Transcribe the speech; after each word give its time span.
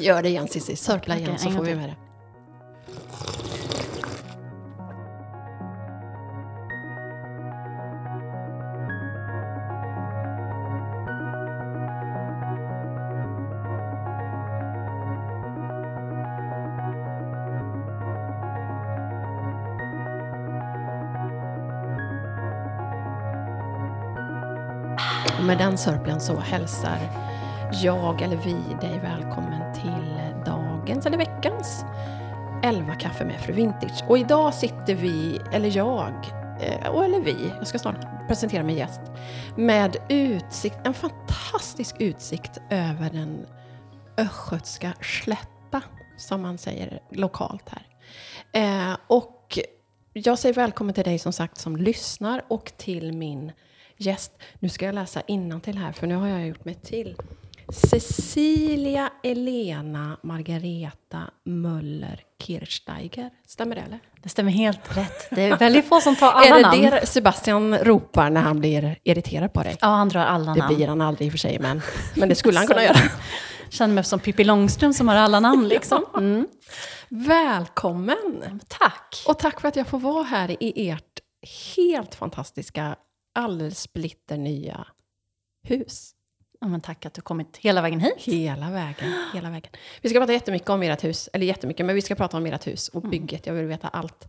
Gör 0.00 0.22
det 0.22 0.28
igen 0.28 0.48
Cissi, 0.48 0.76
sörpla 0.76 1.18
igen 1.18 1.38
så 1.38 1.50
får 1.50 1.62
vi 1.62 1.74
med 1.74 1.88
det. 1.88 1.96
Och 25.38 25.44
med 25.44 25.58
den 25.58 25.78
sörplen 25.78 26.20
så 26.20 26.40
hälsar 26.40 26.98
jag 27.72 28.22
eller 28.22 28.36
vi 28.36 28.56
dig 28.80 28.98
välkommen 28.98 29.74
till 29.74 30.44
dagens 30.46 31.06
eller 31.06 31.18
veckans 31.18 31.84
11 32.62 32.94
kaffe 32.94 33.24
med 33.24 33.40
Fru 33.40 33.52
Vintage. 33.52 34.04
Och 34.08 34.18
idag 34.18 34.54
sitter 34.54 34.94
vi, 34.94 35.40
eller 35.52 35.76
jag, 35.76 36.14
eh, 36.60 36.88
och 36.88 37.04
eller 37.04 37.20
vi, 37.20 37.52
jag 37.58 37.66
ska 37.66 37.78
snart 37.78 38.28
presentera 38.28 38.62
min 38.62 38.76
gäst, 38.76 39.00
med 39.56 39.96
utsikt, 40.08 40.76
en 40.84 40.94
fantastisk 40.94 41.96
utsikt 41.98 42.60
över 42.70 43.10
den 43.10 43.46
östgötska 44.16 44.92
slätta, 45.00 45.82
som 46.16 46.42
man 46.42 46.58
säger 46.58 47.00
lokalt 47.10 47.68
här. 47.68 47.86
Eh, 48.52 48.96
och 49.06 49.58
jag 50.12 50.38
säger 50.38 50.54
välkommen 50.54 50.94
till 50.94 51.04
dig 51.04 51.18
som 51.18 51.32
sagt 51.32 51.58
som 51.58 51.76
lyssnar 51.76 52.44
och 52.48 52.72
till 52.76 53.12
min 53.12 53.52
gäst. 53.96 54.32
Nu 54.58 54.68
ska 54.68 54.86
jag 54.86 54.94
läsa 54.94 55.22
till 55.60 55.78
här, 55.78 55.92
för 55.92 56.06
nu 56.06 56.14
har 56.14 56.28
jag 56.28 56.46
gjort 56.46 56.64
mig 56.64 56.74
till. 56.74 57.16
Cecilia 57.68 59.10
Elena 59.22 60.16
Margareta 60.22 61.22
Möller 61.44 62.20
Kirchsteiger. 62.42 63.30
Stämmer 63.46 63.74
det 63.74 63.80
eller? 63.80 63.98
Det 64.22 64.28
stämmer 64.28 64.50
helt 64.52 64.96
rätt. 64.96 65.28
Det 65.30 65.42
är 65.42 65.56
väldigt 65.56 65.88
få 65.88 66.00
som 66.00 66.16
tar 66.16 66.26
alla 66.32 66.46
är 66.46 66.54
det 66.54 66.62
namn. 66.62 66.80
det 66.80 67.06
Sebastian 67.06 67.78
ropar 67.78 68.30
när 68.30 68.40
han 68.40 68.58
blir 68.58 68.98
irriterad 69.04 69.52
på 69.52 69.62
dig? 69.62 69.76
Ja, 69.80 69.86
han 69.88 70.08
drar 70.08 70.20
alla 70.24 70.54
Det 70.54 70.60
namn. 70.60 70.76
blir 70.76 70.88
han 70.88 71.00
aldrig 71.00 71.26
i 71.26 71.28
och 71.28 71.32
för 71.32 71.38
sig, 71.38 71.58
men, 71.58 71.82
men 72.16 72.28
det 72.28 72.34
skulle 72.34 72.58
han 72.58 72.66
kunna 72.66 72.82
göra. 72.84 72.96
Känner 73.68 73.94
mig 73.94 74.04
som 74.04 74.18
Pippi 74.20 74.44
Långstrump 74.44 74.96
som 74.96 75.08
har 75.08 75.14
alla 75.16 75.40
namn 75.40 75.68
liksom. 75.68 76.04
Mm. 76.16 76.46
Välkommen! 77.08 78.60
Tack! 78.68 79.24
Och 79.28 79.38
tack 79.38 79.60
för 79.60 79.68
att 79.68 79.76
jag 79.76 79.86
får 79.86 79.98
vara 79.98 80.22
här 80.22 80.62
i 80.62 80.88
ert 80.90 81.20
helt 81.76 82.14
fantastiska, 82.14 82.96
alldeles 83.34 83.80
splitter 83.80 84.36
nya 84.36 84.86
hus. 85.62 86.10
Ja, 86.60 86.66
men 86.68 86.80
tack 86.80 87.06
att 87.06 87.14
du 87.14 87.20
kommit 87.20 87.56
hela 87.56 87.82
vägen 87.82 88.00
hit. 88.00 88.14
Hela 88.18 88.70
vägen, 88.70 89.12
hela 89.34 89.50
vägen. 89.50 89.70
Vi 90.00 90.08
ska 90.08 90.18
prata 90.18 90.32
jättemycket 90.32 90.68
om 90.68 90.82
ert 90.82 91.04
hus, 91.04 91.28
eller 91.32 91.46
jättemycket, 91.46 91.86
men 91.86 91.94
vi 91.94 92.02
ska 92.02 92.14
prata 92.14 92.36
om 92.36 92.46
ert 92.46 92.66
hus 92.66 92.88
och 92.88 93.02
bygget. 93.02 93.46
Jag 93.46 93.54
vill 93.54 93.66
veta 93.66 93.88
allt. 93.88 94.28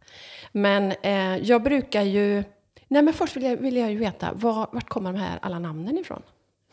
Men 0.51 0.91
eh, 1.01 1.37
jag 1.37 1.63
brukar 1.63 2.01
ju... 2.01 2.43
Nej, 2.87 3.01
men 3.01 3.13
först 3.13 3.35
vill 3.35 3.43
jag, 3.43 3.57
vill 3.57 3.77
jag 3.77 3.91
ju 3.91 3.97
veta, 3.97 4.29
var, 4.33 4.69
vart 4.71 4.89
kommer 4.89 5.13
de 5.13 5.19
här 5.19 5.39
alla 5.41 5.59
namnen 5.59 5.97
ifrån? 5.97 6.21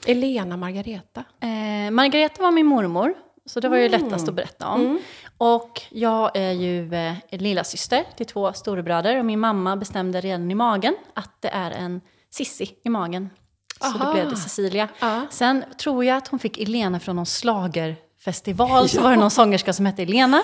Elena, 0.06 0.56
Margareta. 0.56 1.25
Eh, 1.41 1.91
Margareta 1.91 2.42
var 2.42 2.50
min 2.50 2.66
mormor, 2.66 3.14
så 3.47 3.60
det 3.60 3.69
var 3.69 3.77
ju 3.77 3.86
Mm. 3.86 4.02
lättast 4.05 4.28
att 4.28 4.34
berätta 4.34 4.69
om. 4.69 4.98
Och 5.38 5.82
jag 5.91 6.36
är 6.36 6.52
ju 6.52 6.94
eh, 6.94 7.14
lilla 7.30 7.64
syster 7.64 8.05
till 8.16 8.27
två 8.27 8.52
storebröder 8.52 9.19
och 9.19 9.25
min 9.27 9.41
mamma 9.41 9.77
bestämde 9.77 10.20
redan 10.20 10.50
i 10.50 10.55
magen 10.55 10.97
att 11.14 11.42
det 11.42 11.48
är 11.48 11.70
en 11.70 12.00
Sissi 12.30 12.70
i 12.84 12.88
magen. 12.88 13.30
Så 13.80 13.98
då 13.98 14.05
Aha. 14.05 14.12
blev 14.12 14.30
det 14.30 14.36
Cecilia. 14.36 14.89
Ja. 15.00 15.27
Sen 15.30 15.64
tror 15.78 16.05
jag 16.05 16.17
att 16.17 16.28
hon 16.28 16.39
fick 16.39 16.58
Elena 16.58 17.00
från 17.00 17.17
någon 17.17 17.27
slagerfestival. 17.27 18.89
Så 18.89 19.00
var 19.00 19.11
det 19.11 19.16
någon 19.16 19.31
sångerska 19.31 19.72
som 19.72 19.86
hette 19.86 20.03
Elena. 20.03 20.42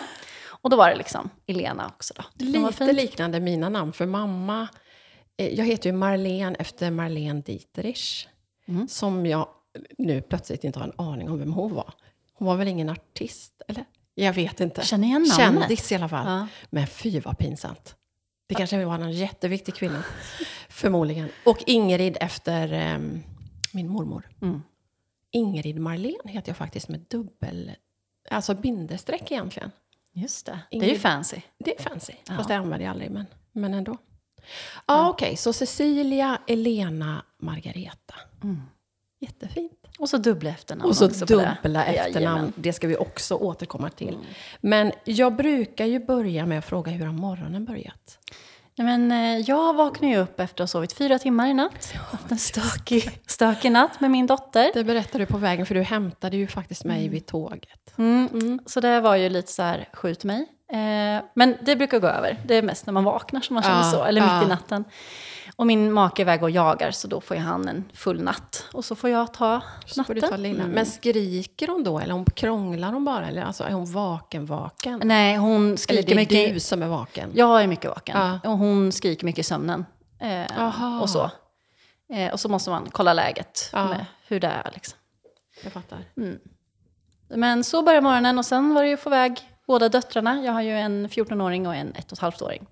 Och 0.62 0.70
då 0.70 0.76
var 0.76 0.90
det 0.90 0.96
liksom 0.96 1.30
Elena 1.46 1.86
också 1.86 2.14
då. 2.16 2.24
Det 2.34 2.44
Lite 2.44 2.72
fint. 2.72 2.94
liknande 2.94 3.40
mina 3.40 3.68
namn, 3.68 3.92
för 3.92 4.06
mamma... 4.06 4.68
Eh, 5.36 5.48
jag 5.48 5.64
heter 5.64 5.90
ju 5.90 5.96
Marlene 5.96 6.56
efter 6.58 6.90
Marlene 6.90 7.40
Dieterich. 7.40 8.26
Mm. 8.68 8.88
Som 8.88 9.26
jag 9.26 9.48
nu 9.98 10.22
plötsligt 10.22 10.64
inte 10.64 10.78
har 10.78 10.86
en 10.86 11.06
aning 11.06 11.30
om 11.30 11.38
vem 11.38 11.52
hon 11.52 11.74
var. 11.74 11.94
Hon 12.34 12.48
var 12.48 12.56
väl 12.56 12.68
ingen 12.68 12.88
artist, 12.90 13.62
eller? 13.68 13.84
Jag 14.14 14.32
vet 14.32 14.60
inte. 14.60 14.82
Känner 14.82 15.08
igen 15.08 15.22
namnet. 15.38 15.60
Kändis 15.62 15.92
i 15.92 15.94
alla 15.94 16.08
fall. 16.08 16.26
Ja. 16.26 16.46
Men 16.70 16.86
fy 16.86 17.20
vad 17.20 17.38
pinsamt. 17.38 17.94
Det 18.50 18.54
kanske 18.54 18.84
var 18.84 18.94
en 18.94 19.12
jätteviktig 19.12 19.74
kvinna. 19.74 20.02
Förmodligen. 20.68 21.28
Och 21.44 21.64
Ingrid 21.66 22.16
efter 22.20 22.72
ehm, 22.72 23.22
min 23.72 23.88
mormor. 23.88 24.28
Mm. 24.42 24.62
Ingrid 25.30 25.80
Marlene 25.80 26.30
heter 26.32 26.48
jag 26.50 26.56
faktiskt 26.56 26.88
med 26.88 27.00
dubbel... 27.00 27.72
Alltså 28.30 28.54
bindestreck 28.54 29.30
egentligen. 29.30 29.70
Just 30.12 30.46
det, 30.46 30.58
det 30.70 30.76
är 30.76 30.80
ju 30.82 30.88
Ingrid- 30.88 30.98
fancy. 30.98 31.40
Det 31.58 31.78
är 31.78 31.82
fancy. 31.82 32.12
Ja. 32.28 32.36
Fast 32.36 32.48
det 32.48 32.56
använder 32.56 32.84
jag 32.86 32.90
aldrig, 32.90 33.10
men, 33.10 33.26
men 33.52 33.74
ändå. 33.74 33.96
Ja, 34.86 35.08
okej. 35.08 35.36
Så 35.36 35.52
Cecilia, 35.52 36.38
Elena, 36.46 37.24
Margareta. 37.38 38.14
Mm. 38.42 38.62
Jättefint. 39.20 39.79
Och 40.00 40.08
så 40.08 40.16
dubbla 40.16 40.50
efternamn 40.50 40.90
Och 40.90 40.96
så 40.96 41.06
dubbla 41.06 41.84
efternamn. 41.84 42.14
Jajamän. 42.14 42.52
Det 42.56 42.72
ska 42.72 42.88
vi 42.88 42.96
också 42.96 43.34
återkomma 43.34 43.90
till. 43.90 44.08
Mm. 44.08 44.20
Men 44.60 44.92
jag 45.04 45.36
brukar 45.36 45.84
ju 45.84 46.06
börja 46.06 46.46
med 46.46 46.58
att 46.58 46.64
fråga 46.64 46.92
hur 46.92 47.06
har 47.06 47.12
morgonen 47.12 47.64
börjat? 47.64 48.18
Nej, 48.78 48.98
men, 48.98 49.12
eh, 49.12 49.40
jag 49.50 49.74
vaknade 49.74 50.14
ju 50.14 50.20
upp 50.20 50.40
efter 50.40 50.64
att 50.64 50.70
ha 50.70 50.72
sovit 50.72 50.92
fyra 50.92 51.18
timmar 51.18 51.48
i 51.48 51.54
natt. 51.54 51.92
Haft 52.10 52.30
en 52.30 52.38
stökig, 52.38 53.20
stökig 53.26 53.72
natt 53.72 54.00
med 54.00 54.10
min 54.10 54.26
dotter. 54.26 54.70
Det 54.74 54.84
berättade 54.84 55.24
du 55.24 55.26
på 55.26 55.38
vägen, 55.38 55.66
för 55.66 55.74
du 55.74 55.82
hämtade 55.82 56.36
ju 56.36 56.46
faktiskt 56.46 56.84
mig 56.84 57.08
vid 57.08 57.26
tåget. 57.26 57.98
Mm. 57.98 58.60
Så 58.66 58.80
det 58.80 59.00
var 59.00 59.16
ju 59.16 59.28
lite 59.28 59.52
så 59.52 59.62
här, 59.62 59.88
skjut 59.92 60.24
mig. 60.24 60.46
Eh, 60.72 61.24
men 61.34 61.56
det 61.62 61.76
brukar 61.76 61.98
gå 61.98 62.06
över. 62.06 62.38
Det 62.46 62.54
är 62.54 62.62
mest 62.62 62.86
när 62.86 62.92
man 62.92 63.04
vaknar 63.04 63.40
som 63.40 63.54
man 63.54 63.62
känner 63.62 63.76
Ja, 63.76 63.90
så, 63.90 64.04
eller 64.04 64.20
mitt 64.20 64.30
ja. 64.30 64.44
i 64.44 64.48
natten. 64.48 64.84
Och 65.60 65.66
min 65.66 65.92
make 65.92 66.22
är 66.22 66.24
iväg 66.24 66.42
och 66.42 66.50
jagar, 66.50 66.90
så 66.90 67.08
då 67.08 67.20
får 67.20 67.36
ju 67.36 67.42
han 67.42 67.68
en 67.68 67.84
full 67.94 68.22
natt. 68.22 68.64
Och 68.72 68.84
så 68.84 68.94
får 68.94 69.10
jag 69.10 69.34
ta 69.34 69.62
Så 69.86 70.04
får 70.04 70.14
du 70.14 70.20
natten. 70.20 70.42
ta. 70.42 70.48
Mm. 70.48 70.68
Men 70.70 70.86
skriker 70.86 71.68
hon 71.68 71.84
då, 71.84 71.98
eller 71.98 72.14
hon 72.14 72.24
krånglar 72.24 72.92
hon 72.92 73.04
bara? 73.04 73.26
Eller 73.28 73.42
alltså, 73.42 73.64
är 73.64 73.70
hon 73.70 73.92
vaken, 73.92 74.46
vaken? 74.46 75.00
Nej, 75.04 75.36
hon 75.36 75.66
Eller 75.66 75.76
skriker 75.76 76.02
det 76.06 76.12
är 76.12 76.16
mycket. 76.16 76.54
du 76.54 76.60
som 76.60 76.82
är 76.82 76.88
vaken? 76.88 77.30
Jag 77.34 77.62
är 77.62 77.66
mycket 77.66 77.90
vaken. 77.90 78.18
Ja. 78.18 78.50
Och 78.50 78.58
hon 78.58 78.92
skriker 78.92 79.24
mycket 79.24 79.38
i 79.38 79.42
sömnen. 79.42 79.86
Eh, 80.20 81.00
och 81.02 81.10
så. 81.10 81.30
Eh, 82.12 82.32
och 82.32 82.40
så 82.40 82.48
måste 82.48 82.70
man 82.70 82.88
kolla 82.92 83.12
läget 83.12 83.70
Ja. 83.72 83.88
med 83.88 84.06
hur 84.28 84.40
det 84.40 84.48
är. 84.48 84.70
Liksom. 84.74 84.98
Jag 85.64 85.72
fattar. 85.72 85.98
Men 87.28 87.64
så 87.64 87.82
började 87.82 88.02
morgonen 88.04 88.38
och 88.38 88.46
sen 88.46 88.74
var 88.74 88.82
det 88.82 88.88
ju 88.88 88.96
få 88.96 89.08
iväg 89.10 89.40
båda 89.70 89.88
döttrarna. 89.88 90.42
Jag 90.44 90.52
har 90.52 90.62
ju 90.62 90.70
en 90.70 91.08
14-åring 91.08 91.66
och 91.66 91.74
en 91.74 91.92
1,5-åring. 91.92 92.66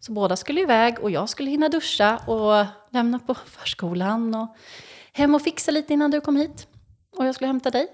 Så 0.00 0.12
båda 0.12 0.36
skulle 0.36 0.60
iväg 0.60 0.98
och 1.00 1.10
jag 1.10 1.28
skulle 1.28 1.50
hinna 1.50 1.68
duscha 1.68 2.16
och 2.16 2.66
lämna 2.90 3.18
på 3.18 3.34
förskolan 3.34 4.34
och 4.34 4.56
hem 5.12 5.34
och 5.34 5.42
fixa 5.42 5.70
lite 5.70 5.92
innan 5.92 6.10
du 6.10 6.20
kom 6.20 6.36
hit. 6.36 6.66
Och 7.16 7.26
jag 7.26 7.34
skulle 7.34 7.46
hämta 7.46 7.70
dig. 7.70 7.86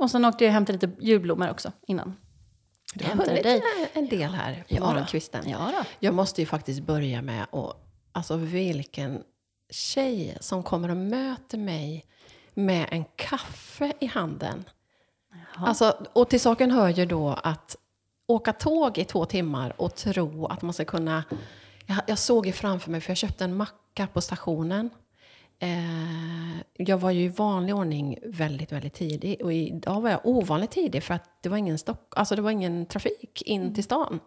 Och 0.00 0.10
sen 0.10 0.24
åkte 0.24 0.44
jag 0.44 0.50
och 0.50 0.54
hämtade 0.54 0.86
lite 0.86 1.04
julblommor 1.04 1.50
också 1.50 1.72
innan. 1.86 2.16
Du 2.94 3.04
har 3.04 3.12
hunnit 3.12 3.42
dig. 3.42 3.62
en 3.92 4.08
del 4.08 4.30
här 4.30 4.54
på 4.54 4.74
Ja 4.74 4.80
morgonkvisten. 4.80 5.48
Ja 5.48 5.72
då. 5.78 5.84
Jag 5.98 6.14
måste 6.14 6.40
ju 6.40 6.46
faktiskt 6.46 6.80
börja 6.80 7.22
med 7.22 7.42
att, 7.52 7.76
alltså 8.12 8.36
vilken 8.36 9.22
tjej 9.70 10.36
som 10.40 10.62
kommer 10.62 10.88
och 10.88 10.96
möter 10.96 11.58
mig 11.58 12.04
med 12.54 12.88
en 12.90 13.04
kaffe 13.16 13.92
i 14.00 14.06
handen. 14.06 14.64
Jaha. 15.34 15.66
Alltså, 15.66 15.96
och 16.12 16.30
till 16.30 16.40
saken 16.40 16.70
hör 16.70 16.88
ju 16.88 17.06
då 17.06 17.28
att 17.28 17.76
åka 18.26 18.52
tåg 18.52 18.98
i 18.98 19.04
två 19.04 19.24
timmar 19.24 19.80
och 19.80 19.94
tro 19.94 20.46
att 20.46 20.62
man 20.62 20.72
ska 20.72 20.84
kunna... 20.84 21.24
Jag, 21.86 21.98
jag 22.06 22.18
såg 22.18 22.46
ju 22.46 22.52
framför 22.52 22.90
mig, 22.90 23.00
för 23.00 23.10
jag 23.10 23.16
köpte 23.16 23.44
en 23.44 23.56
macka 23.56 24.06
på 24.06 24.20
stationen. 24.20 24.90
Eh, 25.58 26.60
jag 26.76 26.98
var 26.98 27.10
ju 27.10 27.22
i 27.22 27.28
vanlig 27.28 27.74
ordning 27.74 28.18
väldigt, 28.24 28.72
väldigt 28.72 28.94
tidig. 28.94 29.42
Och 29.42 29.52
idag 29.52 30.00
var 30.00 30.10
jag 30.10 30.26
ovanligt 30.26 30.70
tidig 30.70 31.02
för 31.02 31.14
att 31.14 31.28
det 31.40 31.48
var 31.48 31.56
ingen, 31.56 31.78
stock, 31.78 32.12
alltså 32.16 32.36
det 32.36 32.42
var 32.42 32.50
ingen 32.50 32.86
trafik 32.86 33.42
in 33.42 33.74
till 33.74 33.84
stan. 33.84 34.20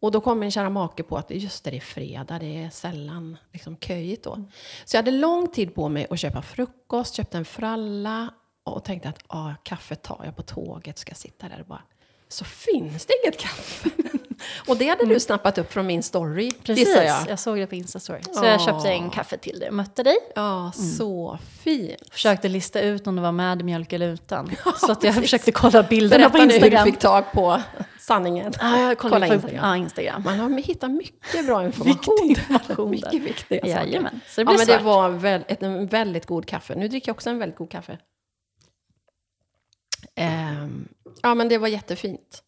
Och 0.00 0.10
då 0.10 0.20
kom 0.20 0.38
min 0.38 0.50
kära 0.50 0.70
make 0.70 1.02
på 1.02 1.16
att 1.16 1.30
just 1.30 1.64
det, 1.64 1.70
det 1.70 1.76
är 1.76 1.80
fredag, 1.80 2.38
det 2.38 2.62
är 2.62 2.70
sällan 2.70 3.36
liksom, 3.52 3.76
köjigt 3.76 4.24
då. 4.24 4.44
Så 4.84 4.96
jag 4.96 5.02
hade 5.02 5.10
lång 5.10 5.48
tid 5.48 5.74
på 5.74 5.88
mig 5.88 6.06
att 6.10 6.20
köpa 6.20 6.42
frukost, 6.42 7.14
köpte 7.14 7.38
en 7.38 7.44
fralla 7.44 8.34
och 8.64 8.84
tänkte 8.84 9.08
att 9.08 9.18
ah, 9.26 9.50
kaffe 9.62 9.94
tar 9.94 10.20
jag 10.24 10.36
på 10.36 10.42
tåget, 10.42 10.98
ska 10.98 11.14
sitta 11.14 11.48
där 11.48 11.60
och 11.60 11.66
bara... 11.66 11.82
Så 12.28 12.44
finns 12.44 13.06
det 13.06 13.12
inget 13.24 13.38
kaffe. 13.40 13.90
och 14.68 14.76
det 14.76 14.88
hade 14.88 15.06
du 15.06 15.20
snappat 15.20 15.58
upp 15.58 15.72
från 15.72 15.86
min 15.86 16.02
story, 16.02 16.50
Precis, 16.50 16.96
jag. 16.96 17.28
jag. 17.28 17.38
såg 17.38 17.58
det 17.58 17.66
på 17.66 17.74
Instastory. 17.74 18.20
Så 18.32 18.44
jag 18.44 18.60
köpte 18.60 18.88
en 18.88 19.10
kaffe 19.10 19.36
till 19.36 19.58
dig 19.60 19.68
och 19.68 19.74
mötte 19.74 20.02
dig. 20.02 20.16
Ja, 20.34 20.72
så 20.96 21.38
fint. 21.60 22.02
Försökte 22.10 22.48
lista 22.48 22.80
ut 22.80 23.06
om 23.06 23.16
det 23.16 23.22
var 23.22 23.32
med 23.32 23.64
mjölk 23.64 23.92
eller 23.92 24.08
utan. 24.08 24.50
så 24.80 24.92
att 24.92 25.04
jag 25.04 25.14
försökte 25.14 25.52
kolla 25.52 25.82
bilderna 25.82 26.28
Berätta 26.28 26.38
på 26.38 26.44
nu 26.44 26.52
hur 26.52 26.60
du 26.60 26.66
Instagram. 26.66 26.84
fick 26.86 26.98
tag 26.98 27.32
på 27.32 27.62
sanningen. 28.00 28.52
Ja, 28.60 28.80
jag 28.80 28.98
kollade 28.98 29.26
Kolla 29.26 29.28
på 29.28 29.34
Instagram. 29.34 29.64
Ja, 29.64 29.76
Instagram. 29.76 30.22
Man 30.22 30.38
har 30.38 30.50
hittat 30.62 30.90
mycket 30.90 31.46
bra 31.46 31.64
information. 31.66 31.94
Viktig 32.28 32.42
information 32.42 32.90
mycket 32.90 33.22
viktiga 33.22 33.60
saker. 33.60 33.68
Jajamän, 33.86 34.20
så 34.28 34.40
det 34.40 34.44
Ja, 34.52 34.58
men 34.58 34.66
det 34.66 34.72
svart. 34.72 34.82
var 34.82 35.08
väl, 35.08 35.44
ett, 35.48 35.62
en 35.62 35.86
väldigt 35.86 36.26
god 36.26 36.46
kaffe. 36.46 36.74
Nu 36.74 36.88
dricker 36.88 37.08
jag 37.08 37.14
också 37.14 37.30
en 37.30 37.38
väldigt 37.38 37.58
god 37.58 37.70
kaffe. 37.70 37.98
Ehm, 40.20 40.88
Ja, 41.22 41.34
men 41.34 41.48
det 41.48 41.58
var 41.58 41.68
jättefint. 41.68 42.42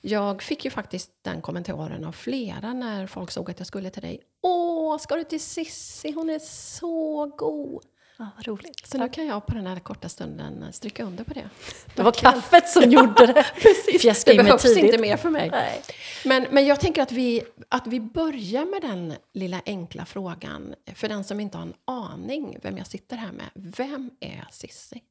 Jag 0.00 0.42
fick 0.42 0.64
ju 0.64 0.70
faktiskt 0.70 1.10
den 1.22 1.40
kommentaren 1.42 2.04
av 2.04 2.12
flera 2.12 2.72
när 2.72 3.06
folk 3.06 3.30
såg 3.30 3.50
att 3.50 3.58
jag 3.60 3.66
skulle 3.66 3.90
till 3.90 4.02
dig. 4.02 4.20
Åh, 4.42 4.98
ska 4.98 5.16
du 5.16 5.24
till 5.24 5.40
Sissi? 5.40 6.12
Hon 6.12 6.30
är 6.30 6.38
så 6.38 7.26
god. 7.26 7.82
Ja, 8.18 8.28
vad 8.36 8.46
roligt. 8.46 8.86
Så 8.86 8.98
nu 8.98 9.08
kan 9.08 9.26
jag 9.26 9.46
på 9.46 9.54
den 9.54 9.66
här 9.66 9.78
korta 9.78 10.08
stunden 10.08 10.72
stryka 10.72 11.04
under 11.04 11.24
på 11.24 11.34
det. 11.34 11.48
Det 11.94 12.02
var 12.02 12.12
kaffet 12.12 12.68
som 12.68 12.90
gjorde 12.90 13.26
det. 13.26 13.46
Precis, 13.54 14.00
För 14.00 14.08
jag 14.08 14.16
skrev 14.16 14.36
det 14.36 14.44
behövs 14.44 14.62
tidigt. 14.62 14.84
inte 14.84 14.98
mer 14.98 15.16
för 15.16 15.30
mig. 15.30 15.50
Nej. 15.50 15.82
Men, 16.24 16.46
men 16.50 16.66
jag 16.66 16.80
tänker 16.80 17.02
att 17.02 17.12
vi, 17.12 17.42
att 17.68 17.86
vi 17.86 18.00
börjar 18.00 18.64
med 18.64 18.82
den 18.82 19.14
lilla 19.34 19.60
enkla 19.66 20.04
frågan. 20.06 20.74
För 20.94 21.08
den 21.08 21.24
som 21.24 21.40
inte 21.40 21.58
har 21.58 21.62
en 21.66 21.74
aning 21.84 22.58
vem 22.62 22.78
jag 22.78 22.86
sitter 22.86 23.16
här 23.16 23.32
med. 23.32 23.46
Vem 23.54 24.10
är 24.20 24.46
Sissi? 24.50 25.02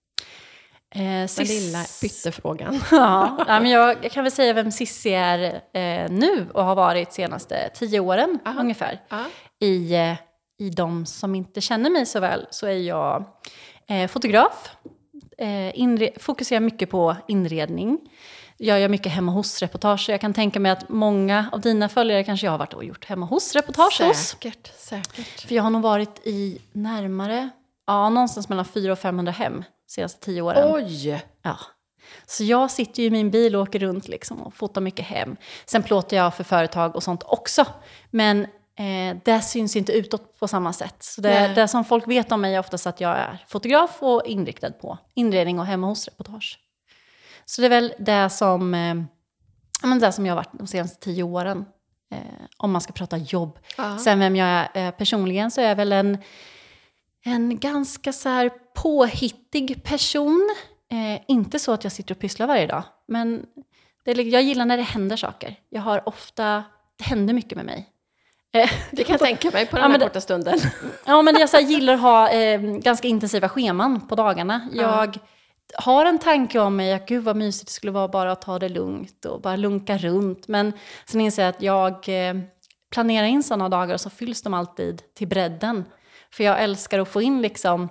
Eh, 0.95 1.29
Den 1.37 1.45
lilla 1.45 1.85
pyttefrågan. 2.01 2.81
Ja, 2.91 3.45
men 3.47 3.69
jag, 3.69 3.97
jag 4.03 4.11
kan 4.11 4.23
väl 4.23 4.31
säga 4.31 4.53
vem 4.53 4.71
Sissi 4.71 5.13
är 5.13 5.61
eh, 5.73 6.11
nu 6.11 6.47
och 6.53 6.63
har 6.63 6.75
varit 6.75 7.13
senaste 7.13 7.69
tio 7.73 7.99
åren 7.99 8.39
Aha. 8.45 8.59
ungefär. 8.59 9.01
Ja. 9.09 9.23
I, 9.59 9.95
eh, 9.95 10.13
I 10.59 10.69
de 10.69 11.05
som 11.05 11.35
inte 11.35 11.61
känner 11.61 11.89
mig 11.89 12.05
så 12.05 12.19
väl 12.19 12.47
så 12.49 12.67
är 12.67 12.77
jag 12.77 13.23
eh, 13.87 14.07
fotograf. 14.07 14.69
Eh, 15.37 16.09
fokuserar 16.19 16.59
mycket 16.59 16.89
på 16.89 17.15
inredning. 17.27 17.99
Jag 18.57 18.79
gör 18.79 18.89
mycket 18.89 19.11
hemma 19.11 19.31
hos-reportage. 19.31 20.09
Jag 20.09 20.21
kan 20.21 20.33
tänka 20.33 20.59
mig 20.59 20.71
att 20.71 20.89
många 20.89 21.49
av 21.51 21.61
dina 21.61 21.89
följare 21.89 22.23
kanske 22.23 22.47
jag 22.47 22.51
har 22.51 22.57
varit 22.57 22.73
och 22.73 22.83
gjort 22.83 23.05
hemma 23.05 23.25
hos-reportage 23.25 24.01
hos. 24.01 24.17
Säkert, 24.17 24.71
säkert. 24.77 25.47
För 25.47 25.55
jag 25.55 25.63
har 25.63 25.69
nog 25.69 25.81
varit 25.81 26.27
i 26.27 26.61
närmare, 26.71 27.49
ja 27.87 28.09
någonstans 28.09 28.49
mellan 28.49 28.65
400 28.65 28.91
och 28.91 28.99
500 28.99 29.31
hem 29.31 29.63
de 29.85 29.91
senaste 29.91 30.25
tio 30.25 30.41
åren. 30.41 30.73
Oj! 30.73 31.25
Ja. 31.41 31.57
Så 32.25 32.43
jag 32.43 32.71
sitter 32.71 33.01
ju 33.01 33.07
i 33.07 33.11
min 33.11 33.31
bil 33.31 33.55
och 33.55 33.61
åker 33.61 33.79
runt 33.79 34.07
liksom 34.07 34.41
och 34.41 34.53
fotar 34.53 34.81
mycket 34.81 35.05
hem. 35.05 35.35
Sen 35.65 35.83
plåtar 35.83 36.17
jag 36.17 36.35
för 36.35 36.43
företag 36.43 36.95
och 36.95 37.03
sånt 37.03 37.23
också. 37.25 37.65
Men 38.09 38.43
eh, 38.79 39.17
det 39.23 39.41
syns 39.41 39.75
inte 39.75 39.91
utåt 39.91 40.39
på 40.39 40.47
samma 40.47 40.73
sätt. 40.73 40.95
Så 40.99 41.21
det, 41.21 41.51
det 41.55 41.67
som 41.67 41.85
folk 41.85 42.07
vet 42.07 42.31
om 42.31 42.41
mig 42.41 42.55
är 42.55 42.59
oftast 42.59 42.87
att 42.87 43.01
jag 43.01 43.17
är 43.17 43.45
fotograf 43.47 43.97
och 43.99 44.25
inriktad 44.25 44.71
på 44.71 44.97
inredning 45.13 45.59
och 45.59 45.65
hemma 45.65 45.87
hos-reportage. 45.87 46.59
Så 47.45 47.61
det 47.61 47.67
är 47.67 47.69
väl 47.69 47.93
det 47.99 48.29
som, 48.29 48.73
eh, 48.73 48.95
men 49.83 49.99
det 49.99 50.11
som 50.11 50.25
jag 50.25 50.31
har 50.31 50.35
varit 50.35 50.59
de 50.59 50.67
senaste 50.67 51.03
tio 51.05 51.23
åren. 51.23 51.65
Eh, 52.11 52.45
om 52.57 52.71
man 52.71 52.81
ska 52.81 52.93
prata 52.93 53.17
jobb. 53.17 53.59
Ja. 53.77 53.97
Sen 53.97 54.19
vem 54.19 54.35
jag 54.35 54.47
är 54.47 54.87
eh, 54.87 54.91
personligen 54.91 55.51
så 55.51 55.61
är 55.61 55.69
jag 55.69 55.75
väl 55.75 55.91
en, 55.91 56.17
en 57.25 57.59
ganska 57.59 58.13
så 58.13 58.29
här 58.29 58.49
påhittig 58.75 59.83
person. 59.83 60.49
Eh, 60.91 61.21
inte 61.27 61.59
så 61.59 61.71
att 61.71 61.83
jag 61.83 61.93
sitter 61.93 62.15
och 62.15 62.19
pysslar 62.19 62.47
varje 62.47 62.67
dag, 62.67 62.83
men 63.07 63.45
det 64.05 64.11
är, 64.11 64.15
li- 64.15 64.29
jag 64.29 64.41
gillar 64.43 64.65
när 64.65 64.77
det 64.77 64.83
händer 64.83 65.17
saker. 65.17 65.55
Jag 65.69 65.81
har 65.81 66.09
ofta, 66.09 66.63
det 66.97 67.03
händer 67.03 67.33
mycket 67.33 67.55
med 67.55 67.65
mig. 67.65 67.89
Eh, 68.53 68.69
Det 68.91 69.03
kan 69.03 69.13
jag 69.13 69.19
tänka 69.21 69.51
mig 69.51 69.65
på 69.65 69.75
den 69.75 69.83
Ja, 69.85 69.91
här 69.91 69.97
det- 69.99 70.05
korta 70.05 70.21
stunden. 70.21 70.59
Ja, 71.05 71.21
men 71.21 71.35
jag 71.39 71.49
så 71.49 71.57
här, 71.57 71.63
gillar 71.63 71.93
att 71.93 72.01
ha 72.01 72.29
eh, 72.29 72.61
ganska 72.61 73.07
intensiva 73.07 73.49
scheman 73.49 74.07
på 74.07 74.15
dagarna. 74.15 74.69
Jag 74.73 75.17
har 75.77 76.05
en 76.05 76.19
tanke 76.19 76.59
om 76.59 76.75
mig 76.75 76.93
att 76.93 77.07
gud 77.07 77.23
vad 77.23 77.35
mysigt 77.35 77.67
det 77.67 77.73
skulle 77.73 77.91
vara 77.91 78.07
bara 78.07 78.31
att 78.31 78.41
ta 78.41 78.59
det 78.59 78.69
lugnt 78.69 79.25
och 79.25 79.41
bara 79.41 79.55
lunka 79.55 79.97
runt. 79.97 80.47
Men 80.47 80.73
sen 81.05 81.21
inser 81.21 81.41
jag 81.43 81.49
att 81.49 81.61
jag 81.61 82.09
eh, 82.29 82.35
planerar 82.91 83.27
in 83.27 83.43
sådana 83.43 83.69
dagar 83.69 83.93
och 83.93 84.01
så 84.01 84.09
fylls 84.09 84.41
de 84.41 84.53
alltid 84.53 85.01
till 85.13 85.27
bredden. 85.27 85.85
För 86.35 86.43
jag 86.43 86.63
älskar 86.63 86.99
att 86.99 87.07
få 87.07 87.21
in 87.21 87.41
liksom 87.41 87.89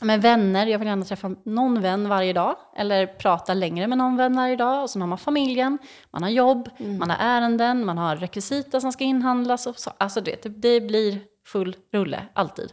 med 0.00 0.22
vänner, 0.22 0.66
jag 0.66 0.78
vill 0.78 0.88
gärna 0.88 1.04
träffa 1.04 1.34
någon 1.44 1.80
vän 1.80 2.08
varje 2.08 2.32
dag. 2.32 2.56
Eller 2.76 3.06
prata 3.06 3.54
längre 3.54 3.86
med 3.86 3.98
någon 3.98 4.16
vän 4.16 4.36
varje 4.36 4.56
dag. 4.56 4.82
Och 4.82 4.90
sen 4.90 5.02
har 5.02 5.08
man 5.08 5.18
familjen, 5.18 5.78
man 6.10 6.22
har 6.22 6.30
jobb, 6.30 6.68
man 6.78 7.10
har 7.10 7.16
ärenden, 7.20 7.84
man 7.84 7.98
har 7.98 8.16
rekvisita 8.16 8.80
som 8.80 8.92
ska 8.92 9.04
inhandlas. 9.04 9.66
Och 9.66 9.78
så. 9.78 9.92
Alltså 9.98 10.20
det, 10.20 10.42
det, 10.62 10.80
blir 10.80 11.20
full 11.46 11.76
rulle, 11.92 12.26
alltid. 12.32 12.72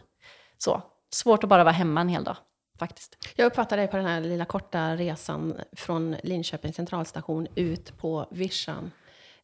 Så. 0.58 0.82
Svårt 1.10 1.44
att 1.44 1.50
bara 1.50 1.64
vara 1.64 1.74
hemma 1.74 2.00
en 2.00 2.08
hel 2.08 2.24
dag, 2.24 2.36
faktiskt. 2.78 3.16
Jag 3.36 3.46
uppfattar 3.46 3.76
dig 3.76 3.88
på 3.88 3.96
den 3.96 4.06
här 4.06 4.20
lilla 4.20 4.44
korta 4.44 4.96
resan 4.96 5.60
från 5.72 6.16
Linköping 6.22 6.72
centralstation 6.72 7.46
ut 7.54 7.98
på 7.98 8.26
Vischan 8.30 8.90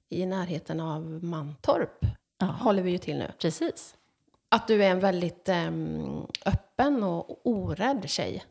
i 0.09 0.27
närheten 0.27 0.81
av 0.81 1.25
Mantorp. 1.25 2.07
Ja. 2.39 2.47
Håller 2.47 2.83
vi 2.83 2.91
ju 2.91 2.99
till 2.99 3.19
nu. 3.19 3.33
Precis. 3.39 3.95
Att 4.55 4.67
du 4.67 4.85
är 4.85 4.91
en 4.91 5.01
väldigt 5.01 5.49
em, 5.49 6.27
öppen 6.47 7.03
och 7.03 7.47
orädd 7.47 8.11
tjej. 8.11 8.45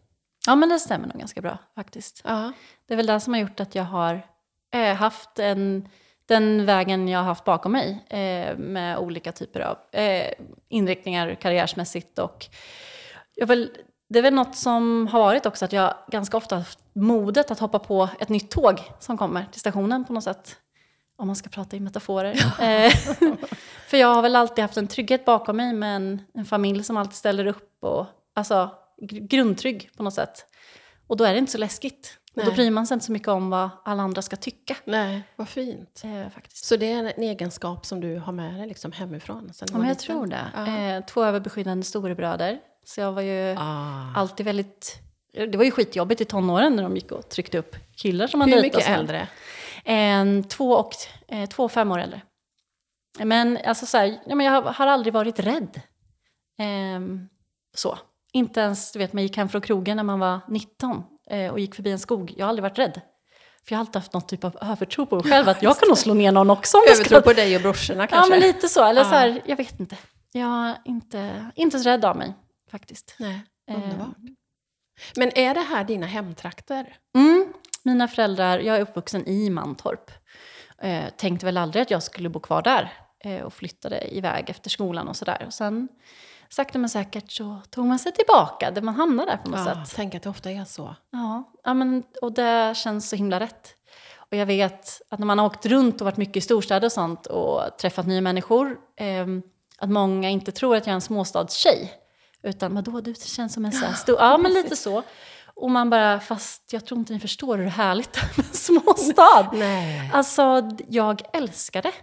Ja, 0.47 0.55
men 0.55 0.69
det 0.69 0.79
stämmer 0.79 1.07
nog 1.07 1.17
ganska 1.17 1.41
bra, 1.41 1.57
faktiskt. 1.75 2.21
Ja. 2.25 2.51
Det 2.85 2.93
är 2.93 2.95
väl 2.97 3.05
det 3.05 3.19
som 3.19 3.33
har 3.33 3.41
gjort 3.41 3.59
att 3.59 3.75
jag 3.75 3.83
har 3.83 4.27
eh, 4.73 4.95
haft 4.95 5.39
en, 5.39 5.89
den 6.25 6.65
vägen 6.65 7.07
jag 7.07 7.19
har 7.19 7.25
haft 7.25 7.43
bakom 7.43 7.71
mig 7.71 8.05
eh, 8.09 8.57
med 8.57 8.97
olika 8.97 9.31
typer 9.31 9.59
av 9.59 9.77
eh, 9.91 10.33
inriktningar 10.69 11.35
karriärsmässigt. 11.35 12.19
Och 12.19 12.45
jag 13.35 13.47
väl, 13.47 13.71
det 14.09 14.19
är 14.19 14.23
väl 14.23 14.33
något 14.33 14.55
som 14.55 15.07
har 15.07 15.19
varit 15.19 15.45
också 15.45 15.65
att 15.65 15.73
jag 15.73 15.93
ganska 16.07 16.37
ofta 16.37 16.55
haft 16.55 16.79
modet 16.93 17.51
att 17.51 17.59
hoppa 17.59 17.79
på 17.79 18.09
ett 18.19 18.29
nytt 18.29 18.51
tåg 18.51 18.81
som 18.99 19.17
kommer 19.17 19.45
till 19.51 19.59
stationen 19.59 20.05
på 20.05 20.13
något 20.13 20.23
sätt. 20.23 20.57
Om 21.21 21.27
man 21.27 21.35
ska 21.35 21.49
prata 21.49 21.75
i 21.75 21.79
metaforer. 21.79 22.33
Eh, 22.61 22.91
för 23.87 23.97
jag 23.97 24.15
har 24.15 24.21
väl 24.21 24.35
alltid 24.35 24.61
haft 24.61 24.77
en 24.77 24.87
trygghet 24.87 25.25
bakom 25.25 25.57
mig 25.57 25.73
med 25.73 25.95
en, 25.95 26.21
en 26.33 26.45
familj 26.45 26.83
som 26.83 26.97
alltid 26.97 27.15
ställer 27.15 27.45
upp. 27.45 27.83
Och, 27.83 28.05
alltså 28.35 28.71
gr- 29.01 29.27
grundtrygg 29.27 29.89
på 29.97 30.03
något 30.03 30.13
sätt. 30.13 30.45
Och 31.07 31.17
då 31.17 31.23
är 31.23 31.33
det 31.33 31.39
inte 31.39 31.51
så 31.51 31.57
läskigt. 31.57 32.17
Och 32.35 32.41
då 32.41 32.45
Nej. 32.47 32.55
bryr 32.55 32.71
man 32.71 32.87
sig 32.87 32.93
inte 32.95 33.05
så 33.05 33.11
mycket 33.11 33.27
om 33.27 33.49
vad 33.49 33.69
alla 33.85 34.03
andra 34.03 34.21
ska 34.21 34.35
tycka. 34.35 34.75
Nej, 34.85 35.23
vad 35.35 35.49
fint. 35.49 36.01
Eh, 36.03 36.29
faktiskt. 36.33 36.65
Så 36.65 36.75
det 36.75 36.91
är 36.91 36.97
en 36.99 37.23
egenskap 37.23 37.85
som 37.85 37.99
du 38.01 38.17
har 38.17 38.33
med 38.33 38.53
dig 38.53 38.67
liksom 38.67 38.91
hemifrån? 38.91 39.53
Sen 39.53 39.67
Ja, 39.71 39.77
men 39.77 39.87
jag 39.87 39.95
liten? 39.95 40.05
tror 40.15 40.27
det. 40.27 40.45
Ja. 40.55 40.67
Eh, 40.97 41.05
två 41.05 41.23
överbeskyddande 41.23 41.83
storebröder. 41.83 42.59
Så 42.85 43.01
jag 43.01 43.11
var 43.11 43.21
ju 43.21 43.55
Ah. 43.59 44.13
alltid 44.15 44.45
väldigt... 44.45 44.97
Det 45.33 45.55
var 45.57 45.63
ju 45.63 45.71
skitjobbigt 45.71 46.21
i 46.21 46.25
tonåren 46.25 46.75
när 46.75 46.83
de 46.83 46.95
gick 46.95 47.11
och 47.11 47.29
tryckte 47.29 47.57
upp 47.57 47.75
killar 47.95 48.27
som 48.27 48.39
man 48.39 48.49
Hur 48.53 48.61
mycket 48.61 48.87
äldre? 48.89 49.27
Två, 50.49 50.71
och, 50.73 50.91
eh, 51.27 51.49
två 51.49 51.63
och 51.63 51.71
fem 51.71 51.91
år 51.91 51.99
äldre. 51.99 52.21
Men, 53.23 53.57
alltså, 53.65 53.85
så 53.85 53.97
här, 53.97 54.19
ja, 54.25 54.35
men 54.35 54.45
jag 54.45 54.61
har, 54.61 54.87
aldrig 54.87 55.13
varit 55.13 55.39
rädd. 55.39 55.81
Ehm, 56.59 57.27
så. 57.75 57.97
Inte 58.33 58.59
ens, 58.59 58.91
du 58.91 58.99
vet, 58.99 59.13
man 59.13 59.23
gick 59.23 59.37
hem 59.37 59.49
från 59.49 59.61
krogen 59.61 59.97
när 59.97 60.03
man 60.03 60.19
var 60.19 60.39
19 60.47 61.03
eh, 61.29 61.51
och 61.51 61.59
gick 61.59 61.75
förbi 61.75 61.91
en 61.91 61.99
skog. 61.99 62.33
Jag 62.37 62.45
har 62.45 62.49
aldrig 62.49 62.63
varit 62.63 62.79
rädd. 62.79 63.01
För 63.65 63.71
jag 63.73 63.77
har 63.77 63.79
alltid 63.79 63.95
haft 63.95 64.13
någon 64.13 64.27
typ 64.27 64.43
av 64.43 64.57
övertro 64.61 65.05
på 65.05 65.15
mig 65.15 65.23
själv, 65.31 65.49
att 65.49 65.63
jag 65.63 65.77
kan 65.79 65.87
nog 65.87 65.97
slå 65.97 66.13
ner 66.13 66.31
någon 66.31 66.49
också. 66.49 66.77
Om 66.77 66.83
det 66.87 66.95
ska- 66.95 67.15
Övertro 67.15 67.21
på 67.21 67.33
dig 67.33 67.55
och 67.55 67.61
brorsorna 67.61 68.03
Ja, 68.03 68.07
kanske? 68.07 68.29
men 68.29 68.39
lite 68.39 68.67
så. 68.69 68.83
Eller 68.85 69.01
Ja. 69.01 69.09
så 69.09 69.15
här, 69.15 69.41
jag 69.45 69.55
vet 69.57 69.79
inte. 69.79 69.97
Jag 70.31 70.69
är 70.69 70.77
inte, 70.85 71.45
inte 71.55 71.79
så 71.79 71.89
rädd 71.89 72.05
av 72.05 72.15
mig, 72.17 72.33
faktiskt. 72.71 73.15
Nej, 73.19 73.41
Eh. 73.71 73.75
underbart. 73.83 74.15
Men 75.15 75.37
är 75.37 75.53
det 75.53 75.61
här 75.61 75.83
dina 75.83 76.05
hemtrakter? 76.07 76.97
Mm. 77.17 77.53
Mina 77.83 78.07
föräldrar, 78.07 78.59
jag 78.59 78.77
är 78.77 78.81
uppvuxen 78.81 79.27
i 79.27 79.49
Mantorp. 79.49 80.11
Eh, 80.81 81.09
tänkte 81.17 81.45
väl 81.45 81.57
aldrig 81.57 81.81
att 81.81 81.91
jag 81.91 82.03
skulle 82.03 82.29
bo 82.29 82.39
kvar 82.39 82.61
där. 82.61 82.93
Eh, 83.19 83.41
och 83.41 83.53
flyttade 83.53 84.15
iväg 84.17 84.49
efter 84.49 84.69
skolan 84.69 85.07
och 85.07 85.15
sådär. 85.15 85.43
Och 85.47 85.53
sen 85.53 85.87
sakta 86.49 86.77
men 86.79 86.89
säkert 86.89 87.31
så 87.31 87.61
tog 87.69 87.85
man 87.85 87.99
sig 87.99 88.11
tillbaka 88.11 88.71
där 88.71 88.81
man 88.81 88.95
hamnade 88.95 89.31
där 89.31 89.37
på 89.37 89.49
något 89.49 89.59
Ja, 89.59 89.85
sätt. 89.85 89.93
tänk 89.95 90.15
att 90.15 90.23
det 90.23 90.29
ofta 90.29 90.51
är 90.51 90.65
så. 90.65 90.95
Ja, 91.11 91.51
ja 91.63 91.73
men, 91.73 92.03
och 92.21 92.31
det 92.33 92.77
känns 92.77 93.09
så 93.09 93.15
himla 93.15 93.39
rätt. 93.39 93.75
Och 94.17 94.37
jag 94.37 94.45
vet 94.45 95.01
att 95.09 95.19
när 95.19 95.25
man 95.25 95.39
har 95.39 95.45
åkt 95.45 95.65
runt 95.65 96.01
och 96.01 96.05
varit 96.05 96.17
mycket 96.17 96.37
i 96.37 96.41
storstäder 96.41 96.85
och 96.87 96.91
sånt 96.91 97.25
och 97.25 97.77
träffat 97.77 98.05
nya 98.07 98.21
människor, 98.21 98.77
ehm, 98.97 99.41
att 99.77 99.89
många 99.89 100.29
inte 100.29 100.51
tror 100.51 100.75
att 100.75 100.85
jag 100.85 100.91
är 100.91 100.95
en 100.95 101.01
småstadstjej. 101.01 101.93
Utan 102.43 102.75
vadå, 102.75 103.01
du 103.01 103.13
känns 103.13 103.53
som 103.53 103.65
en 103.65 103.71
sån 103.71 103.87
här 103.87 103.93
stor... 103.95 104.15
Ja, 104.19 104.37
men 104.37 104.53
lite 104.53 104.75
så. 104.75 105.03
Och 105.61 105.71
man 105.71 105.89
bara, 105.89 106.19
fast 106.19 106.73
jag 106.73 106.85
tror 106.85 106.99
inte 106.99 107.13
ni 107.13 107.19
förstår 107.19 107.57
hur 107.57 107.65
härligt 107.65 108.13
det 108.13 108.19
är 108.19 108.37
med 108.37 108.45
en 108.47 108.53
småstad. 108.53 109.49
Nej. 109.53 110.11
Alltså, 110.13 110.69
jag 110.87 111.21
älskar 111.33 111.81
det. 111.81 111.93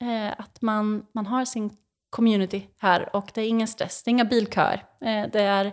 Eh, 0.00 0.34
att 0.38 0.62
man, 0.62 1.06
man 1.14 1.26
har 1.26 1.44
sin 1.44 1.76
community 2.10 2.66
här 2.78 3.16
och 3.16 3.30
det 3.34 3.40
är 3.40 3.48
ingen 3.48 3.68
stress, 3.68 4.02
det 4.02 4.08
är 4.08 4.12
inga 4.12 4.24
bilköer. 4.24 4.84
Eh, 5.00 5.24
det 5.32 5.40
är, 5.40 5.66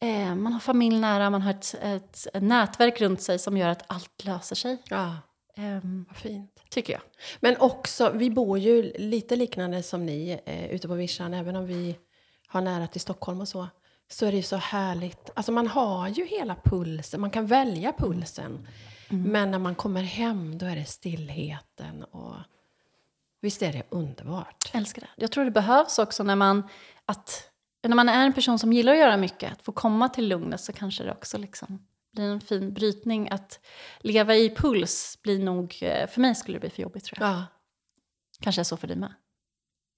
eh, 0.00 0.34
man 0.34 0.52
har 0.52 0.60
familj 0.60 0.98
nära, 1.00 1.30
man 1.30 1.42
har 1.42 1.50
ett, 1.50 1.74
ett, 1.82 2.26
ett 2.34 2.42
nätverk 2.42 3.00
runt 3.00 3.22
sig 3.22 3.38
som 3.38 3.56
gör 3.56 3.68
att 3.68 3.84
allt 3.86 4.24
löser 4.24 4.56
sig. 4.56 4.82
Ja, 4.88 5.16
Ehm, 5.58 6.04
vad 6.08 6.16
fint. 6.16 6.62
tycker 6.70 6.92
jag. 6.92 7.02
Men 7.40 7.56
också, 7.60 8.10
vi 8.10 8.30
bor 8.30 8.58
ju 8.58 8.92
lite 8.98 9.36
liknande 9.36 9.82
som 9.82 10.06
ni 10.06 10.40
eh, 10.46 10.70
ute 10.70 10.88
på 10.88 10.94
Vischan, 10.94 11.34
även 11.34 11.56
om 11.56 11.66
vi 11.66 11.96
har 12.46 12.60
nära 12.60 12.86
till 12.86 13.00
Stockholm 13.00 13.40
och 13.40 13.48
så. 13.48 13.68
Så 14.10 14.26
är 14.26 14.30
det 14.30 14.36
ju 14.36 14.42
så 14.42 14.56
härligt. 14.56 15.30
Alltså 15.34 15.52
man 15.52 15.66
har 15.66 16.08
ju 16.08 16.26
hela 16.26 16.56
pulsen, 16.64 17.20
man 17.20 17.30
kan 17.30 17.46
välja 17.46 17.92
pulsen. 17.92 18.66
Men 19.08 19.50
när 19.50 19.58
man 19.58 19.74
kommer 19.74 20.02
hem, 20.02 20.58
då 20.58 20.66
är 20.66 20.76
det 20.76 20.84
stillheten 20.84 22.04
och 22.04 22.36
visst 23.40 23.62
är 23.62 23.72
det 23.72 23.82
underbart? 23.88 24.70
Älskar 24.74 25.02
det. 25.02 25.08
Jag 25.16 25.32
tror 25.32 25.44
det 25.44 25.50
behövs 25.50 25.98
också 25.98 26.22
när 26.22 26.36
man, 26.36 26.68
att, 27.04 27.50
när 27.82 27.96
man 27.96 28.08
är 28.08 28.26
en 28.26 28.32
person 28.32 28.58
som 28.58 28.72
gillar 28.72 28.92
att 28.92 28.98
göra 28.98 29.16
mycket, 29.16 29.52
att 29.52 29.62
få 29.62 29.72
komma 29.72 30.08
till 30.08 30.28
lugnet 30.28 30.60
så 30.60 30.72
kanske 30.72 31.04
det 31.04 31.12
också 31.12 31.38
liksom 31.38 31.86
blir 32.12 32.24
en 32.24 32.40
fin 32.40 32.74
brytning. 32.74 33.30
Att 33.30 33.60
leva 34.00 34.36
i 34.36 34.54
puls 34.56 35.18
blir 35.22 35.38
nog, 35.38 35.78
eh, 35.82 36.08
för 36.08 36.20
mig 36.20 36.34
skulle 36.34 36.56
det 36.56 36.60
bli 36.60 36.70
för 36.70 36.82
jobbigt 36.82 37.04
tror 37.04 37.18
jag. 37.20 37.30
Ja. 37.30 37.44
Kanske 38.40 38.62
är 38.62 38.64
så 38.64 38.76
för 38.76 38.86
dig 38.86 38.96
med. 38.96 39.14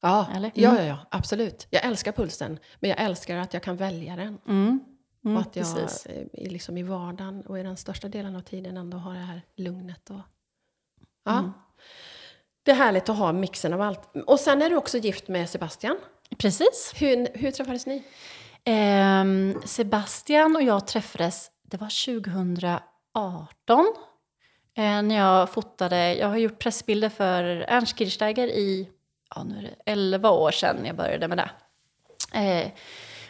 Ja, 0.01 0.27
Eller? 0.37 0.51
ja, 0.55 0.71
Mm. 0.71 0.83
ja, 0.83 0.89
ja, 0.89 0.99
absolut. 1.11 1.67
Jag 1.71 1.85
älskar 1.85 2.13
pulsen, 2.13 2.59
men 2.81 2.91
jag 2.91 3.01
älskar 3.01 3.37
att 3.37 3.55
jag 3.55 3.63
kan 3.63 3.77
välja 3.77 4.17
den. 4.17 4.39
Mm. 4.49 4.81
Mm, 5.25 5.37
och 5.37 5.43
att 5.43 5.57
jag 5.57 5.75
precis. 5.75 6.07
eh, 6.07 6.23
i- 6.33 6.49
liksom 6.49 6.79
i 6.79 6.83
vardagen 6.83 7.43
och 7.47 7.59
i 7.59 7.63
den 7.63 7.77
största 7.77 8.09
delen 8.09 8.37
av 8.37 8.41
tiden 8.41 8.77
ändå 8.77 8.99
har 8.99 9.15
det 9.15 9.21
här 9.21 9.43
lugnet. 9.57 10.11
Och, 10.11 10.21
ja. 11.25 11.39
Mm. 11.39 11.53
Det 12.63 12.71
är 12.71 12.75
härligt 12.75 13.09
att 13.09 13.17
ha 13.19 13.33
mixen 13.33 13.73
av 13.73 13.81
allt. 13.81 14.17
Och 14.27 14.41
sen 14.41 14.63
är 14.63 14.71
du 14.71 14.77
också 14.77 14.99
gift 14.99 15.29
med 15.29 15.49
Sebastian. 15.51 15.97
Precis. 16.39 16.93
Hur, 16.97 17.39
hur 17.39 17.51
träffades 17.51 17.87
ni? 17.87 18.03
Ehm, 18.65 19.61
Sebastian 19.65 20.57
och 20.57 20.63
jag 20.63 20.87
träffades, 20.87 21.51
det 21.63 21.77
var 21.77 21.89
2018. 23.15 23.95
Eh, 24.77 25.03
när 25.03 25.15
jag 25.17 25.51
fotade, 25.51 26.15
jag 26.15 26.29
har 26.29 26.37
gjort 26.37 26.59
pressbilder 26.59 27.09
för 27.09 27.45
Ernst 27.45 27.99
Kirchsteiger 27.99 28.47
i, 28.49 28.89
ja 29.35 29.43
nu 29.43 29.59
är 29.59 29.63
det 29.63 29.75
11 29.93 30.31
år 30.31 30.51
sedan 30.51 30.77
jag 30.85 30.97
började 30.97 31.29
med 31.29 31.39
det. 31.39 31.51
Eh, 32.39 32.71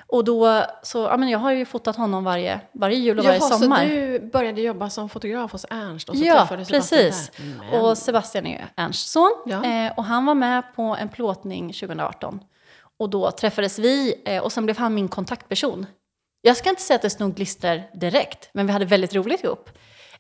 och 0.06 0.24
då, 0.24 0.64
så, 0.82 0.98
ja 0.98 1.16
men 1.16 1.28
jag 1.28 1.38
har 1.38 1.52
ju 1.52 1.64
fotat 1.64 1.96
honom 1.96 2.24
varje, 2.24 2.60
varje 2.72 2.96
jul 2.98 3.18
och 3.18 3.24
varje 3.24 3.38
Jaha, 3.38 3.48
sommar. 3.58 3.82
så 3.82 3.88
du 3.88 4.30
började 4.32 4.60
jobba 4.60 4.90
som 4.90 5.08
fotograf 5.08 5.52
hos 5.52 5.66
Ernst 5.70 6.08
och 6.08 6.16
så 6.16 6.24
Ja, 6.24 6.34
träffade 6.38 6.64
Sebastian 6.64 7.00
precis. 7.02 7.30
där? 7.36 7.44
Men- 7.70 7.80
Och 7.80 7.98
Sebastian 7.98 8.46
är 8.46 8.58
ju 8.58 8.64
Ernsts 8.76 9.12
son. 9.12 9.30
Ja. 9.46 9.64
Eh, 9.64 9.92
och 9.96 10.04
han 10.04 10.26
var 10.26 10.34
med 10.34 10.62
på 10.76 10.82
en 10.82 11.08
plåtning 11.08 11.72
2018. 11.72 12.40
Och 12.98 13.10
då 13.10 13.30
träffades 13.30 13.78
vi 13.78 14.22
eh, 14.26 14.42
och 14.42 14.52
sen 14.52 14.64
blev 14.64 14.78
han 14.78 14.94
min 14.94 15.08
kontaktperson. 15.08 15.86
Jag 16.42 16.56
ska 16.56 16.70
inte 16.70 16.82
säga 16.82 16.94
att 16.96 17.02
det 17.02 17.10
snod 17.10 17.34
glister 17.34 17.90
direkt, 17.94 18.50
men 18.52 18.66
vi 18.66 18.72
hade 18.72 18.84
väldigt 18.84 19.14
roligt 19.14 19.44
ihop. 19.44 19.70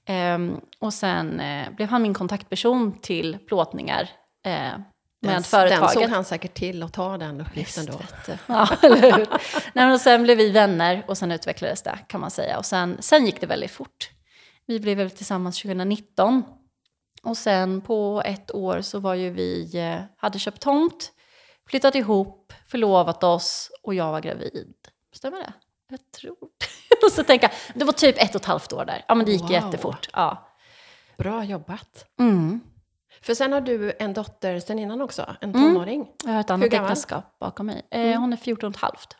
Ehm, 0.06 0.60
och 0.80 0.94
sen 0.94 1.40
eh, 1.40 1.70
blev 1.70 1.88
han 1.88 2.02
min 2.02 2.14
kontaktperson 2.14 2.92
till 3.00 3.38
plåtningar 3.48 4.10
eh, 4.46 4.70
med 5.22 5.34
den, 5.34 5.42
företaget. 5.42 5.80
den 5.94 6.02
såg 6.02 6.10
han 6.10 6.24
säkert 6.24 6.54
till 6.54 6.82
att 6.82 6.92
ta 6.92 7.18
den 7.18 7.40
uppgiften 7.40 7.86
då. 7.86 8.00
Ja, 8.46 8.68
eller 8.82 9.12
hur? 9.16 9.26
Nej, 9.72 9.92
och 9.92 10.00
sen 10.00 10.22
blev 10.22 10.36
vi 10.36 10.50
vänner 10.50 11.04
och 11.08 11.18
sen 11.18 11.32
utvecklades 11.32 11.82
det 11.82 11.98
kan 12.08 12.20
man 12.20 12.30
säga. 12.30 12.58
Och 12.58 12.66
sen, 12.66 12.96
sen 13.00 13.26
gick 13.26 13.40
det 13.40 13.46
väldigt 13.46 13.70
fort. 13.70 14.10
Vi 14.66 14.80
blev 14.80 14.96
väl 14.96 15.10
tillsammans 15.10 15.62
2019. 15.62 16.42
Och 17.22 17.36
sen 17.36 17.80
på 17.80 18.22
ett 18.24 18.54
år 18.54 18.80
så 18.80 18.98
var 18.98 19.14
ju 19.14 19.30
vi, 19.30 19.78
eh, 19.78 20.02
hade 20.16 20.38
köpt 20.38 20.60
tomt, 20.62 21.12
flyttat 21.68 21.94
ihop, 21.94 22.52
förlovat 22.68 23.24
oss 23.24 23.70
och 23.82 23.94
jag 23.94 24.12
var 24.12 24.20
gravid. 24.20 24.74
Stämmer 25.14 25.38
det? 25.38 25.52
Jag 25.90 25.98
tror 26.20 26.36
det. 26.40 26.66
Jag 26.90 26.98
måste 27.02 27.24
tänka, 27.24 27.50
det 27.74 27.84
var 27.84 27.92
typ 27.92 28.22
ett 28.22 28.34
och 28.34 28.40
ett 28.40 28.46
halvt 28.46 28.72
år 28.72 28.84
där. 28.84 29.04
Ja 29.08 29.14
men 29.14 29.26
det 29.26 29.32
gick 29.32 29.42
Wow. 29.42 29.52
jättefort. 29.52 30.08
Ja. 30.12 30.48
Bra 31.18 31.44
jobbat. 31.44 32.04
Mm. 32.20 32.60
För 33.22 33.34
sen 33.34 33.52
har 33.52 33.60
du 33.60 33.92
en 33.98 34.12
dotter 34.12 34.60
sen 34.60 34.78
innan 34.78 35.00
också, 35.00 35.36
en 35.40 35.54
Mm. 35.54 35.62
tonåring. 35.74 36.06
Jag 36.24 36.32
har 36.32 36.40
ett 36.40 36.50
annat 36.50 36.72
äktenskap 36.72 37.38
bakom 37.40 37.66
mig. 37.66 37.86
Eh, 37.90 38.00
Mm. 38.00 38.20
hon 38.20 38.32
är 38.32 38.36
14 38.36 38.68
och 38.68 38.74
ett 38.74 38.80
halvt. 38.80 39.16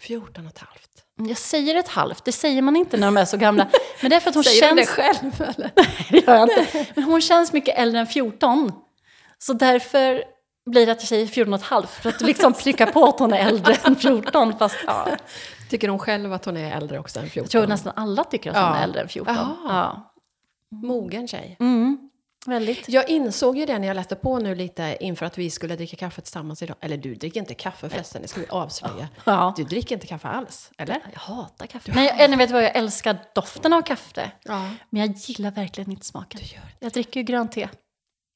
14 0.00 0.46
och 0.46 0.52
ett 0.52 0.58
halvt. 0.58 0.88
Jag 1.28 1.36
säger 1.38 1.74
ett 1.74 1.88
halvt, 1.88 2.24
det 2.24 2.32
säger 2.32 2.62
man 2.62 2.76
inte 2.76 2.96
när 2.96 3.06
de 3.06 3.16
är 3.16 3.24
så 3.24 3.36
gamla. 3.36 3.66
Men 4.00 4.10
det 4.10 4.16
är 4.16 4.20
för 4.20 4.28
att 4.28 4.34
hon 4.34 4.44
Säger 4.44 4.68
du 4.70 4.74
det 4.76 4.86
känns... 4.86 4.90
själv 4.90 5.40
eller? 5.56 5.70
det 6.10 6.26
gör 6.26 6.34
jag 6.36 6.42
inte. 6.58 6.86
Men 6.94 7.04
hon 7.04 7.20
känns 7.20 7.52
mycket 7.52 7.78
äldre 7.78 8.00
än 8.00 8.06
14. 8.06 8.72
Så 9.38 9.52
därför 9.52 10.24
blir 10.70 10.86
det 10.86 10.92
att 10.92 11.00
jag 11.00 11.08
säger 11.08 11.26
14 11.26 11.52
och 11.54 11.60
ett 11.60 11.66
halvt. 11.66 11.90
För 11.90 12.08
att 12.08 12.20
liksom 12.20 12.52
trycka 12.54 12.86
på 12.86 13.04
att 13.04 13.18
hon 13.18 13.32
är 13.32 13.38
äldre 13.48 13.74
än 13.84 13.96
14. 13.96 14.58
Fast 14.58 14.76
ja, 14.86 15.08
Tycker 15.70 15.88
hon 15.88 15.98
själv 15.98 16.32
att 16.32 16.44
hon 16.44 16.56
är 16.56 16.76
äldre 16.76 16.98
också 16.98 17.18
än 17.20 17.28
14? 17.30 17.42
jag 17.42 17.50
tror 17.50 17.66
nästan 17.66 17.92
alla 17.96 18.24
tycker 18.24 18.50
att 18.50 18.56
hon 18.56 18.64
Ja. 18.66 18.76
är 18.76 18.82
äldre 18.84 19.00
än 19.02 19.08
14. 19.08 19.34
Jaha. 19.34 19.56
Ja. 19.68 20.14
Mogen 20.70 21.28
tjej. 21.28 21.56
Mm, 21.60 22.10
väldigt. 22.46 22.88
Jag 22.88 23.08
insåg 23.08 23.58
ju 23.58 23.66
det 23.66 23.78
när 23.78 23.88
jag 23.88 23.94
läste 23.94 24.16
på 24.16 24.38
nu 24.38 24.54
lite 24.54 24.96
inför 25.00 25.26
att 25.26 25.38
vi 25.38 25.50
skulle 25.50 25.76
dricka 25.76 25.96
kaffe 25.96 26.20
tillsammans 26.20 26.62
idag. 26.62 26.76
Eller 26.80 26.96
du 26.96 27.14
dricker 27.14 27.40
inte 27.40 27.54
kaffe 27.54 27.88
förresten, 27.88 28.22
det 28.22 28.28
ska 28.28 28.40
vi 28.40 28.46
avslöja. 28.48 29.08
Ja. 29.24 29.54
Du 29.56 29.64
dricker 29.64 29.94
inte 29.96 30.06
kaffe 30.06 30.28
alls, 30.28 30.70
eller? 30.78 31.00
Jag 31.12 31.20
hatar 31.20 31.66
kaffe. 31.66 31.92
Men 31.94 32.04
jag, 32.04 32.20
eller 32.20 32.36
vet 32.36 32.48
du 32.48 32.52
vad, 32.52 32.64
jag 32.64 32.76
älskar 32.76 33.18
doften 33.34 33.72
av 33.72 33.82
kaffe. 33.82 34.30
Ja. 34.44 34.70
Men 34.90 35.00
jag 35.06 35.16
gillar 35.16 35.50
verkligen 35.50 35.90
inte 35.90 36.06
smaken. 36.06 36.40
Du 36.42 36.46
gör 36.54 36.62
det. 36.62 36.76
Jag 36.78 36.92
dricker 36.92 37.20
ju 37.20 37.24
grönt 37.24 37.52
te. 37.52 37.68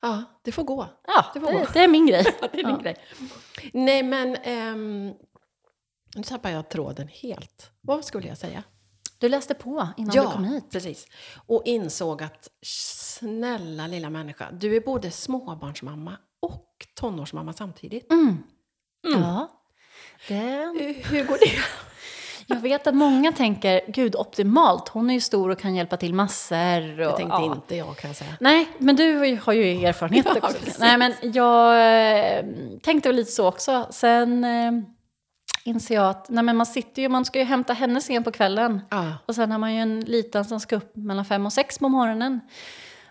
Ja, 0.02 0.22
det 0.42 0.52
får 0.52 0.62
gå. 0.64 0.86
Ja, 1.06 1.24
Det 1.34 1.38
det, 1.40 1.44
var 1.46 1.52
bra. 1.52 1.66
det 1.72 1.80
är 1.84 1.88
min 1.88 2.06
grej. 2.06 2.24
Det 2.40 2.46
är 2.46 2.52
din 2.56 2.68
Ja. 2.68 2.76
grej. 2.76 2.96
Nej, 3.72 4.02
men... 4.02 4.36
ehm, 4.36 5.12
nu 6.16 6.22
tappar 6.22 6.50
jag 6.50 6.68
tråden 6.68 7.08
helt. 7.08 7.70
Vad 7.80 8.04
skulle 8.04 8.28
jag 8.28 8.38
säga? 8.38 8.62
Du 9.18 9.28
läste 9.28 9.54
på 9.54 9.88
innan 9.96 10.10
du 10.16 10.22
kom 10.22 10.44
hit. 10.44 10.64
precis. 10.70 11.06
Och 11.46 11.62
insåg 11.64 12.22
att 12.22 12.48
snälla 12.62 13.86
lilla 13.86 14.10
människa, 14.10 14.48
du 14.52 14.76
är 14.76 14.80
både 14.80 15.10
småbarnsmamma 15.10 16.16
och 16.42 16.86
tonårsmamma 16.94 17.52
samtidigt. 17.52 18.12
Mm. 18.12 18.38
Mm. 19.06 19.20
Ja. 19.22 19.48
Det, 20.28 20.34
Hur 21.04 21.24
går 21.24 21.38
det? 21.38 21.52
jag 22.46 22.56
vet 22.60 22.86
att 22.86 22.94
många 22.94 23.32
tänker, 23.32 23.80
gud 23.88 24.16
optimalt, 24.16 24.88
hon 24.88 25.10
är 25.10 25.14
ju 25.14 25.20
stor 25.20 25.50
och 25.50 25.58
kan 25.58 25.74
hjälpa 25.74 25.96
till 25.96 26.14
massor. 26.14 26.90
Och, 26.90 26.96
Det 27.10 27.16
tänkte 27.16 27.36
ja. 27.36 27.54
inte 27.54 27.76
jag 27.76 27.96
kan 27.96 28.10
jag 28.10 28.16
säga. 28.16 28.36
Nej, 28.40 28.68
men 28.78 28.96
du 28.96 29.16
har 29.44 29.52
ju- 29.52 29.84
erfarenhet 29.86 30.26
Ja, 30.34 30.36
också. 30.42 30.58
precis. 30.58 30.78
Nej, 30.78 30.98
men 30.98 31.14
jag 31.22 31.76
eh, 32.38 32.44
tänkte 32.82 33.08
väl 33.08 33.16
lite 33.16 33.32
så 33.32 33.46
också. 33.48 33.86
Sen 33.90 34.44
eh, 34.44 34.72
inser 35.66 35.94
jag 35.94 36.10
att 36.10 36.28
nej, 36.28 36.44
men 36.44 36.56
man 36.56 36.66
sitter 36.66 37.02
ju, 37.02 37.08
man 37.08 37.24
ska 37.24 37.38
ju 37.38 37.44
hämta 37.44 37.72
henne 37.72 38.00
sen 38.00 38.24
på 38.24 38.32
kvällen. 38.32 38.80
Ja. 38.90 39.12
Och 39.26 39.34
sen 39.34 39.52
har 39.52 39.58
man 39.58 39.74
ju 39.74 39.80
en 39.80 40.00
liten 40.00 40.44
som 40.44 40.60
ska 40.60 40.76
upp 40.76 40.96
mellan 40.96 41.24
fem 41.24 41.46
och 41.46 41.52
sex 41.52 41.78
på 41.78 41.88
morgonen. 41.88 42.40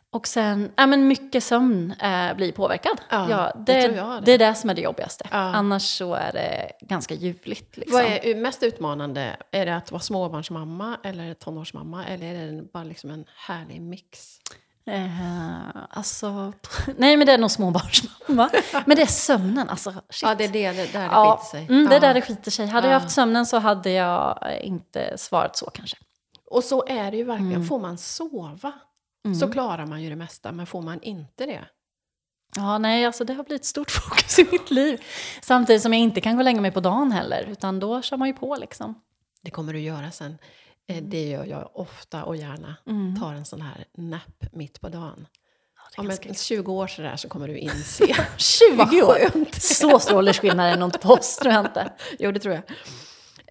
Och 0.09 0.27
sen, 0.27 0.71
ja 0.75 0.85
men 0.85 1.07
mycket 1.07 1.43
sömn 1.43 1.91
eh, 1.91 2.35
blir 2.35 2.51
påverkad. 2.51 3.01
Ja, 3.09 3.51
det, 3.55 3.73
det 3.73 3.95
jag 3.95 4.21
det. 4.21 4.25
det 4.25 4.31
är 4.31 4.37
det 4.37 4.55
som 4.55 4.69
är 4.69 4.73
det 4.73 4.81
jobbigaste. 4.81 5.27
Ja. 5.31 5.37
Annars 5.37 5.97
så 5.97 6.13
är 6.13 6.31
det 6.33 6.71
ganska 6.81 7.13
ljuvligt. 7.13 7.77
Liksom. 7.77 7.93
Vad 7.93 8.05
är 8.05 8.35
mest 8.35 8.63
utmanande? 8.63 9.35
Är 9.51 9.65
det 9.65 9.75
att 9.75 9.91
vara 9.91 10.01
småbarnsmamma 10.01 10.97
eller 11.03 11.33
tonårsmamma? 11.33 12.05
Eller 12.05 12.35
är 12.35 12.51
det 12.51 12.61
bara 12.73 12.83
liksom 12.83 13.11
en 13.11 13.25
härlig 13.35 13.81
mix? 13.81 14.39
Eh, 14.87 15.67
alltså, 15.89 16.53
nej 16.97 17.17
men 17.17 17.27
det 17.27 17.33
är 17.33 17.37
nog 17.37 17.51
småbarnsmamma. 17.51 18.49
men 18.85 18.95
det 18.97 19.01
är 19.01 19.05
sömnen, 19.05 19.69
alltså 19.69 19.91
shit. 20.09 20.21
Ja, 20.21 20.35
det 20.35 20.43
är 20.43 20.49
det, 20.49 20.71
det 20.71 20.93
där 20.93 20.99
det 20.99 21.05
Ja, 21.05 21.37
skiter 21.37 21.57
sig. 21.57 21.65
Mm, 21.75 21.85
det 21.89 21.95
är 21.95 22.01
Ja. 22.01 22.07
där 22.07 22.13
det 22.13 22.21
skiter 22.21 22.51
sig. 22.51 22.67
Hade 22.67 22.87
Ja. 22.87 22.93
jag 22.93 22.99
haft 22.99 23.13
sömnen 23.15 23.45
så 23.45 23.59
hade 23.59 23.89
jag 23.91 24.39
inte 24.61 25.17
svarat 25.17 25.57
så 25.57 25.69
kanske. 25.69 25.97
Och 26.51 26.63
så 26.63 26.85
är 26.87 27.11
det 27.11 27.17
ju 27.17 27.23
verkligen. 27.23 27.53
Mm. 27.55 27.67
Får 27.67 27.79
man 27.79 27.97
sova 27.97 28.71
Mm. 29.25 29.35
så 29.39 29.51
klarar 29.51 29.85
man 29.85 30.01
ju 30.03 30.09
det 30.09 30.15
mesta. 30.15 30.51
Men 30.51 30.65
får 30.65 30.81
man 30.81 31.01
inte 31.01 31.45
det? 31.45 31.65
Ja, 32.55 32.77
nej, 32.77 33.05
alltså 33.05 33.23
det 33.25 33.33
har 33.33 33.43
blivit 33.43 33.65
stort 33.65 33.91
fokus 34.09 34.39
i 34.39 34.47
mitt 34.51 34.71
liv. 34.71 35.03
Samtidigt 35.41 35.81
som 35.81 35.93
jag 35.93 36.01
inte 36.01 36.21
kan 36.21 36.33
gå 36.35 36.39
och 36.39 36.45
lägga 36.45 36.61
mig 36.61 36.71
på 36.71 36.79
dagen 36.79 37.11
heller, 37.11 37.43
utan 37.51 37.79
då 37.79 38.01
kör 38.01 38.17
man 38.17 38.27
ju 38.27 38.33
på 38.33 38.55
liksom. 38.55 39.01
Det 39.41 39.51
kommer 39.51 39.73
du 39.73 39.79
göra 39.79 40.11
sen. 40.11 40.37
Eh, 40.87 41.03
Det 41.03 41.27
gör 41.29 41.45
jag 41.45 41.69
ofta 41.73 42.23
och 42.23 42.35
gärna. 42.35 42.75
Mm. 42.87 43.19
Tar 43.19 43.33
en 43.33 43.45
sån 43.45 43.61
här 43.61 43.85
napp 43.97 44.45
mitt 44.51 44.81
på 44.81 44.89
dagen. 44.89 45.27
är 45.95 45.99
Om 45.99 46.07
ganska 46.07 46.29
ett 46.29 46.39
20 46.39 46.73
år 46.73 46.87
sådär 46.87 47.15
så 47.15 47.29
kommer 47.29 47.47
du 47.47 47.57
inse. 47.57 48.15
20 48.37 48.75
Vad 48.75 48.93
år! 48.93 49.59
Så 49.59 49.99
stor 49.99 50.17
åldersskillnad 50.17 50.65
är 50.65 50.71
det 50.71 50.79
nog 50.79 50.87
inte 50.87 50.99
på 50.99 51.13
oss, 51.13 51.37
tror 51.37 51.53
jag 51.53 51.65
inte. 51.65 51.93
Jo, 52.19 52.31
det 52.31 52.39
tror 52.39 52.53
jag. 52.55 52.63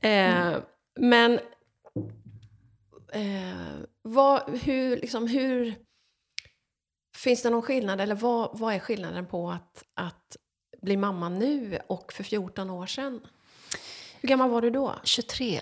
Eh, 0.02 0.58
Men 1.00 1.32
eh, 3.12 3.76
vad, 4.02 4.58
hur, 4.58 4.96
liksom, 4.96 5.26
hur... 5.28 5.74
Finns 7.16 7.42
det 7.42 7.50
någon 7.50 7.62
skillnad, 7.62 8.00
eller 8.00 8.14
vad, 8.14 8.58
vad 8.58 8.74
är 8.74 8.78
skillnaden 8.78 9.26
på 9.26 9.50
att, 9.50 9.84
att 9.94 10.36
bli 10.82 10.96
mamma 10.96 11.28
nu 11.28 11.78
och 11.88 12.12
för 12.12 12.24
14 12.24 12.70
år 12.70 12.86
sedan? 12.86 13.20
Hur 14.20 14.28
gammal 14.28 14.50
var 14.50 14.62
du 14.62 14.70
då? 14.70 14.94
23 15.04 15.60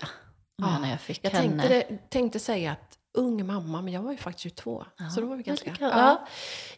Ja, 0.57 0.79
när 0.79 0.89
jag 0.89 1.01
fick 1.01 1.19
Jag 1.21 1.31
henne. 1.31 1.63
tänkte, 1.63 1.67
det, 1.89 2.09
tänkte 2.09 2.39
säga 2.39 2.71
att 2.71 2.97
ung 3.13 3.45
mamma, 3.45 3.81
men 3.81 3.93
jag 3.93 4.01
var 4.01 4.11
ju 4.11 4.17
faktiskt 4.17 4.43
22. 4.43 4.85
så 5.15 5.21
då 5.21 5.27
var 5.27 5.35
vi 5.35 5.43
ganska... 5.43 5.75
Ja. 5.79 5.89
Ja. 5.91 6.27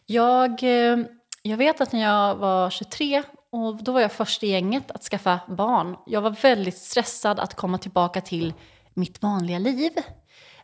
Jag, 0.06 0.62
eh, 0.62 0.98
jag 1.42 1.56
vet 1.56 1.80
att 1.80 1.92
när 1.92 2.02
jag 2.02 2.36
var 2.36 2.70
23 2.70 3.22
och 3.52 3.82
då 3.84 3.92
var 3.92 4.00
jag 4.00 4.12
först 4.12 4.42
i 4.42 4.46
gänget 4.46 4.90
att 4.90 5.02
skaffa 5.02 5.40
barn. 5.48 5.96
Jag 6.06 6.20
var 6.20 6.30
väldigt 6.30 6.76
stressad 6.78 7.40
att 7.40 7.54
komma 7.54 7.78
tillbaka 7.78 8.20
till 8.20 8.54
mitt 8.94 9.22
vanliga 9.22 9.58
liv. 9.58 9.92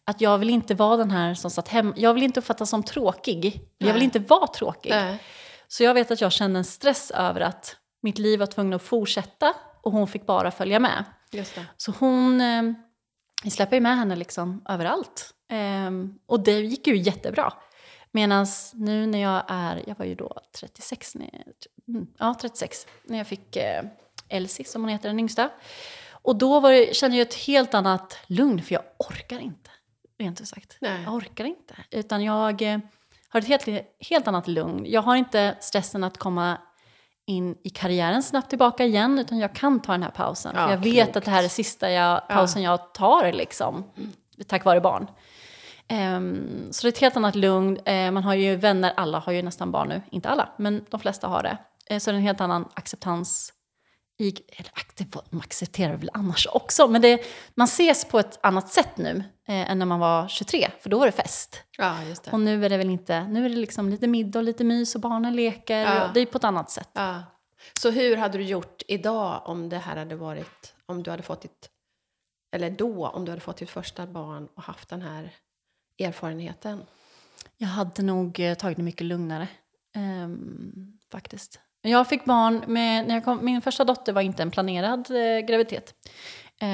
Att 0.05 0.21
jag 0.21 0.39
vill 0.39 0.51
inte 0.51 0.75
vara 0.75 0.97
den 0.97 1.11
här 1.11 1.35
som 1.35 1.51
satt 1.51 1.69
hemma. 1.69 1.95
Jag 1.97 2.15
vill 2.15 2.23
inte 2.23 2.41
uppfattas 2.41 2.71
som 2.71 2.83
tråkig. 2.83 3.61
Jag 3.79 3.87
vill 3.87 3.95
Nej. 3.95 4.05
inte 4.05 4.19
vara 4.19 4.47
tråkig. 4.47 4.91
Nej. 4.91 5.19
Så 5.69 5.83
jag 5.83 5.95
vet 5.95 6.11
att 6.11 6.21
jag 6.21 6.33
kände 6.33 6.59
en 6.59 6.65
stress 6.65 7.11
över 7.11 7.41
att 7.41 7.77
mitt 8.03 8.19
liv 8.19 8.41
var 8.41 8.47
tvungen 8.47 8.73
att 8.73 8.83
fortsätta 8.83 9.55
och 9.83 9.93
hon 9.93 10.09
fick 10.09 10.27
bara 10.27 10.51
följa 10.51 10.79
med. 10.79 11.05
Så 11.77 11.93
hon, 11.99 12.41
eh, 12.41 12.63
vi 13.43 13.51
släpper 13.51 13.77
ju 13.77 13.81
med 13.81 13.97
henne 13.97 14.17
liksom 14.17 14.65
överallt. 14.69 15.35
Ehm, 15.49 16.19
och 16.27 16.41
det 16.41 16.61
gick 16.61 16.87
ju 16.87 16.97
jättebra. 16.97 17.53
Medan 18.11 18.47
nu 18.75 19.07
när 19.07 19.23
jag 19.23 19.45
är, 19.49 19.83
jag 19.87 19.99
var 19.99 20.05
ju 20.05 20.15
då 20.15 20.41
36, 20.53 21.15
när 21.15 21.45
mm, 21.89 22.07
ja 22.19 22.35
36, 22.41 22.87
när 23.05 23.19
jag 23.19 23.27
fick 23.27 23.57
eh, 23.57 23.83
Elsie 24.29 24.67
som 24.67 24.83
hon 24.83 24.89
heter, 24.89 25.09
den 25.09 25.19
yngsta. 25.19 25.51
Och 26.11 26.37
då 26.37 26.61
var 26.61 26.73
det, 26.73 26.97
kände 26.97 27.17
jag 27.17 27.27
ett 27.27 27.35
helt 27.35 27.75
annat 27.75 28.19
lugn 28.27 28.63
för 28.63 28.75
jag 28.75 28.83
orkar 28.99 29.39
inte. 29.39 29.71
rent 30.19 30.41
ut 30.41 30.49
sagt. 30.49 30.77
Nej. 30.81 31.03
Jag 31.03 31.15
orkar 31.15 31.45
inte. 31.45 31.75
Utan 31.91 32.25
jag 32.25 32.63
eh, 32.63 32.79
har 33.29 33.41
ett 33.41 33.47
helt, 33.47 33.87
helt 34.11 34.29
annat 34.29 34.49
lugn. 34.49 34.85
Jag 34.89 35.03
har 35.03 35.17
inte 35.17 35.57
stressen 35.61 36.05
att 36.05 36.19
komma 36.19 36.59
in 37.27 37.57
i 37.65 37.71
karriären 37.71 38.23
snabbt 38.23 38.49
tillbaka 38.49 38.85
igen, 38.85 39.19
utan 39.19 39.39
jag 39.39 39.55
kan 39.55 39.81
ta 39.81 39.93
den 39.93 40.03
här 40.03 40.11
pausen. 40.11 40.53
Ja, 40.57 40.65
för 40.65 40.71
jag 40.71 40.79
vet 40.79 41.05
klokt. 41.05 41.17
att 41.17 41.25
det 41.25 41.31
här 41.31 41.45
är 41.45 41.49
sista 41.49 41.91
jag, 41.91 42.29
pausen 42.29 42.63
jag 42.63 42.95
tar, 42.95 43.33
liksom, 43.33 43.85
tack 44.47 44.65
vare 44.65 44.81
barn. 44.81 45.07
Ehm, 45.89 46.69
så 46.71 46.83
det 46.83 46.89
är 46.89 46.93
ett 46.93 46.99
helt 46.99 47.17
annat 47.17 47.35
lugn. 47.35 47.79
Eh, 47.85 48.11
man 48.11 48.25
har 48.25 48.35
ju 48.35 48.57
vänner, 48.57 48.93
alla 48.97 49.19
har 49.19 49.33
ju 49.33 49.43
nästan 49.43 49.71
barn 49.71 49.89
nu. 49.89 50.03
Inte 50.11 50.29
alla, 50.29 50.49
men 50.57 50.85
de 50.91 51.01
flesta 51.01 51.29
har 51.29 51.43
det. 51.43 51.59
Eh, 51.87 51.99
så 51.99 52.11
det 52.11 52.15
är 52.15 52.19
en 52.19 52.23
helt 52.23 52.41
annan 52.41 52.69
acceptans. 52.75 53.53
I, 54.23 54.35
eller 54.57 54.71
de 55.31 55.41
accepterar 55.41 55.97
väl 55.97 56.11
annars 56.13 56.47
också, 56.47 56.89
men 56.89 57.03
det, 57.03 57.21
man 57.55 57.65
ses 57.65 58.05
på 58.05 58.19
ett 58.19 58.39
annat 58.43 58.69
sätt 58.73 58.97
nu 58.97 59.25
eh, 59.49 59.71
än 59.71 59.79
när 59.79 59.87
man 59.87 60.01
var 60.01 60.29
23, 60.29 60.71
för 60.81 60.91
då 60.91 60.99
var 60.99 61.07
det 61.07 61.13
fest. 61.13 61.63
Ja, 61.79 61.97
det. 62.25 62.33
Och 62.33 62.41
nu 62.41 62.65
är 62.65 62.69
det 62.69 62.77
väl 62.77 62.91
inte, 62.91 63.25
nu 63.25 63.45
är 63.45 63.49
det 63.49 63.57
liksom 63.57 63.89
lite 63.89 64.07
middag 64.07 64.39
och 64.39 64.45
lite 64.45 64.65
mys 64.65 64.95
och 64.95 65.01
barnen 65.01 65.37
leker. 65.37 65.81
Ja. 65.81 66.11
Det 66.15 66.21
är 66.21 66.27
på 66.27 66.39
ett 66.39 66.45
annat 66.45 66.71
sätt. 66.71 66.89
Ja. 66.93 67.23
Så 67.81 67.91
hur 67.91 68.17
hade 68.17 68.39
du 68.39 68.45
gjort 68.45 68.83
idag 68.89 69.43
om 69.45 69.69
det 69.69 69.79
här 69.79 69.97
hade 69.97 70.17
varit, 70.17 70.75
om 70.87 71.03
du 71.03 71.11
hade 71.11 71.23
fått 71.23 71.43
ditt, 71.43 71.71
eller 72.53 72.71
då, 72.71 73.09
om 73.09 73.25
du 73.25 73.31
hade 73.33 73.41
fått 73.41 73.57
ditt 73.57 73.71
första 73.71 74.07
barn 74.07 74.49
och 74.57 74.63
haft 74.63 74.89
den 74.89 75.03
här 75.03 75.31
erfarenheten? 75.99 76.83
Jag 77.57 77.69
hade 77.69 78.03
nog 78.03 78.41
eh, 78.41 78.55
tagit 78.55 78.77
det 78.77 78.83
mycket 78.83 79.07
lugnare. 79.07 79.49
ehm, 79.95 80.99
faktiskt. 81.11 81.61
Jag 81.83 82.09
fick 82.09 82.25
barn 82.25 82.65
med, 82.67 83.07
när 83.07 83.15
jag 83.15 83.25
kom, 83.25 83.45
min 83.45 83.63
första 83.63 83.85
dotter 83.85 84.13
var 84.13 84.23
inte 84.23 84.43
en 84.43 84.51
planerad 84.51 85.11
eh, 85.11 85.47
graviditet. 85.47 85.95
Eh, 86.61 86.69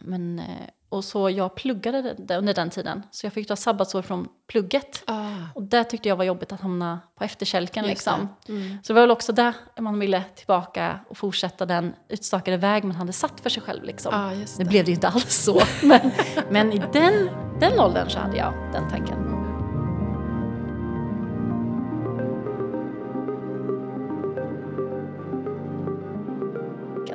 men, 0.00 0.38
eh, 0.38 0.44
och 0.88 1.04
så 1.04 1.30
jag 1.30 1.54
pluggade 1.54 2.02
det- 2.02 2.14
det 2.18 2.36
under 2.36 2.54
den 2.54 2.70
tiden. 2.70 3.02
Så 3.10 3.26
jag 3.26 3.32
fick 3.32 3.48
ta 3.48 3.56
sabbatsår 3.56 4.02
från 4.02 4.28
plugget. 4.52 5.02
Ah. 5.06 5.30
Och 5.54 5.62
det 5.62 5.84
tyckte 5.84 6.08
jag 6.08 6.16
var 6.16 6.24
jobbigt 6.24 6.52
att 6.52 6.60
hamna 6.60 7.00
på 7.18 7.24
efterkälken. 7.24 7.84
Just 7.84 7.90
Liksom. 7.90 8.28
det. 8.46 8.52
Mm. 8.52 8.78
Så 8.82 8.92
det 8.92 8.94
var 8.94 9.00
väl 9.00 9.10
också 9.10 9.32
där 9.32 9.54
man 9.80 9.98
ville 9.98 10.22
tillbaka 10.34 11.00
och 11.08 11.16
fortsätta 11.16 11.66
den 11.66 11.94
utstakade 12.08 12.56
väg 12.56 12.84
man 12.84 12.96
hade 12.96 13.12
satt 13.12 13.40
för 13.40 13.50
sig 13.50 13.62
själv. 13.62 13.84
Liksom. 13.84 14.36
Just 14.40 14.58
Nu 14.58 14.64
det. 14.64 14.68
blev 14.70 14.84
det 14.84 14.90
ju 14.90 14.94
inte 14.94 15.08
alls 15.08 15.34
så. 15.44 15.60
Men, 15.82 16.10
men 16.50 16.72
i 16.72 16.82
den, 16.92 17.30
den 17.60 17.80
åldern 17.80 18.10
så 18.10 18.18
hade 18.18 18.36
jag 18.36 18.52
den 18.72 18.90
tanken. 18.90 19.43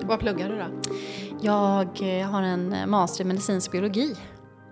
Vad 0.10 0.20
pluggar 0.20 0.50
du 0.50 0.56
då? 0.58 0.66
Jag 1.42 2.20
eh, 2.20 2.28
har 2.30 2.42
en 2.42 2.74
eh, 2.74 2.86
master 2.86 3.24
i 3.24 3.28
medicinsk 3.28 3.72
biologi. 3.72 4.16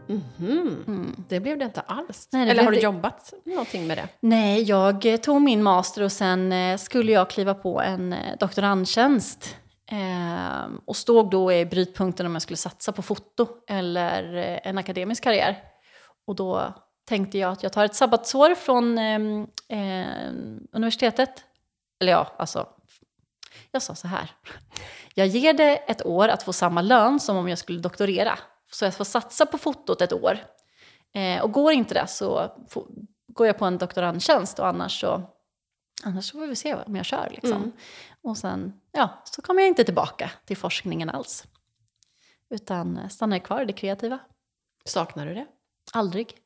Mhm. 0.07 1.15
Det 1.29 1.39
blev 1.39 1.57
det 1.57 1.65
inte 1.65 1.81
alls. 1.81 2.27
Nej, 2.31 2.45
det 2.45 2.51
eller 2.51 2.63
har 2.63 2.71
du 2.71 2.77
det- 2.77 2.83
jobbat 2.83 3.33
någonting 3.45 3.87
med 3.87 3.97
det? 3.97 4.07
Nej, 4.19 4.63
jag 4.63 5.05
eh, 5.05 5.17
tog 5.17 5.41
min 5.41 5.63
master 5.63 6.03
och 6.03 6.11
sen 6.11 6.53
skulle 6.79 7.11
jag 7.11 7.29
kliva 7.29 7.53
på 7.53 7.81
en 7.81 8.15
doktorandtjänst. 8.39 9.55
Eh, 9.91 10.67
och 10.85 10.95
stod 10.95 11.29
då 11.29 11.51
i 11.53 11.65
brytpunkten 11.65 12.25
om 12.25 12.35
jag 12.35 12.41
skulle 12.41 12.57
satsa 12.57 12.91
på 12.91 13.01
foto 13.01 13.47
eller 13.67 14.23
en 14.63 14.77
akademisk 14.77 15.23
karriär. 15.23 15.57
Och 16.27 16.35
då 16.35 16.73
tänkte 17.07 17.37
jag 17.37 17.51
att 17.51 17.63
jag 17.63 17.73
tar 17.73 17.85
ett 17.85 17.95
sabbatsår 17.95 18.55
från 18.55 18.97
eh, 18.97 19.19
universitetet. 20.71 21.43
Eller 22.01 22.11
ja, 22.11 22.27
alltså, 22.37 22.67
jag 23.71 23.81
sa 23.81 23.95
så 23.95 24.07
här. 24.07 24.31
Jag 25.13 25.27
ger 25.27 25.53
det 25.53 25.75
ett 25.77 26.05
år 26.05 26.27
att 26.27 26.43
få 26.43 26.53
samma 26.53 26.81
lön 26.81 27.19
som 27.19 27.37
om 27.37 27.49
jag 27.49 27.57
skulle 27.57 27.79
doktorera. 27.79 28.39
Så 28.71 28.85
jag 28.85 28.93
får 28.93 29.05
satsa 29.05 29.45
på 29.45 29.57
fotot 29.57 30.01
ett 30.01 30.13
år. 30.13 30.39
Eh, 31.13 31.41
och 31.41 31.51
går 31.51 31.73
inte 31.73 31.93
det 31.93 32.07
så 32.07 32.51
får, 32.69 32.87
går 33.27 33.47
jag 33.47 33.57
på 33.57 33.65
en 33.65 33.77
doktorandtjänst 33.77 34.59
och 34.59 34.67
annars 34.67 35.01
så, 35.01 35.29
annars 36.03 36.31
så 36.31 36.37
får 36.37 36.47
vi 36.47 36.55
se 36.55 36.75
om 36.75 36.95
jag 36.95 37.05
kör. 37.05 37.29
Liksom. 37.31 37.51
Mm. 37.57 37.71
Och 38.21 38.37
sen 38.37 38.73
ja, 38.91 39.21
så 39.23 39.41
kommer 39.41 39.61
jag 39.61 39.67
inte 39.67 39.83
tillbaka 39.83 40.31
till 40.45 40.57
forskningen 40.57 41.09
alls. 41.09 41.45
Utan 42.49 42.97
eh, 42.97 43.07
stannar 43.07 43.39
kvar 43.39 43.61
i 43.61 43.65
det 43.65 43.73
kreativa. 43.73 44.19
Saknar 44.85 45.25
du 45.25 45.33
det? 45.33 45.45
Aldrig. 45.93 46.37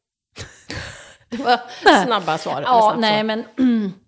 Det 1.29 1.43
var 1.43 1.59
snabba 2.05 2.37
svar. 2.37 2.61
Ja, 2.65 2.95
nej 2.97 3.19
svar. 3.19 3.23
men 3.23 3.45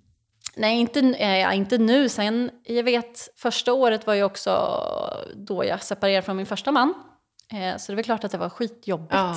nej, 0.56 0.80
inte, 0.80 1.00
eh, 1.00 1.56
inte 1.58 1.78
nu. 1.78 2.10
Sen, 2.10 2.52
jag 2.64 2.84
vet, 2.84 3.30
första 3.38 3.74
året 3.74 4.08
var 4.08 4.14
ju 4.14 4.24
också 4.24 4.84
då 5.36 5.66
jag 5.66 5.84
separerade 5.84 6.22
från 6.22 6.38
min 6.38 6.46
första 6.46 6.72
man. 6.72 6.94
Eh, 7.54 7.78
så 7.78 7.92
det 7.92 7.96
var 7.96 8.04
klart 8.04 8.24
att 8.24 8.32
det 8.32 8.38
var 8.38 8.50
skitjobbigt. 8.50 9.14
Ja. 9.14 9.36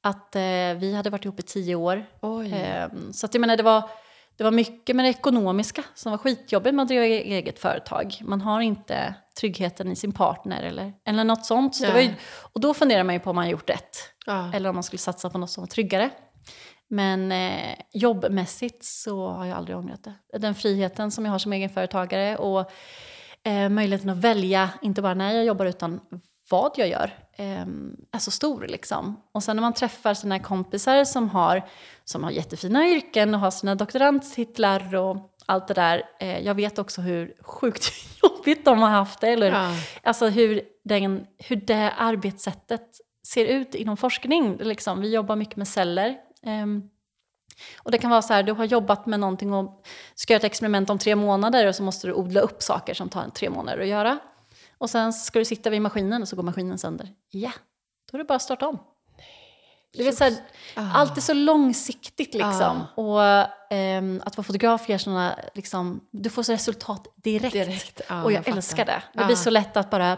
Att 0.00 0.36
eh, 0.36 0.40
vi 0.78 0.94
hade 0.96 1.10
varit 1.10 1.24
ihop 1.24 1.40
i 1.40 1.42
tio 1.42 1.74
år. 1.74 2.06
Ehm, 2.54 3.12
Så 3.12 3.26
att 3.26 3.34
jag 3.34 3.40
menar, 3.40 3.56
det 3.56 3.62
var, 3.62 3.90
det 4.36 4.44
var 4.44 4.50
mycket 4.50 4.96
med 4.96 5.04
det 5.04 5.08
ekonomiska 5.08 5.82
som 5.94 6.10
var 6.10 6.18
skitjobbigt 6.18 6.74
driva 6.88 7.04
e- 7.06 7.22
eget 7.34 7.58
företag. 7.58 8.14
Man 8.22 8.40
har 8.40 8.60
inte 8.60 9.14
tryggheten 9.40 9.92
i 9.92 9.96
sin 9.96 10.12
partner 10.12 10.62
eller, 10.62 10.92
eller 11.06 11.24
något 11.24 11.46
sånt. 11.46 11.76
Så 11.76 11.84
ju, 12.00 12.14
och 12.52 12.60
då 12.60 12.74
funderar 12.74 13.04
man 13.04 13.14
ju 13.14 13.20
på 13.20 13.30
om 13.30 13.36
man 13.36 13.48
gjort 13.48 13.70
rätt. 13.70 13.96
Ja. 14.26 14.50
Eller 14.54 14.68
om 14.68 14.76
man 14.76 14.82
skulle 14.82 14.98
satsa 14.98 15.30
på 15.30 15.38
något 15.38 15.50
som 15.50 15.62
var 15.62 15.68
tryggare. 15.68 16.10
Men 16.88 17.32
eh, 17.32 17.76
jobbmässigt 17.92 18.84
så 18.84 19.28
har 19.28 19.46
jag 19.46 19.56
aldrig 19.56 19.76
ångrat 19.76 20.04
det. 20.04 20.38
Den 20.38 20.54
friheten 20.54 21.10
som 21.10 21.24
jag 21.24 21.32
har 21.32 21.38
som 21.38 21.52
egenföretagare 21.52 22.36
och 22.36 22.70
eh, 23.44 23.68
möjligheten 23.68 24.10
att 24.10 24.16
välja, 24.16 24.70
inte 24.82 25.02
bara 25.02 25.14
när 25.14 25.34
jag 25.34 25.44
jobbar 25.44 25.66
utan 25.66 26.00
vad 26.50 26.72
jag 26.76 26.88
gör, 26.88 27.18
eh, 27.32 27.66
är 28.12 28.18
så 28.18 28.30
stor. 28.30 28.66
Liksom. 28.68 29.20
Och 29.32 29.42
sen 29.42 29.56
när 29.56 29.60
man 29.60 29.72
träffar 29.72 30.14
sina 30.14 30.38
kompisar 30.38 31.04
som 31.04 31.28
har, 31.28 31.62
som 32.04 32.24
har 32.24 32.30
jättefina 32.30 32.88
yrken 32.88 33.34
och 33.34 33.40
har 33.40 33.50
sina 33.50 33.74
doktorandtitlar 33.74 34.94
och 34.94 35.16
allt 35.46 35.68
det 35.68 35.74
där. 35.74 36.02
Eh, 36.20 36.38
jag 36.38 36.54
vet 36.54 36.78
också 36.78 37.00
hur 37.00 37.34
sjukt 37.40 37.92
jobbigt 38.22 38.64
de 38.64 38.78
har 38.78 38.90
haft 38.90 39.20
det. 39.20 39.28
Eller, 39.28 39.50
Ja. 39.50 39.70
Alltså 40.02 40.28
hur, 40.28 40.62
den, 40.84 41.26
hur 41.38 41.56
det 41.56 41.90
arbetssättet 41.90 42.88
ser 43.26 43.46
ut 43.46 43.74
inom 43.74 43.96
forskning. 43.96 44.56
Liksom. 44.60 45.00
Vi 45.00 45.14
jobbar 45.14 45.36
mycket 45.36 45.56
med 45.56 45.68
celler. 45.68 46.16
Ehm, 46.44 46.82
och 47.82 47.90
det 47.90 47.98
kan 47.98 48.10
vara 48.10 48.22
så 48.22 48.32
här, 48.32 48.42
du 48.42 48.52
har 48.52 48.64
jobbat 48.64 49.06
med 49.06 49.20
någonting 49.20 49.52
och 49.52 49.86
ska 50.14 50.32
göra 50.32 50.38
ett 50.38 50.44
experiment 50.44 50.90
om 50.90 50.98
tre 50.98 51.16
månader 51.16 51.66
och 51.66 51.74
så 51.74 51.82
måste 51.82 52.06
du 52.06 52.12
odla 52.12 52.40
upp 52.40 52.62
saker 52.62 52.94
som 52.94 53.08
tar 53.08 53.28
tre 53.28 53.50
månader 53.50 53.82
att 53.82 53.88
göra. 53.88 54.18
Och 54.78 54.90
sen 54.90 55.12
ska 55.12 55.38
du 55.38 55.44
sitta 55.44 55.70
vid 55.70 55.82
maskinen 55.82 56.22
och 56.22 56.28
så 56.28 56.36
går 56.36 56.42
maskinen 56.42 56.78
sönder. 56.78 57.08
Ja, 57.30 57.52
då 58.10 58.16
är 58.16 58.18
det 58.18 58.24
bara 58.24 58.36
att 58.36 58.42
starta 58.42 58.68
om. 58.68 58.78
Det 59.96 60.04
vill 60.04 60.16
säga, 60.16 60.36
allt 60.74 61.16
är 61.16 61.20
så 61.20 61.32
långsiktigt 61.34 62.34
liksom. 62.34 62.82
Och 62.94 63.22
ehm, 63.70 64.22
att 64.24 64.36
vara 64.36 64.44
fotograf 64.44 64.88
ger 64.88 64.98
såna, 64.98 65.38
liksom, 65.54 66.00
du 66.10 66.30
får 66.30 66.42
så 66.42 66.52
resultat 66.52 67.06
direkt. 67.16 67.52
Direkt, 67.52 68.00
ja, 68.08 68.22
och 68.24 68.32
jag 68.32 68.48
jag, 68.48 68.56
älskar 68.56 68.84
det. 68.84 69.02
Det 69.12 69.24
blir 69.24 69.36
så 69.36 69.50
lätt 69.50 69.76
att 69.76 69.90
bara 69.90 70.16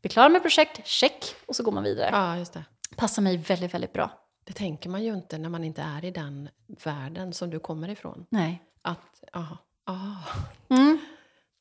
bli 0.00 0.10
klar 0.10 0.28
med 0.28 0.42
projekt, 0.42 0.86
check, 0.86 1.34
och 1.46 1.56
så 1.56 1.62
går 1.62 1.72
man 1.72 1.82
vidare. 1.82 2.10
ja, 2.12 2.36
just 2.36 2.52
det. 2.52 2.64
Passar 2.96 3.22
mig 3.22 3.36
väldigt, 3.36 3.74
väldigt 3.74 3.92
bra. 3.92 4.21
Det 4.44 4.52
tänker 4.52 4.90
man 4.90 5.02
ju 5.02 5.14
inte 5.14 5.38
när 5.38 5.48
man 5.48 5.64
inte 5.64 5.82
är 5.82 6.04
i 6.04 6.10
den 6.10 6.48
världen 6.84 7.32
som 7.32 7.50
du 7.50 7.58
kommer 7.58 7.88
ifrån. 7.88 8.26
Nej. 8.28 8.62
Att, 8.82 9.24
aha, 9.32 9.58
aha. 9.86 10.18
Mm. 10.68 10.98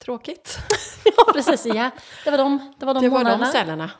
Tråkigt. 0.03 0.59
Ja, 1.17 1.33
precis. 1.33 1.65
Ja, 1.65 1.89
det 2.25 2.31
var 2.31 2.37
de, 2.37 2.73
det 2.79 2.85
var 2.85 2.93
de 2.93 3.03
Det 3.03 3.09
var 3.09 3.23
de 3.23 3.45
cellerna. 3.45 3.91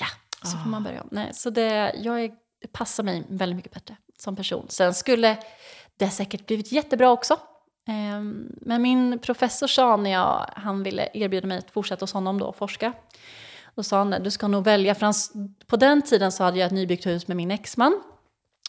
Ja, 0.00 0.06
så 0.42 0.58
får 0.58 0.68
man 0.68 0.84
börja 0.84 1.02
om. 1.02 1.08
Nej, 1.12 1.30
så 1.34 1.50
det, 1.50 1.92
jag 1.96 2.30
det 2.60 2.72
passar 2.72 3.02
mig 3.02 3.24
väldigt 3.28 3.56
mycket 3.56 3.72
bättre 3.74 3.96
som 4.18 4.36
person. 4.36 4.66
Sen 4.68 4.94
skulle 4.94 5.36
det 5.96 6.10
säkert 6.10 6.46
blivit 6.46 6.72
jättebra 6.72 7.10
också. 7.10 7.36
Ehm, 7.88 8.52
Men 8.60 8.82
min 8.82 9.18
professor 9.18 9.66
sa 9.66 9.96
när 9.96 10.10
jag, 10.10 10.50
han 10.56 10.82
ville 10.82 11.08
erbjuda 11.14 11.46
mig 11.46 11.58
att 11.58 11.70
fortsätta 11.70 12.02
hos 12.02 12.12
honom 12.12 12.38
då 12.38 12.46
och 12.46 12.56
forska. 12.56 12.92
Då 13.74 13.82
sa 13.82 13.98
han, 13.98 14.10
du 14.22 14.30
ska 14.30 14.48
nog 14.48 14.64
välja, 14.64 14.94
för 14.94 15.06
han, 15.06 15.14
på 15.66 15.76
den 15.76 16.02
tiden 16.02 16.32
så 16.32 16.44
hade 16.44 16.58
jag 16.58 16.66
ett 16.66 16.72
nybyggt 16.72 17.06
hus 17.06 17.28
med 17.28 17.36
min 17.36 17.50
exman. 17.50 18.00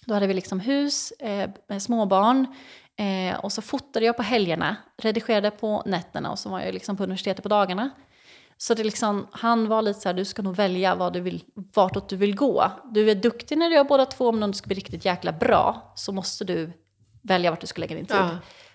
Då 0.10 0.14
hade 0.14 0.28
vi 0.28 0.34
liksom 0.34 0.60
hus, 0.60 1.12
eh, 1.12 1.50
småbarn. 1.80 2.48
Eh, 2.96 3.40
och 3.40 3.52
så 3.52 3.62
fotade 3.62 4.06
jag 4.06 4.18
på 4.18 4.24
helgerna, 4.24 4.76
redigerade 4.98 5.52
på 5.52 5.84
nätterna 5.86 6.32
och 6.32 6.40
så 6.40 6.50
var 6.50 6.60
jag 6.60 6.74
liksom 6.74 6.98
på 6.98 7.04
universitetet 7.04 7.44
på 7.44 7.50
dagarna. 7.50 7.90
Så 8.58 8.74
det 8.74 8.84
liksom, 8.84 9.28
han 9.32 9.68
var 9.68 9.82
lite 9.82 10.00
så 10.00 10.10
här, 10.10 10.14
du 10.14 10.26
ska 10.26 10.42
nog 10.42 10.56
välja 10.56 10.96
vad 10.96 11.14
du 11.14 11.20
vill, 11.20 11.44
vartåt 11.76 12.10
du 12.10 12.16
vill 12.16 12.36
gå. 12.36 12.72
Du 12.92 13.12
är 13.12 13.16
duktig 13.16 13.58
när 13.58 13.70
du 13.70 13.76
gör 13.76 13.84
båda 13.84 14.06
två, 14.06 14.32
men 14.32 14.44
om 14.44 14.52
du 14.52 14.58
ska 14.58 14.68
bli 14.68 14.76
riktigt 14.76 15.06
jäkla 15.06 15.32
bra 15.32 15.94
så 15.96 16.12
måste 16.12 16.46
du 16.46 16.72
välja 17.22 17.52
vart 17.52 17.62
du 17.62 17.68
ska 17.68 17.80
lägga 17.80 17.96
din 17.96 18.06
tid. 18.06 18.18
Ja. 18.18 18.30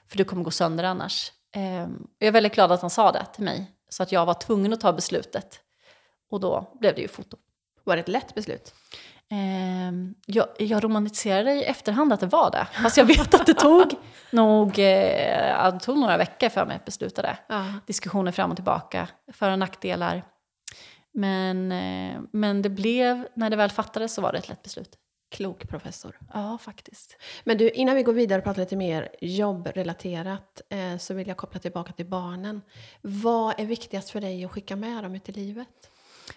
För 0.09 0.18
du 0.18 0.25
kommer 0.25 0.42
gå 0.42 0.51
sönder 0.51 0.85
annars. 0.85 1.33
Och 1.55 1.61
jag 2.18 2.29
är 2.29 2.33
väldigt 2.33 2.55
glad 2.55 2.73
att 2.73 2.81
han 2.81 2.90
sa 2.90 3.12
det 3.12 3.27
till 3.35 3.44
mig. 3.44 3.70
Så 3.88 4.03
att 4.03 4.12
jag 4.12 4.27
var 4.27 4.35
tvungen 4.35 4.73
att 4.73 4.81
ta 4.81 4.92
beslutet. 4.92 5.61
Och 6.31 6.40
då 6.40 6.77
blev 6.81 6.94
det 6.94 7.01
ju 7.01 7.09
foto. 7.09 7.37
Var 7.85 7.97
det 7.97 8.01
ett 8.01 8.09
lätt 8.09 8.35
beslut? 8.35 8.75
Ehm, 9.35 10.14
jag, 10.27 10.47
jag 10.59 10.85
romantiserade 10.85 11.53
i 11.53 11.64
efterhand 11.64 12.12
att 12.12 12.20
det 12.20 12.27
var 12.27 12.51
det. 12.51 12.66
Fast 12.83 12.97
jag 12.97 13.05
vet 13.05 13.35
att 13.35 13.47
det 13.47 13.55
tog 13.55 13.94
nog 14.31 14.79
eh, 14.79 15.73
det 15.73 15.79
tog 15.83 15.99
några 15.99 16.16
veckor 16.16 16.49
för 16.49 16.66
mig 16.66 16.77
att 16.77 16.85
besluta 16.85 17.23
det. 17.23 17.37
Ja. 17.49 17.64
Diskussioner 17.87 18.33
fram 18.33 18.51
och 18.51 18.57
tillbaka, 18.57 19.09
för 19.33 19.51
och 19.51 19.59
nackdelar. 19.59 20.25
Men, 21.14 21.73
eh, 21.73 22.20
men 22.33 22.62
det 22.62 22.68
blev, 22.68 23.29
när 23.35 23.51
det 23.51 23.57
väl 23.57 23.70
fattades 23.70 24.14
så 24.14 24.23
var 24.23 24.33
det 24.33 24.38
ett 24.38 24.49
lätt 24.49 24.62
beslut. 24.62 24.99
Klok 25.31 25.68
professor. 25.68 26.18
Ja, 26.33 26.59
faktiskt. 26.59 27.16
Men 27.44 27.59
du, 27.59 27.70
innan 27.70 27.97
vi 27.97 28.03
går 28.03 28.12
vidare 28.12 28.38
och 28.38 28.44
pratar 28.44 28.61
lite 28.61 28.77
mer 28.77 29.09
jobbrelaterat 29.20 30.61
eh, 30.70 30.99
så 30.99 31.14
vill 31.14 31.29
jag 31.29 31.37
koppla 31.37 31.61
tillbaka 31.61 31.92
till 31.92 32.07
barnen. 32.07 32.62
Vad 33.01 33.61
är 33.61 33.64
viktigast 33.64 34.11
för 34.11 34.20
dig 34.20 34.44
att 34.44 34.51
skicka 34.51 34.77
med 34.77 35.05
dem 35.05 35.14
ut 35.14 35.29
i 35.29 35.33
livet? 35.33 35.90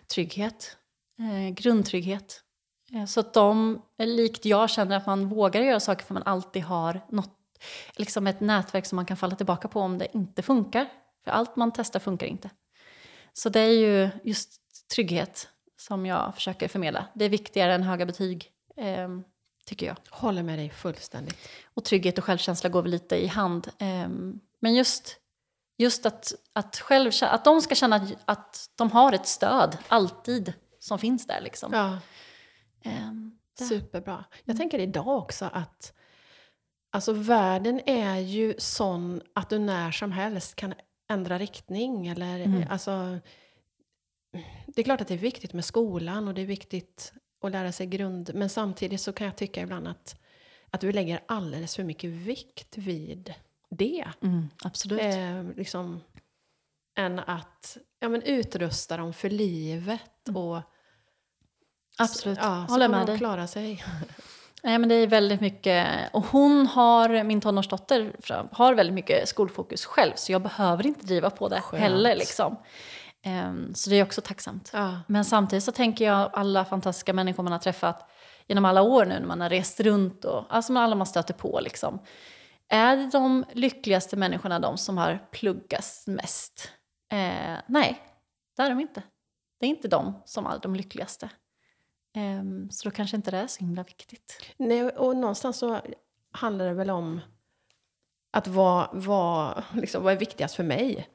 Trygghet. 0.08 0.78
Eh, 1.20 1.54
grundtrygghet. 1.54 2.44
Eh, 2.94 3.06
så 3.06 3.20
att 3.20 3.34
de, 3.34 3.82
likt 3.98 4.46
jag, 4.46 4.70
känner 4.70 4.98
att 4.98 5.06
man 5.06 5.30
vågar 5.30 5.62
göra 5.62 5.80
saker 5.80 6.06
för 6.06 6.14
man 6.14 6.24
alltid 6.24 6.64
har 6.64 7.02
något, 7.10 7.34
liksom 7.96 8.28
ett 8.28 8.40
nätverk 8.40 8.86
som 8.86 8.96
man 8.96 9.06
kan 9.06 9.18
falla 9.18 9.36
tillbaka 9.36 9.68
på 9.68 9.82
om 9.82 9.98
det 9.98 10.08
inte 10.14 10.42
funkar. 10.42 10.88
För 11.24 11.32
allt 11.32 11.56
man 11.56 11.72
testar 11.72 12.00
funkar 12.00 12.28
inte. 12.28 12.50
Så 13.34 13.50
det 13.50 13.60
är 13.60 13.72
ju 13.72 14.10
just 14.24 14.62
trygghet 14.96 15.50
som 15.78 16.06
jag 16.06 16.36
försöker 16.36 16.68
förmedla. 16.68 17.08
Det 17.14 17.26
är 17.26 17.30
viktigare 17.30 17.74
än 17.74 17.84
höga 17.84 18.06
betyg, 18.06 18.52
eh, 18.78 19.10
tycker 19.66 19.86
jag. 19.86 19.98
Håller 20.10 20.44
med 20.44 20.60
dig 20.60 20.70
fullständigt. 20.70 21.50
Och 21.74 21.84
trygghet 21.84 22.18
och 22.18 22.24
självkänsla 22.24 22.70
går 22.70 22.82
väl 22.82 22.92
lite 22.92 23.16
i 23.16 23.28
hand. 23.28 23.68
Eh, 23.78 24.10
men 24.60 24.76
just, 24.76 25.18
just 25.78 26.06
att, 26.06 26.34
att, 26.54 26.78
själv, 26.78 27.12
att 27.22 27.46
de 27.46 27.62
ska 27.62 27.76
känna 27.76 27.96
att, 27.96 28.14
att 28.26 28.70
de 28.76 28.92
har 28.92 29.14
ett 29.14 29.28
stöd, 29.28 29.78
alltid, 29.88 30.54
som 30.80 31.00
finns 31.00 31.28
där. 31.28 31.42
Liksom. 31.42 31.74
Ja, 31.74 31.98
Eh, 32.88 33.12
det- 33.58 33.64
superbra. 33.64 34.26
Jag 34.46 34.54
Mm. 34.54 34.58
tänker 34.58 34.80
idag 34.80 35.08
också 35.08 35.46
att 35.54 35.94
alltså, 36.90 37.14
världen 37.14 37.82
är 37.86 38.18
ju 38.18 38.56
sån 38.58 39.22
att 39.34 39.50
du 39.50 39.60
när 39.60 39.92
som 39.92 40.12
helst 40.12 40.56
kan 40.56 40.74
ändra 41.10 41.38
riktning. 41.38 42.08
Eller, 42.08 42.40
Mm. 42.40 42.64
alltså, 42.70 43.20
det 44.68 44.82
är 44.82 44.84
klart 44.84 45.02
att 45.02 45.08
det 45.08 45.14
är 45.14 45.18
viktigt 45.18 45.54
med 45.54 45.66
skolan 45.66 46.28
och 46.28 46.34
det 46.34 46.42
är 46.42 46.46
viktigt 46.46 47.14
att 47.42 47.52
lära 47.52 47.72
sig 47.72 47.88
grund. 47.88 48.32
Men 48.34 48.50
samtidigt 48.50 49.02
så 49.02 49.14
kan 49.14 49.28
jag 49.28 49.36
tycka 49.36 49.62
ibland 49.62 49.88
att, 49.88 50.22
att 50.72 50.84
vi 50.84 50.94
lägger 50.94 51.24
alldeles 51.28 51.76
för 51.76 51.84
mycket 51.84 52.10
vikt 52.10 52.78
vid 52.78 53.34
det. 53.70 54.08
Mm, 54.22 54.48
absolut. 54.64 55.02
Eh, 55.02 55.44
liksom, 55.56 56.00
än 56.98 57.20
att 57.20 57.78
ja, 58.00 58.10
men 58.10 58.22
utrusta 58.22 58.98
dem 58.98 59.14
för 59.14 59.30
livet. 59.30 60.30
Och, 60.36 60.62
Absolut, 61.98 62.40
Ja, 62.42 62.66
håller 62.70 62.88
med 62.88 63.06
dig. 63.06 63.18
klara 63.18 63.48
sig. 63.48 63.84
Nej, 64.64 64.78
men 64.78 64.90
det 64.90 64.96
är 64.96 65.08
väldigt 65.08 65.42
mycket, 65.42 65.88
och 66.14 66.26
hon 66.26 66.68
har, 66.68 67.24
min 67.24 67.42
tonårsdotter, 67.42 68.16
har 68.52 68.74
väldigt 68.74 68.94
mycket 68.94 69.30
skolfokus 69.30 69.86
själv 69.86 70.12
så 70.16 70.32
jag 70.32 70.42
behöver 70.42 70.88
inte 70.88 71.06
driva 71.06 71.30
på 71.30 71.48
det 71.50 71.62
Skönt. 71.62 71.84
heller. 71.84 72.16
Liksom. 72.16 72.56
Ehm, 73.24 73.74
så 73.76 73.90
det 73.90 73.96
är 73.96 74.04
också 74.04 74.22
tacksamt. 74.22 74.70
Ja. 74.74 75.00
Men 75.08 75.26
samtidigt 75.26 75.64
så 75.64 75.72
tänker 75.72 76.06
jag 76.06 76.30
alla 76.34 76.66
fantastiska 76.66 77.14
människor 77.14 77.44
man 77.44 77.52
har 77.52 77.60
träffat 77.60 78.10
genom 78.48 78.66
alla 78.66 78.82
år 78.82 79.06
nu 79.06 79.20
när 79.20 79.28
man 79.28 79.42
har 79.42 79.50
rest 79.50 79.80
runt 79.80 80.26
och 80.26 80.44
alltså 80.50 80.78
alla 80.78 80.96
man 80.96 81.08
stöter 81.08 81.34
på. 81.34 81.60
Liksom. 81.60 82.00
Är 82.70 82.98
det 82.98 83.10
de 83.12 83.46
lyckligaste 83.54 84.16
människorna 84.16 84.60
de 84.60 84.78
som 84.78 84.98
har 84.98 85.20
pluggats 85.32 86.08
mest? 86.08 86.72
Eh, 87.14 87.58
nej, 87.68 88.02
det 88.58 88.64
är 88.64 88.70
de 88.70 88.80
inte. 88.80 89.04
Det 89.60 89.66
är 89.66 89.70
inte 89.70 89.88
de 89.88 90.22
som 90.26 90.46
är 90.46 90.60
de 90.62 90.76
lyckligaste. 90.76 91.30
Um, 92.18 92.70
så 92.72 92.90
då 92.90 92.96
kanske 92.96 93.18
inte 93.18 93.32
det 93.32 93.38
är 93.38 93.48
så 93.48 93.60
himla 93.60 93.84
viktigt. 93.84 94.54
Nej, 94.58 94.84
och 94.84 95.18
någonstans 95.18 95.58
så 95.58 95.82
handlar 96.32 96.66
det 96.66 96.74
väl 96.74 96.90
om 96.90 97.22
att 98.32 98.48
vad, 98.48 98.90
vad, 98.94 99.64
liksom, 99.74 100.04
vad 100.04 100.14
är 100.14 100.18
viktigast 100.18 100.56
för 100.56 100.64
mig? 100.64 101.08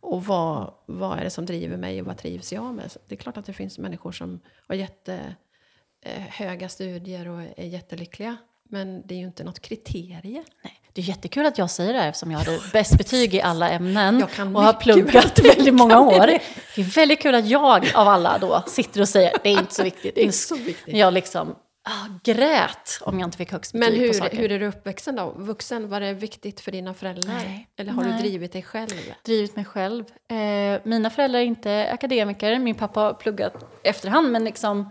Och 0.00 0.24
vad, 0.24 0.74
vad 0.86 1.18
är 1.18 1.24
det 1.24 1.30
som 1.30 1.46
driver 1.46 1.76
mig 1.76 2.00
och 2.00 2.06
vad 2.06 2.18
trivs 2.18 2.52
jag 2.52 2.74
med? 2.74 2.92
Det 3.06 3.14
är 3.14 3.18
klart 3.18 3.36
att 3.36 3.44
det 3.44 3.52
finns 3.52 3.78
människor 3.78 4.12
som 4.12 4.40
har 4.68 4.74
jättehöga 4.74 6.64
eh, 6.64 6.68
studier 6.68 7.28
och 7.28 7.42
är 7.42 7.66
jättelyckliga. 7.66 8.36
Men 8.72 9.06
det 9.06 9.14
är 9.14 9.18
ju 9.18 9.24
inte 9.24 9.44
något 9.44 9.60
kriterie. 9.60 10.44
Nej, 10.64 10.80
det 10.92 11.00
är 11.00 11.04
jättekul 11.04 11.46
att 11.46 11.58
jag 11.58 11.70
säger 11.70 11.92
det 11.92 11.98
här 11.98 12.08
eftersom 12.08 12.30
jag 12.30 12.38
hade 12.38 12.58
bäst 12.72 12.98
betyg 12.98 13.34
i 13.34 13.40
alla 13.40 13.70
ämnen 13.70 14.22
och 14.22 14.62
har 14.62 14.72
pluggat 14.72 15.38
väl 15.38 15.46
väldigt 15.46 15.74
många 15.74 16.00
år. 16.00 16.26
Det 16.74 16.80
är 16.80 16.94
väldigt 16.94 17.20
kul 17.20 17.34
att 17.34 17.46
jag 17.46 17.90
av 17.94 18.08
alla 18.08 18.38
då 18.38 18.62
sitter 18.66 19.00
och 19.00 19.08
säger 19.08 19.32
det 19.42 19.48
är 19.48 19.58
inte 19.58 19.74
så 19.74 19.82
viktigt. 19.82 20.14
Det 20.14 20.26
är 20.26 20.30
så 20.30 20.56
viktigt. 20.56 20.96
Jag 20.96 21.14
liksom 21.14 21.54
ah, 21.82 22.08
grät 22.24 22.98
om 23.00 23.20
jag 23.20 23.26
inte 23.26 23.38
fick 23.38 23.52
högst 23.52 23.72
betyg 23.72 23.90
Men 23.90 23.98
på 23.98 24.04
hur, 24.04 24.12
saker. 24.12 24.36
hur 24.36 24.52
är 24.52 24.58
du 24.58 24.66
uppväxten 24.66 25.16
då? 25.16 25.34
Vuxen, 25.36 25.88
var 25.88 26.00
det 26.00 26.12
viktigt 26.12 26.60
för 26.60 26.72
dina 26.72 26.94
föräldrar? 26.94 27.34
Nej. 27.34 27.68
Eller 27.76 27.92
har 27.92 28.04
Nej. 28.04 28.12
du 28.12 28.18
drivit 28.18 28.52
dig 28.52 28.62
själv? 28.62 28.90
drivit 29.24 29.56
mig 29.56 29.64
själv. 29.64 30.04
Eh, 30.30 30.80
mina 30.84 31.10
föräldrar 31.10 31.40
är 31.40 31.44
inte 31.44 31.88
akademiker, 31.92 32.58
min 32.58 32.74
pappa 32.74 33.00
har 33.00 33.14
pluggat 33.14 33.54
efterhand 33.82 34.32
men 34.32 34.44
liksom, 34.44 34.90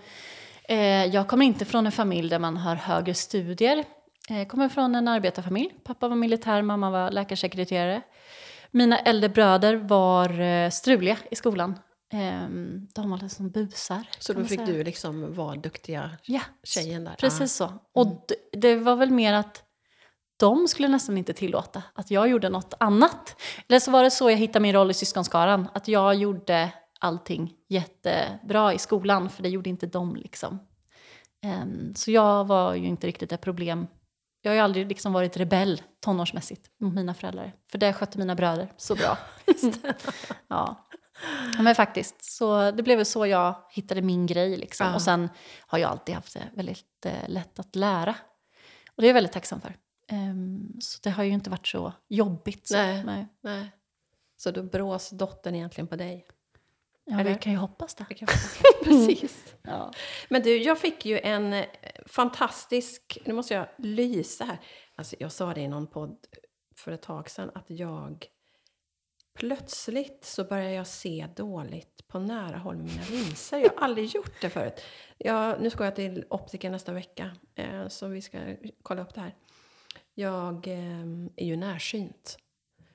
jag 1.14 1.28
kommer 1.28 1.46
inte 1.46 1.66
från 1.66 1.86
en 1.86 1.92
familj 1.92 2.30
där 2.30 2.40
man 2.40 2.58
har 2.58 2.76
högre 2.76 3.14
studier. 3.14 3.78
Eh, 4.30 4.38
Jag 4.38 4.50
kommer 4.50 4.70
från 4.70 4.96
en 4.96 5.08
arbetarfamilj. 5.08 5.74
Pappa 5.84 6.08
var 6.08 6.16
militär, 6.16 6.62
mamma 6.62 6.90
var 6.90 7.12
läkarsekreterare. 7.12 8.02
Mina 8.72 8.98
äldre 9.00 9.30
bröder 9.30 9.76
var 9.76 10.40
eh, 10.42 10.70
struliga 10.70 11.18
i 11.32 11.36
skolan. 11.36 11.80
Eh, 12.14 12.48
de 12.96 13.10
var 13.12 13.18
liksom 13.18 13.50
busar. 13.52 14.04
Så 14.20 14.34
då 14.34 14.44
fick 14.46 14.60
säga. 14.60 14.74
du 14.74 14.84
liksom 14.84 15.34
vara 15.34 15.56
duktiga 15.56 16.10
Ja, 16.26 16.42
tjejen 16.64 17.04
där? 17.04 17.16
Precis 17.20 17.54
så. 17.54 17.74
Och 17.94 18.08
d- 18.08 18.36
det 18.52 18.76
var 18.76 18.96
väl 18.96 19.12
mer 19.12 19.34
att 19.34 19.64
de 20.40 20.68
skulle 20.68 20.88
nästan 20.88 21.18
inte 21.18 21.34
tillåta 21.34 21.84
att 21.96 22.12
jag 22.12 22.30
gjorde 22.30 22.50
något 22.50 22.74
annat. 22.80 23.42
Eller 23.70 23.80
så 23.80 23.92
var 23.92 24.04
det 24.04 24.12
så 24.12 24.30
jag 24.30 24.38
hittade 24.38 24.60
min 24.64 24.74
roll 24.74 24.92
i 24.92 24.94
syskonskaran. 24.94 25.68
Att 25.74 25.88
jag 25.88 26.16
gjorde 26.16 26.70
allting 27.02 27.54
jättebra 27.68 28.74
i 28.74 28.78
skolan, 28.78 29.30
för 29.30 29.44
det 29.44 29.50
gjorde 29.50 29.70
inte 29.70 29.86
de. 29.86 30.16
liksom. 30.16 30.60
Ehm, 31.42 31.96
så 31.96 32.12
jag 32.12 32.48
var 32.48 32.74
ju 32.76 32.88
inte 32.88 33.08
riktigt 33.08 33.32
ett 33.32 33.42
problem. 33.42 33.88
Jag 34.42 34.52
har 34.52 34.56
ju 34.56 34.62
aldrig 34.62 34.88
liksom 34.88 35.14
varit 35.14 35.38
rebell 35.38 35.82
tonårsmässigt 36.00 36.72
mot 36.80 36.94
mina 36.94 37.14
föräldrar. 37.14 37.54
För 37.72 37.78
det 37.78 37.94
skötte 37.94 38.18
mina 38.18 38.36
bröder 38.36 38.72
så 38.78 38.96
bra. 38.96 39.18
ja. 40.48 40.88
Men 41.60 41.76
faktiskt, 41.76 42.24
så 42.24 42.72
det 42.72 42.84
blev 42.84 42.98
väl 42.98 43.06
så 43.06 43.26
jag 43.28 43.56
hittade 43.72 44.02
min 44.02 44.26
grej. 44.26 44.58
Liksom. 44.58 44.88
Ja. 44.88 44.96
Och 44.96 45.02
sen 45.02 45.30
har 45.60 45.78
jag 45.78 45.92
alltid 45.92 46.16
haft 46.16 46.34
det 46.34 46.50
väldigt 46.56 47.06
eh, 47.06 47.28
lätt 47.30 47.60
att 47.60 47.76
lära. 47.76 48.16
Och 48.96 49.02
det 49.02 49.06
är 49.06 49.10
jag 49.10 49.14
väldigt 49.14 49.34
tacksam 49.34 49.62
för. 49.62 49.76
Ehm, 50.08 50.78
så 50.80 51.00
det 51.04 51.10
har 51.10 51.24
ju 51.24 51.32
inte 51.32 51.50
varit 51.50 51.68
så 51.68 51.94
jobbigt. 52.10 52.68
Så. 52.68 52.76
Nej. 52.78 53.04
Nej. 53.04 53.28
Nej. 53.42 53.72
Så 54.38 54.52
då 54.52 54.64
brås 54.64 55.10
dottern 55.10 55.56
egentligen 55.56 55.88
på 55.88 55.96
dig? 55.96 56.26
Ja, 57.12 57.20
Eller? 57.20 57.34
vi 57.34 57.40
kan 57.40 57.52
ju 57.54 57.58
hoppas 57.58 57.96
det. 57.96 58.06
Precis. 58.84 59.56
Ja. 59.62 59.92
Men 60.30 60.42
du, 60.42 60.58
jag 60.58 60.80
fick 60.80 61.06
ju 61.06 61.20
en 61.20 61.54
eh, 61.54 61.66
fantastisk... 62.06 63.18
Nu 63.26 63.34
måste 63.34 63.54
jag 63.54 63.68
lysa 63.78 64.46
här. 64.46 64.60
Alltså, 64.96 65.16
jag 65.20 65.32
sa 65.32 65.54
det 65.54 65.62
i 65.62 65.68
någon 65.68 65.88
podd 65.88 66.18
för 66.76 66.92
ett 66.92 67.02
tag 67.02 67.30
sedan 67.30 67.52
att 67.56 67.70
jag... 67.70 68.26
Plötsligt 69.34 70.26
så 70.26 70.44
börjar 70.44 70.70
jag 70.70 70.88
se 70.88 71.28
dåligt 71.36 72.08
på 72.08 72.20
nära 72.20 72.58
håll 72.58 72.76
med 72.76 72.86
mina 72.86 73.04
linser. 73.10 73.58
Jag 73.58 73.70
har 73.70 73.78
aldrig 73.78 74.16
gjort 74.16 74.42
det 74.42 74.50
förut. 74.50 74.82
Jag, 75.18 75.62
nu 75.62 75.70
ska 75.70 75.84
jag 75.84 75.96
till 75.96 76.26
optiker 76.30 76.70
nästa 76.70 76.94
vecka, 76.94 77.32
eh, 77.56 77.88
så 77.88 78.08
vi 78.08 78.22
ska 78.22 78.38
kolla 78.84 79.02
upp 79.02 79.14
det 79.14 79.22
här. 79.22 79.36
Jag 80.14 80.68
eh, 80.68 81.02
är 81.36 81.46
ju 81.46 81.56
närsynt. 81.56 82.38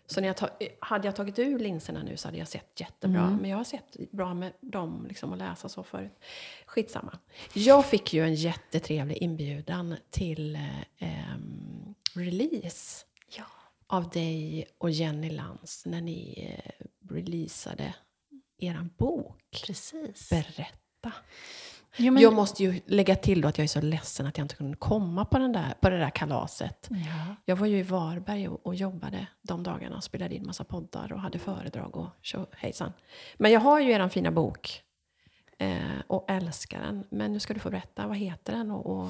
Så 0.07 0.21
när 0.21 0.29
jag 0.29 0.37
ta, 0.37 0.49
hade 0.81 1.09
jag 1.09 1.17
tagit 1.17 1.39
ur 1.39 1.59
linserna 1.59 2.03
nu 2.03 2.17
så 2.17 2.29
hade 2.29 2.39
jag 2.39 2.49
sett 2.49 2.81
jättebra. 2.81 3.23
Mm. 3.23 3.37
Men 3.37 3.51
jag 3.51 3.57
har 3.57 3.65
sett 3.65 3.97
bra 4.13 4.35
med 4.35 4.53
dem 4.61 5.07
liksom 5.09 5.33
att 5.33 5.39
läsa 5.39 5.69
så 5.69 5.83
förut. 5.83 6.19
Skitsamma. 6.67 7.19
Jag 7.55 7.87
fick 7.87 8.15
ju 8.15 8.25
en 8.25 8.35
jättetrevlig 8.35 9.17
inbjudan 9.17 9.97
till 10.11 10.57
eh, 10.99 11.37
release 12.15 13.05
Ja. 13.37 13.45
av 13.87 14.09
dig 14.11 14.67
och 14.79 14.91
Jenny 14.91 15.31
Lantz 15.31 15.87
när 15.87 16.01
ni 16.01 16.49
eh, 16.53 16.87
releasade 17.15 17.95
er 18.59 18.89
bok. 18.99 19.63
Precis. 19.67 20.31
Berätta. 20.31 21.13
Jo, 21.97 22.13
men, 22.13 22.23
Jag 22.23 22.35
måste 22.35 22.63
ju 22.63 22.81
lägga 22.87 23.17
till 23.17 23.41
då 23.41 23.49
att 23.49 23.59
jag 23.59 23.63
är 23.65 23.69
så 23.69 23.81
ledsen 23.81 24.27
att 24.27 24.39
jag 24.39 24.45
inte 24.45 24.55
kunde 24.55 24.77
komma 24.77 25.25
på, 25.25 25.39
den 25.39 25.53
där, 25.53 25.75
på 25.81 25.91
det 25.91 25.99
där 25.99 26.11
kalaset. 26.11 26.89
ja. 26.91 27.37
Jag 27.45 27.57
var 27.57 27.67
ju 27.67 27.79
i 27.79 27.83
Varberg 27.83 28.49
och, 28.49 28.67
och 28.67 28.75
jobbade 28.75 29.27
de 29.43 29.63
dagarna 29.63 29.97
och 29.97 30.05
spelade 30.05 30.35
in 30.35 30.47
massa 30.47 30.65
poddar 30.65 31.13
och 31.13 31.21
hade 31.21 31.39
föredrag 31.39 31.97
och 31.97 32.09
tjo 32.23 32.47
hejsan. 32.53 32.93
Men 33.37 33.53
jag 33.53 33.61
har 33.61 33.81
ju 33.81 33.93
er 33.93 34.09
fina 34.09 34.31
bok 34.31 34.83
eh, 35.59 35.77
och 36.07 36.31
älskar 36.31 36.81
den. 36.81 37.05
Men 37.11 37.33
nu 37.33 37.41
ska 37.41 37.55
du 37.55 37.61
få 37.61 37.71
berätta, 37.71 38.07
vad 38.07 38.17
heter 38.17 38.53
den? 38.53 38.71
Och, 38.71 38.87
och, 38.87 39.09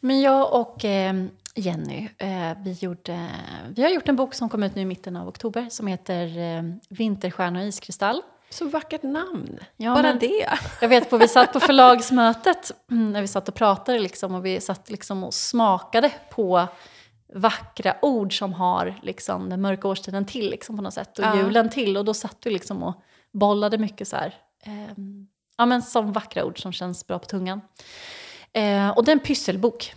Men 0.00 0.20
jag 0.20 0.60
och 0.60 0.84
eh, 0.84 1.24
Jenny, 1.54 2.08
eh, 2.18 2.52
vi, 2.64 2.72
gjorde, 2.72 3.30
vi 3.68 3.82
har 3.82 3.90
gjort 3.90 4.08
en 4.08 4.16
bok 4.16 4.34
som 4.34 4.48
kom 4.48 4.62
ut 4.62 4.74
nu 4.74 4.82
i 4.82 4.84
mitten 4.84 5.16
av 5.16 5.28
oktober 5.28 5.68
som 5.70 5.86
heter 5.86 6.38
eh, 6.38 6.62
Vinterstjärna 6.88 7.60
och 7.60 7.66
iskristall. 7.66 8.22
Så 8.50 8.68
vackert 8.68 9.02
namn! 9.02 9.58
Ja, 9.76 9.94
Bara 9.94 10.02
men- 10.02 10.18
det! 10.18 10.48
Jag 10.80 10.88
vet 10.88 11.10
på 11.10 11.16
vi 11.16 11.28
satt 11.28 11.52
på 11.52 11.60
förlagsmötet 11.60 12.72
mm, 12.90 13.12
när 13.12 13.20
vi 13.20 13.28
satt 13.28 13.48
och 13.48 13.54
pratade 13.54 13.98
liksom, 13.98 14.34
och 14.34 14.46
vi 14.46 14.60
satt 14.60 14.90
liksom 14.90 15.24
och 15.24 15.34
smakade 15.34 16.12
på 16.30 16.66
vackra 17.34 17.94
ord 18.02 18.38
som 18.38 18.52
har 18.52 18.94
liksom, 19.02 19.48
den 19.48 19.60
mörka 19.60 19.88
årstiden 19.88 20.26
till 20.26 20.50
liksom, 20.50 20.76
på 20.76 20.82
något 20.82 20.94
sätt 20.94 21.18
och 21.18 21.24
Ja. 21.24 21.36
julen 21.36 21.70
till. 21.70 21.96
Och 21.96 22.04
då 22.04 22.14
satt 22.14 22.36
vi 22.44 22.50
liksom 22.50 22.82
och 22.82 23.02
bollade 23.32 23.78
mycket 23.78 24.08
så 24.08 24.16
här, 24.16 24.34
ehm, 24.62 25.26
ja 25.58 25.66
men 25.66 25.82
som 25.82 26.12
vackra 26.12 26.44
ord 26.44 26.62
som 26.62 26.72
känns 26.72 27.06
bra 27.06 27.18
på 27.18 27.26
tungan. 27.26 27.60
Eh, 28.52 28.88
och 28.90 29.04
det 29.04 29.10
är 29.10 29.16
en 29.16 29.20
pysselbok, 29.20 29.94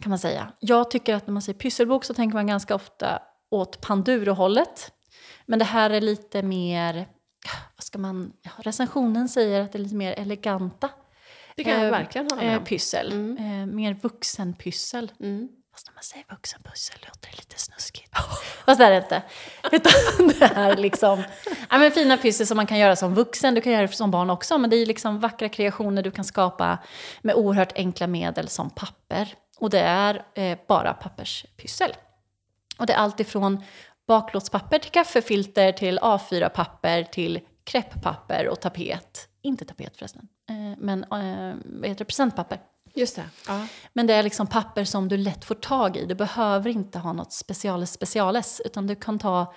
kan 0.00 0.10
man 0.10 0.18
säga. 0.18 0.52
Jag 0.60 0.90
tycker 0.90 1.14
att 1.14 1.26
när 1.26 1.32
man 1.32 1.42
säger 1.42 1.58
pysselbok 1.58 2.04
så 2.04 2.14
tänker 2.14 2.34
man 2.34 2.46
ganska 2.46 2.74
ofta 2.74 3.22
åt 3.50 3.80
Panduro-hållet. 3.80 4.92
Men 5.46 5.58
det 5.58 5.64
här 5.64 5.90
är 5.90 6.00
lite 6.00 6.42
mer, 6.42 7.08
vad 7.76 7.84
ska 7.84 7.98
man, 7.98 8.32
ja, 8.42 8.50
recensionen 8.58 9.28
säger 9.28 9.60
att 9.60 9.72
det 9.72 9.78
är 9.78 9.82
lite 9.82 9.94
mer 9.94 10.12
eleganta 10.12 10.90
Det 11.56 11.64
kan 11.64 11.72
jag 11.72 11.84
eh, 11.84 11.90
verkligen 11.90 12.26
hålla 12.30 12.42
med 12.42 12.52
eh, 12.52 12.58
om. 12.58 12.64
pyssel. 12.64 13.12
Mm. 13.12 13.36
Eh, 13.38 13.74
mer 13.74 13.94
vuxenpyssel. 13.94 15.12
Mm. 15.20 15.48
Fast 15.72 15.86
när 15.86 15.94
man 15.94 16.02
säger 16.02 16.24
vuxenpussel 16.30 16.98
låter 17.06 17.30
det 17.30 17.36
lite 17.36 17.58
snuskigt. 17.58 18.16
Fast 18.66 18.78
det 18.78 18.84
är 18.84 18.90
det 18.90 18.96
inte. 18.96 19.22
Utan 19.72 19.92
det 20.38 20.44
är 20.44 20.76
liksom 20.76 21.22
ja, 21.70 21.78
men 21.78 21.90
fina 21.90 22.16
pyssel 22.16 22.46
som 22.46 22.56
man 22.56 22.66
kan 22.66 22.78
göra 22.78 22.96
som 22.96 23.14
vuxen. 23.14 23.54
Du 23.54 23.60
kan 23.60 23.72
göra 23.72 23.86
det 23.86 23.92
som 23.92 24.10
barn 24.10 24.30
också. 24.30 24.58
Men 24.58 24.70
det 24.70 24.76
är 24.76 24.86
liksom 24.86 25.20
vackra 25.20 25.48
kreationer 25.48 26.02
du 26.02 26.10
kan 26.10 26.24
skapa 26.24 26.78
med 27.22 27.34
oerhört 27.34 27.72
enkla 27.76 28.06
medel 28.06 28.48
som 28.48 28.70
papper. 28.70 29.34
Och 29.58 29.70
det 29.70 29.80
är 29.80 30.24
eh, 30.34 30.58
bara 30.68 30.94
papperspyssel. 30.94 31.94
Och 32.78 32.86
det 32.86 32.92
är 32.92 32.96
allt 32.96 33.20
ifrån 33.20 33.62
baklåtspapper 34.06 34.78
till 34.78 34.90
kaffefilter 34.90 35.72
till 35.72 35.98
A4-papper 35.98 37.04
till 37.04 37.40
krepppapper 37.64 38.48
och 38.48 38.60
tapet. 38.60 39.28
Inte 39.42 39.64
tapet 39.64 39.96
förresten, 39.96 40.28
eh, 40.48 40.78
men 40.78 41.04
eh, 41.04 41.56
vad 41.64 41.88
heter 41.88 41.98
det? 41.98 42.04
presentpapper. 42.04 42.60
Just 42.94 43.16
det. 43.16 43.24
Ja. 43.48 43.66
Men 43.92 44.06
det 44.06 44.14
är 44.14 44.22
liksom 44.22 44.46
papper 44.46 44.84
som 44.84 45.08
du 45.08 45.16
lätt 45.16 45.44
får 45.44 45.54
tag 45.54 45.96
i. 45.96 46.06
Du 46.06 46.14
behöver 46.14 46.70
inte 46.70 46.98
ha 46.98 47.12
något 47.12 47.32
speciales 47.32 47.92
speciales 47.92 48.60
utan 48.64 48.86
du 48.86 48.94
kan 48.94 49.18
ta 49.18 49.54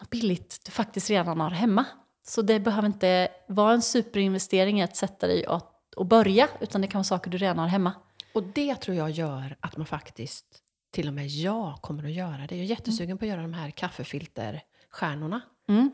något 0.00 0.10
billigt 0.10 0.60
du 0.64 0.70
faktiskt 0.70 1.10
redan 1.10 1.40
har 1.40 1.50
hemma. 1.50 1.84
Så 2.26 2.42
det 2.42 2.60
behöver 2.60 2.86
inte 2.86 3.28
vara 3.48 3.72
en 3.72 3.82
superinvestering 3.82 4.80
i 4.80 4.82
att 4.82 4.96
sätta 4.96 5.26
dig 5.26 5.46
och, 5.46 5.62
och 5.96 6.06
börja 6.06 6.48
utan 6.60 6.80
det 6.80 6.86
kan 6.86 6.98
vara 6.98 7.04
saker 7.04 7.30
du 7.30 7.38
redan 7.38 7.58
har 7.58 7.66
hemma. 7.66 7.92
Och 8.34 8.42
det 8.42 8.74
tror 8.74 8.96
jag 8.96 9.10
gör 9.10 9.56
att 9.60 9.76
man 9.76 9.86
faktiskt, 9.86 10.46
till 10.94 11.08
och 11.08 11.14
med 11.14 11.26
jag 11.26 11.78
kommer 11.80 12.04
att 12.04 12.12
göra 12.12 12.46
det. 12.48 12.54
Jag 12.56 12.64
är 12.64 12.68
jättesugen 12.68 13.18
på 13.18 13.24
att 13.24 13.28
göra 13.28 13.42
de 13.42 13.52
här 13.54 13.70
kaffefilterstjärnorna. 13.70 15.40
Mm. 15.68 15.90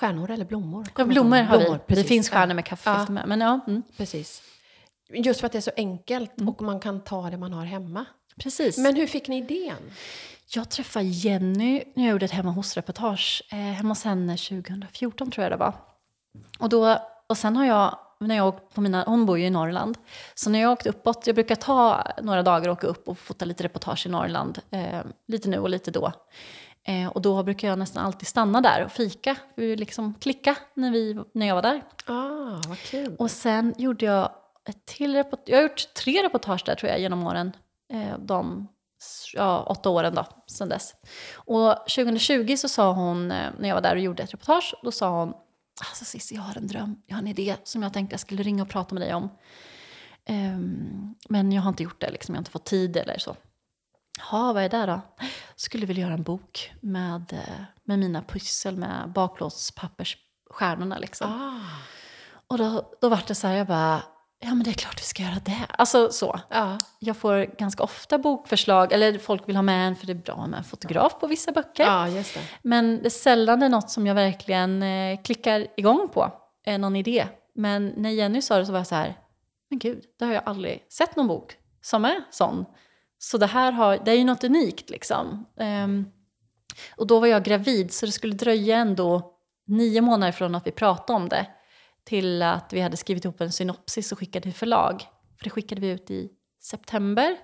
Stjärnor 0.00 0.30
eller 0.30 0.44
blommor? 0.44 0.86
Ja, 0.96 1.04
blommor 1.04 1.36
har 1.36 1.60
ihåg. 1.60 1.72
vi. 1.72 1.78
det 1.78 1.84
precis. 1.86 2.06
finns 2.08 2.30
stjärnor 2.30 2.54
med 2.54 2.64
kaffefilter 2.64 3.04
Ja. 3.08 3.12
med. 3.12 3.28
Men 3.28 3.40
ja, 3.40 3.60
mm. 3.66 3.82
Precis. 3.96 4.42
Just 5.12 5.40
för 5.40 5.46
att 5.46 5.52
det 5.52 5.58
är 5.58 5.62
så 5.62 5.70
enkelt 5.76 6.30
och 6.48 6.62
man 6.62 6.80
kan 6.80 7.00
ta 7.00 7.30
det 7.30 7.36
man 7.36 7.52
har 7.52 7.64
hemma. 7.64 8.04
precis. 8.40 8.78
Men 8.78 8.96
hur 8.96 9.06
fick 9.06 9.28
ni 9.28 9.36
idén? 9.38 9.76
Jag 10.54 10.70
träffade 10.70 11.04
Jenny 11.04 11.82
när 11.94 12.04
jag 12.04 12.12
gjorde 12.12 12.24
ett 12.24 12.30
hemma 12.32 12.50
hos-reportage. 12.50 13.42
Eh, 13.52 13.56
hemma 13.58 13.88
hos 13.88 14.04
henne 14.04 14.36
2014 14.36 15.30
tror 15.30 15.42
jag 15.42 15.52
det 15.52 15.56
var. 15.56 15.74
Och, 16.58 16.68
då, 16.68 16.98
och 17.26 17.38
sen 17.38 17.56
har 17.56 17.64
jag, 17.66 17.98
när 18.28 18.36
jag 18.36 18.48
åkt 18.48 18.74
på 18.74 18.80
mina, 18.80 19.04
hon 19.06 19.26
bor 19.26 19.38
ju 19.38 19.46
i 19.46 19.50
Norrland. 19.50 19.98
Så 20.34 20.50
när 20.50 20.60
jag 20.60 20.72
åkte 20.72 20.88
uppåt, 20.88 21.26
jag 21.26 21.34
brukar 21.34 21.54
ta 21.54 22.06
några 22.22 22.42
dagar 22.42 22.68
och 22.68 22.72
åka 22.72 22.86
upp 22.86 23.08
och 23.08 23.18
fota 23.18 23.44
lite 23.44 23.64
reportage 23.64 24.06
i 24.06 24.08
Norrland. 24.08 24.58
Eh, 24.70 25.00
lite 25.28 25.48
nu 25.48 25.58
och 25.58 25.70
lite 25.70 25.90
då. 25.90 26.12
Eh, 26.86 27.08
och 27.08 27.22
då 27.22 27.42
brukar 27.42 27.68
jag 27.68 27.78
nästan 27.78 28.06
alltid 28.06 28.28
stanna 28.28 28.60
där 28.60 28.84
och 28.84 28.92
fika. 28.92 29.36
Vi 29.56 29.76
liksom 29.76 30.14
klicka 30.14 30.56
när, 30.74 30.90
vi, 30.90 31.20
när 31.34 31.46
jag 31.46 31.54
var 31.54 31.62
där. 31.62 31.82
Ah, 32.06 32.62
vad 32.68 32.78
kul. 32.78 33.16
Och 33.18 33.30
sen 33.30 33.74
gjorde 33.78 34.04
jag 34.06 34.30
ett 34.68 34.86
till 34.86 35.14
reportage. 35.14 35.48
Jag 35.48 35.56
har 35.56 35.62
gjort 35.62 35.94
tre 35.94 36.22
reportage 36.24 36.62
där 36.66 36.74
tror 36.74 36.90
jag 36.90 37.00
genom 37.00 37.26
åren. 37.26 37.52
Eh, 37.92 38.18
de 38.18 38.68
ja, 39.34 39.62
åtta 39.62 39.90
åren 39.90 40.14
då, 40.14 40.26
sen 40.46 40.68
dess. 40.68 40.94
Och 41.34 41.76
2020 41.76 42.56
så 42.56 42.68
sa 42.68 42.92
hon, 42.92 43.30
eh, 43.30 43.50
när 43.58 43.68
jag 43.68 43.74
var 43.74 43.82
där 43.82 43.94
och 43.94 44.00
gjorde 44.00 44.22
ett 44.22 44.34
reportage, 44.34 44.74
då 44.82 44.92
sa 44.92 45.10
hon 45.10 45.34
Alltså 45.88 46.04
Cissi, 46.04 46.34
jag 46.34 46.42
har 46.42 46.56
en 46.56 46.66
dröm, 46.66 46.96
jag 47.06 47.16
har 47.16 47.22
en 47.22 47.28
idé 47.28 47.56
som 47.64 47.82
jag 47.82 47.92
tänkte 47.92 48.12
jag 48.14 48.20
skulle 48.20 48.42
ringa 48.42 48.62
och 48.62 48.68
prata 48.68 48.94
med 48.94 49.02
dig 49.02 49.14
om. 49.14 49.28
Ehm, 50.26 51.14
men 51.28 51.52
jag 51.52 51.62
har 51.62 51.68
inte 51.68 51.82
gjort 51.82 52.00
det, 52.00 52.10
liksom, 52.10 52.34
jag 52.34 52.38
har 52.38 52.40
inte 52.40 52.50
fått 52.50 52.66
tid 52.66 52.96
eller 52.96 53.18
så. 53.18 53.36
Ja, 54.32 54.52
vad 54.52 54.62
är 54.62 54.68
det 54.68 54.86
då? 54.86 55.00
Skulle 55.56 55.86
vilja 55.86 56.02
göra 56.02 56.14
en 56.14 56.22
bok 56.22 56.72
med, 56.80 57.32
eh, 57.32 57.64
med 57.84 57.98
mina 57.98 58.22
pussel 58.22 58.76
med 58.76 59.12
baklåtspappersstjärnorna 59.12 60.98
liksom. 60.98 61.32
Ah, 61.32 61.60
Och 62.46 62.58
då, 62.58 62.92
då 63.00 63.08
var 63.08 63.22
det 63.26 63.34
så 63.34 63.46
här, 63.46 63.54
jag 63.54 63.66
bara, 63.66 64.02
ja 64.44 64.54
men 64.54 64.64
det 64.64 64.70
är 64.70 64.74
klart 64.74 65.00
vi 65.00 65.04
ska 65.04 65.22
göra 65.22 65.40
det. 65.44 65.66
Alltså 65.68 66.10
så. 66.10 66.40
ja. 66.50 66.78
Jag 66.98 67.16
får 67.16 67.56
ganska 67.58 67.82
ofta 67.82 68.18
bokförslag, 68.18 68.92
eller 68.92 69.18
folk 69.18 69.48
vill 69.48 69.56
ha 69.56 69.62
med 69.62 69.86
en 69.86 69.96
för 69.96 70.06
det 70.06 70.12
är 70.12 70.14
bra 70.14 70.46
med 70.46 70.58
en 70.58 70.64
fotograf 70.64 71.20
på 71.20 71.26
vissa 71.26 71.52
böcker. 71.52 71.84
ja, 71.84 72.08
just 72.08 72.34
det. 72.34 72.40
Men 72.62 72.98
det 72.98 73.08
är 73.08 73.10
sällan 73.10 73.60
det 73.60 73.66
är 73.66 73.70
något 73.70 73.90
som 73.90 74.06
jag 74.06 74.14
verkligen 74.14 74.82
eh, 74.82 75.22
klickar 75.22 75.66
igång 75.76 76.08
på, 76.08 76.32
eh, 76.66 76.78
någon 76.78 76.96
idé. 76.96 77.26
Men 77.54 77.92
när 77.96 78.10
Jenny 78.10 78.42
sa 78.42 78.58
det 78.58 78.66
så 78.66 78.72
var 78.72 78.78
jag 78.78 78.86
så 78.86 78.94
här, 78.94 79.14
men 79.70 79.78
gud, 79.78 80.04
det 80.18 80.24
har 80.24 80.32
jag 80.32 80.42
aldrig 80.46 80.86
sett 80.92 81.16
någon 81.16 81.28
bok 81.28 81.56
som 81.80 82.04
är 82.04 82.24
sån. 82.30 82.64
Så 83.18 83.38
det 83.38 83.46
här 83.46 83.72
har, 83.72 83.98
det 84.04 84.10
är 84.10 84.16
ju 84.16 84.24
något 84.24 84.44
unikt 84.44 84.90
liksom. 84.90 85.46
Ehm, 85.60 86.06
och 86.96 87.06
då 87.06 87.20
var 87.20 87.26
jag 87.26 87.44
gravid 87.44 87.92
så 87.92 88.06
det 88.06 88.12
skulle 88.12 88.34
dröja 88.34 88.76
ändå 88.76 89.32
nio 89.66 90.00
månader 90.00 90.32
från 90.32 90.54
att 90.54 90.66
vi 90.66 90.70
pratade 90.70 91.16
om 91.16 91.28
det 91.28 91.46
till 92.04 92.42
att 92.42 92.72
vi 92.72 92.80
hade 92.80 92.96
skrivit 92.96 93.24
ihop 93.24 93.40
en 93.40 93.52
synopsis 93.52 94.12
och 94.12 94.18
skickade 94.18 94.42
till 94.42 94.54
förlag. 94.54 95.00
För 95.38 95.44
det 95.44 95.50
skickade 95.50 95.80
vi 95.80 95.88
ut 95.88 96.10
i 96.10 96.28
september 96.62 97.36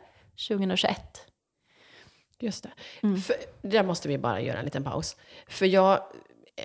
2021. 0.49 1.27
Just 2.41 2.63
det. 2.63 2.71
Mm. 3.03 3.21
För, 3.21 3.37
där 3.63 3.83
måste 3.85 4.09
vi 4.09 4.19
bara 4.19 4.41
göra 4.41 4.59
en 4.59 4.65
liten 4.65 4.85
paus. 4.85 5.17
För 5.49 5.67
jag, 5.67 6.01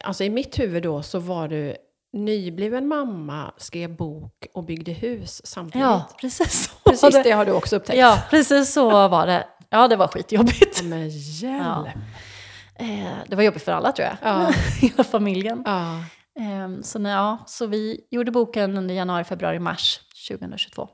alltså 0.03 0.23
i 0.23 0.29
mitt 0.29 0.59
huvud 0.59 0.83
då 0.83 1.03
så 1.03 1.19
var 1.19 1.47
du 1.47 1.75
nybliven 2.13 2.87
mamma, 2.87 3.53
skrev 3.57 3.95
bok 3.95 4.45
och 4.53 4.63
byggde 4.63 4.91
hus 4.91 5.41
samtidigt. 5.45 5.85
Ja, 5.85 6.09
precis 6.21 6.63
så 6.63 6.89
Precis 6.89 7.13
det. 7.15 7.23
det 7.23 7.31
har 7.31 7.45
du 7.45 7.51
också 7.51 7.75
upptäckt. 7.75 7.99
Ja, 7.99 8.23
precis 8.29 8.73
så 8.73 9.07
var 9.07 9.27
det. 9.27 9.47
Ja, 9.69 9.87
det 9.87 9.95
var 9.95 10.07
skitjobbigt. 10.07 10.79
Ja, 10.81 10.87
Men 10.87 11.09
hjälp! 11.09 11.87
Eh, 12.75 13.17
det 13.27 13.35
var 13.35 13.43
jobbigt 13.43 13.63
för 13.63 13.71
alla 13.71 13.91
tror 13.91 14.07
jag. 14.07 14.17
Ja. 14.21 14.51
Hela 14.81 15.03
familjen. 15.03 15.63
Ja. 15.65 16.03
Eh, 16.39 16.81
så, 16.81 16.99
när, 16.99 17.11
ja, 17.11 17.43
så 17.47 17.67
vi 17.67 18.07
gjorde 18.11 18.31
boken 18.31 18.77
under 18.77 18.95
januari, 18.95 19.23
februari, 19.23 19.59
mars 19.59 19.99
2022. 20.29 20.89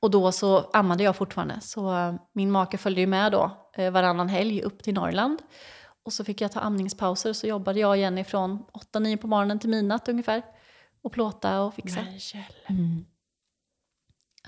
Och 0.00 0.10
då 0.10 0.32
så 0.32 0.70
ammade 0.72 1.04
jag 1.04 1.16
fortfarande. 1.16 1.60
Så 1.60 1.96
eh, 1.96 2.14
min 2.32 2.50
make 2.50 2.78
följde 2.78 3.00
ju 3.00 3.06
med 3.06 3.32
då 3.32 3.70
eh, 3.76 3.90
varannan 3.90 4.28
helg 4.28 4.62
upp 4.62 4.82
till 4.82 4.94
Norrland. 4.94 5.38
Och 6.04 6.12
så 6.12 6.24
fick 6.24 6.40
jag 6.40 6.52
ta 6.52 6.60
amningspauser 6.60 7.32
så 7.32 7.46
jobbade 7.46 7.80
jag 7.80 7.90
och 7.90 7.96
Jenny 7.96 8.24
från 8.24 8.64
8-9 8.94 9.16
på 9.16 9.26
morgonen 9.26 9.58
till 9.58 9.70
midnatt 9.70 10.08
ungefär. 10.08 10.42
Och 11.02 11.12
plåta 11.12 11.60
och 11.62 11.74
fixa. 11.74 12.00
Men. 12.68 12.78
Mm. 12.78 13.04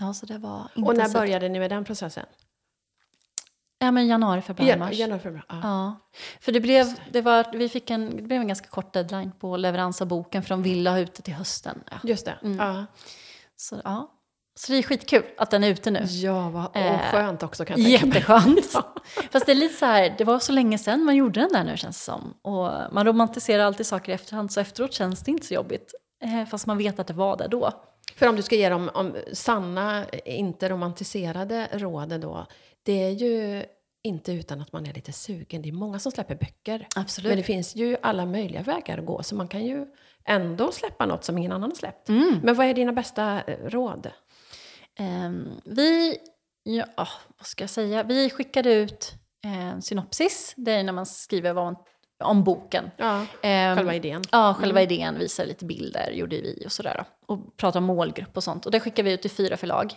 Ja, 0.01 0.15
så 0.15 0.27
det 0.27 0.39
var 0.39 0.63
Och 0.75 0.81
när 0.81 0.91
intensivt. 0.91 1.15
började 1.15 1.49
ni 1.49 1.59
med 1.59 1.71
den 1.71 1.85
processen? 1.85 2.27
Ja, 3.79 3.91
men 3.91 4.07
januari, 4.07 4.43
februari, 4.43 4.71
Ja, 4.71 4.77
mars. 4.77 4.93
januari, 4.99 5.21
februari. 5.21 5.45
Ja. 5.49 5.59
Ja, 5.63 5.97
för 6.41 6.53
det 6.53 6.61
blev, 6.61 6.87
det, 7.13 7.21
var, 7.21 7.47
vi 7.53 7.69
fick 7.69 7.91
en, 7.91 8.17
det 8.17 8.23
blev 8.23 8.41
en 8.41 8.49
ganska 8.49 8.69
kort 8.69 8.93
deadline 8.93 9.33
på 9.41 9.57
leverans 9.57 10.03
av 10.03 10.09
boken 10.09 10.43
för 10.43 10.49
de 10.51 10.63
ville 10.63 10.91
ha 10.91 10.99
ut 10.99 11.15
det 11.15 11.23
till 11.23 11.35
hösten. 11.35 11.83
Ja. 11.91 11.97
Just 12.03 12.25
det. 12.25 12.35
Mm. 12.43 12.59
Ja. 12.59 12.87
Så, 13.57 13.81
ja. 13.85 14.11
så 14.59 14.73
det 14.73 14.79
är 14.79 14.83
skitkul 14.83 15.23
att 15.39 15.51
den 15.51 15.65
är 15.65 15.69
ute 15.69 15.91
nu. 15.91 16.05
Ja, 16.05 16.49
vad 16.51 16.77
Eh, 16.77 16.99
skönt 17.11 17.43
också 17.43 17.65
kan 17.65 17.83
jag 17.83 18.01
tänka. 18.01 18.07
Jätteskönt. 18.19 18.73
Fast 19.33 19.47
det 19.47 19.53
är 19.53 19.57
lite 19.57 19.75
så 19.75 19.87
här, 19.87 20.15
det 20.19 20.25
var 20.25 20.39
så 20.39 20.53
länge 20.53 20.79
sedan 20.79 21.05
man 21.05 21.17
gjorde 21.17 21.41
den 21.41 21.53
där 21.53 21.65
nu 21.65 21.77
känns 21.77 21.99
det 21.99 22.05
som. 22.05 22.35
Och 22.43 22.71
man 22.95 23.07
romantiserar 23.07 23.65
alltid 23.65 23.87
saker 23.87 24.13
i 24.13 24.15
efterhand 24.15 24.53
så 24.53 24.61
efteråt 24.61 24.93
känns 24.93 25.23
det 25.23 25.31
inte 25.31 25.47
så 25.47 25.55
jobbigt. 25.55 25.95
Eh, 26.25 26.45
Fast 26.49 26.67
man 26.67 26.79
vet 26.79 26.99
att 26.99 27.07
det 27.07 27.15
var 27.15 27.37
där 27.37 27.49
då. 27.49 27.73
För 28.17 28.29
om 28.29 28.37
du 28.37 28.43
ska 28.43 28.55
ge 28.57 28.69
dem 28.69 28.91
om 28.95 29.17
sanna, 29.33 30.05
inte 30.25 30.69
romantiserade 30.69 31.69
råd 31.73 32.21
då. 32.21 32.47
Det 32.87 33.03
är 33.05 33.11
ju 33.11 33.65
inte 34.03 34.33
utan 34.33 34.61
att 34.61 34.73
man 34.73 34.87
är 34.87 34.95
lite 34.95 35.13
sugen. 35.13 35.63
Det 35.63 35.69
är 35.69 35.73
många 35.73 35.99
som 35.99 36.13
släpper 36.13 36.35
böcker. 36.35 36.87
Absolut. 36.97 37.29
Men 37.29 37.37
det 37.37 37.43
finns 37.43 37.77
ju 37.77 37.97
alla 38.03 38.27
möjliga 38.27 38.63
vägar 38.63 38.99
att 38.99 39.07
gå. 39.07 39.23
Så 39.23 39.35
man 39.35 39.49
kan 39.49 39.65
ju 39.65 39.87
ändå 40.25 40.73
släppa 40.73 41.07
något 41.07 41.25
som 41.25 41.39
ingen 41.39 41.53
annan 41.53 41.71
har 41.71 41.77
släppt. 41.77 42.09
Mm. 42.09 42.41
Men 42.43 42.55
vad 42.55 42.67
är 42.67 42.75
dina 42.75 42.93
bästa 42.93 43.43
eh, 43.47 43.57
råd? 43.69 44.11
Ehm, 44.99 45.49
vi, 45.65 46.17
ja, 46.63 47.09
vad 47.39 47.47
ska 47.47 47.63
jag 47.63 47.71
säga? 47.71 48.03
Vi 48.03 48.31
skickade 48.31 48.75
ut 48.75 49.15
en 49.45 49.83
synopsis. 49.83 50.55
Det 50.57 50.73
är 50.73 50.83
när 50.85 50.93
man 50.93 51.07
skriver 51.07 51.53
vad 51.53 51.65
man, 51.65 51.77
om 52.25 52.45
boken. 52.45 52.91
Ja, 52.97 53.27
Ehm, 53.43 53.77
själva 53.77 53.95
idén. 53.95 54.23
Ja, 54.33 54.55
själva 54.55 54.83
idén, 54.83 55.19
visar 55.19 55.47
lite 55.47 55.65
bilder, 55.65 56.11
gjorde 56.11 56.37
vi 56.37 56.63
och 56.67 56.73
sådär. 56.73 57.05
Och 57.27 57.57
pratar 57.57 57.81
om 57.81 57.85
målgrupp 57.85 58.37
och 58.37 58.45
sånt. 58.45 58.67
Och 58.67 58.73
det 58.73 58.81
skickar 58.81 59.03
vi 59.03 59.13
ut 59.13 59.23
till 59.23 59.31
fyra 59.31 59.57
förlag. 59.57 59.95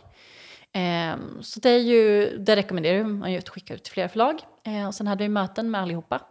Ehm, 0.74 1.44
så 1.44 1.60
det 1.60 1.70
är 1.70 1.80
ju, 1.80 2.38
det 2.38 2.56
rekommenderar 2.56 3.04
man 3.04 3.32
ju 3.32 3.38
att 3.38 3.50
skicka 3.50 3.74
ut 3.74 3.84
till 3.84 3.94
flera 3.94 4.10
förlag. 4.10 4.40
Ehm, 4.66 4.88
och 4.88 4.96
sen 4.96 5.08
hade 5.08 5.24
vi 5.24 5.30
möten 5.30 5.72
med 5.72 5.82
allihopa. 5.82 6.22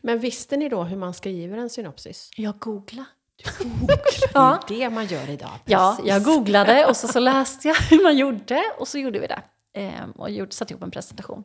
Men 0.00 0.18
visste 0.18 0.56
ni 0.56 0.68
då 0.68 0.82
hur 0.82 0.96
man 0.96 1.14
skriver 1.14 1.58
en 1.58 1.70
synopsis? 1.70 2.30
Jag 2.36 2.58
googlade. 2.58 3.08
Det 3.86 4.30
Ja. 4.34 4.54
är 4.54 4.68
det 4.68 4.90
man 4.90 5.06
gör 5.06 5.30
idag. 5.30 5.50
Ja, 5.64 5.94
precis. 5.96 6.10
jag 6.12 6.22
googlade 6.24 6.86
och 6.86 6.96
så, 6.96 7.08
så 7.08 7.18
läste 7.20 7.68
jag 7.68 7.74
hur 7.74 8.02
man 8.02 8.16
gjorde 8.16 8.62
och 8.78 8.88
så 8.88 8.98
gjorde 8.98 9.18
vi 9.18 9.26
det. 9.26 9.42
Ehm, 9.74 10.10
och 10.10 10.30
gjorde, 10.30 10.52
satte 10.52 10.72
ihop 10.72 10.82
en 10.82 10.90
presentation. 10.90 11.44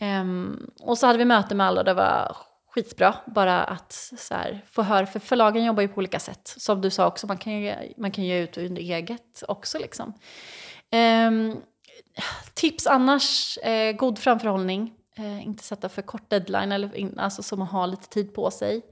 Ehm, 0.00 0.70
och 0.80 0.98
så 0.98 1.06
hade 1.06 1.18
vi 1.18 1.24
möte 1.24 1.54
med 1.54 1.66
alla 1.66 1.80
och 1.80 1.84
det 1.84 1.94
var 1.94 2.36
skitbra. 2.74 3.14
Bara 3.26 3.64
att 3.64 3.92
så 4.18 4.34
här, 4.34 4.64
få 4.70 4.82
höra, 4.82 5.06
för 5.06 5.20
förlagen 5.20 5.64
jobbar 5.64 5.82
ju 5.82 5.88
på 5.88 5.98
olika 5.98 6.18
sätt. 6.20 6.54
Som 6.56 6.80
du 6.80 6.90
sa 6.90 7.06
också, 7.06 7.26
man 7.26 7.38
kan 7.38 7.52
ju, 7.52 7.74
man 7.96 8.10
kan 8.10 8.24
ge 8.24 8.38
ut 8.38 8.58
under 8.58 8.82
eget 8.82 9.42
också 9.48 9.78
liksom. 9.78 10.12
Ehm, 10.90 11.56
tips 12.54 12.86
annars, 12.86 13.58
eh, 13.58 13.92
god 13.96 14.18
framförhållning. 14.18 14.92
Eh, 15.16 15.46
inte 15.46 15.64
sätta 15.64 15.88
för 15.88 16.02
kort 16.02 16.30
deadline, 16.30 16.72
eller 16.72 16.96
in, 16.96 17.18
alltså 17.18 17.42
så 17.42 17.56
man 17.56 17.66
har 17.66 17.86
lite 17.86 18.08
tid 18.08 18.34
på 18.34 18.50
sig. 18.50 18.82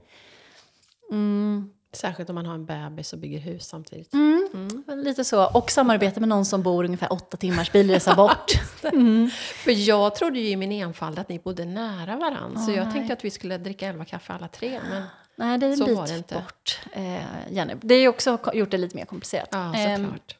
Mm. 1.11 1.69
Särskilt 1.93 2.29
om 2.29 2.35
man 2.35 2.45
har 2.45 2.53
en 2.53 2.65
bebis 2.65 3.13
och 3.13 3.19
bygger 3.19 3.39
hus 3.39 3.67
samtidigt. 3.67 4.13
Mm. 4.13 4.83
Lite 4.87 5.23
så. 5.23 5.51
Och 5.53 5.71
samarbeta 5.71 6.19
med 6.19 6.29
någon 6.29 6.45
som 6.45 6.63
bor 6.63 6.83
ungefär 6.83 7.13
åtta 7.13 7.37
timmars 7.37 7.71
bilresa 7.71 8.15
bort. 8.15 8.51
Mm. 8.93 9.29
För 9.63 9.71
jag 9.71 10.15
trodde 10.15 10.39
ju 10.39 10.47
i 10.49 10.55
min 10.55 10.71
enfald 10.71 11.19
att 11.19 11.29
ni 11.29 11.39
bodde 11.39 11.65
nära 11.65 12.15
varandra. 12.17 12.59
så 12.59 12.71
Åh, 12.71 12.77
jag 12.77 12.83
nej. 12.85 12.93
tänkte 12.93 13.13
att 13.13 13.25
vi 13.25 13.29
skulle 13.31 13.57
dricka 13.57 13.87
elva 13.87 14.05
kaffe 14.05 14.33
alla 14.33 14.47
tre. 14.47 14.79
Men 14.89 15.03
Nej, 15.35 15.57
det 15.57 15.65
är 15.65 15.71
en 15.71 15.77
Så 15.77 15.85
bit 15.85 15.97
var 15.97 16.07
det 16.07 16.17
inte. 16.17 16.35
bort, 16.35 16.79
eh, 16.91 17.23
Jenny. 17.51 17.73
Det 17.81 17.95
ju 17.95 18.07
också 18.07 18.39
gjort 18.53 18.71
det 18.71 18.77
lite 18.77 18.95
mer 18.95 19.05
komplicerat. 19.05 19.47
ja, 19.51 19.75
Ehm, 19.75 20.03
såklart. 20.03 20.35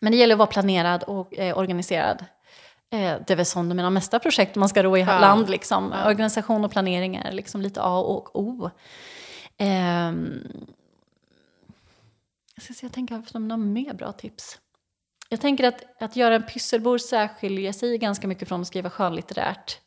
Men 0.00 0.12
det 0.12 0.18
gäller 0.18 0.34
att 0.34 0.38
vara 0.38 0.46
planerad 0.46 1.02
och 1.02 1.38
eh, 1.38 1.58
organiserad. 1.58 2.24
Eh, 2.92 3.14
det 3.26 3.30
är 3.30 3.36
väl 3.36 3.46
som 3.46 3.68
de 3.68 3.74
mina 3.74 3.90
mesta 3.90 4.18
projekt 4.18 4.56
man 4.56 4.68
ska 4.68 4.82
ro 4.82 4.96
i 4.96 5.00
Ja. 5.00 5.20
land. 5.20 5.50
Liksom. 5.50 5.94
Ja. 5.94 6.08
Organisation 6.08 6.64
och 6.64 6.70
planering 6.70 7.16
är 7.16 7.32
liksom 7.32 7.60
lite 7.60 7.82
A 7.82 7.98
och 7.98 8.40
O. 8.40 8.70
Ehm, 9.58 10.66
jag 12.54 12.64
ska 12.64 12.74
se, 12.74 12.86
jag 12.86 12.92
tänker 12.92 13.22
om 13.34 13.48
några 13.48 13.56
mer 13.62 13.94
bra 13.94 14.12
tips. 14.12 14.58
Jag 15.28 15.40
tänker 15.40 15.64
att, 15.64 16.02
att 16.02 16.16
göra 16.16 16.34
en 16.34 16.42
pysselbord 16.42 17.00
särskiljer 17.00 17.72
sig 17.72 17.98
ganska 17.98 18.28
mycket 18.28 18.48
från 18.48 18.60
att 18.60 18.66
skriva 18.66 18.90
skönlitterärt. 18.90 19.78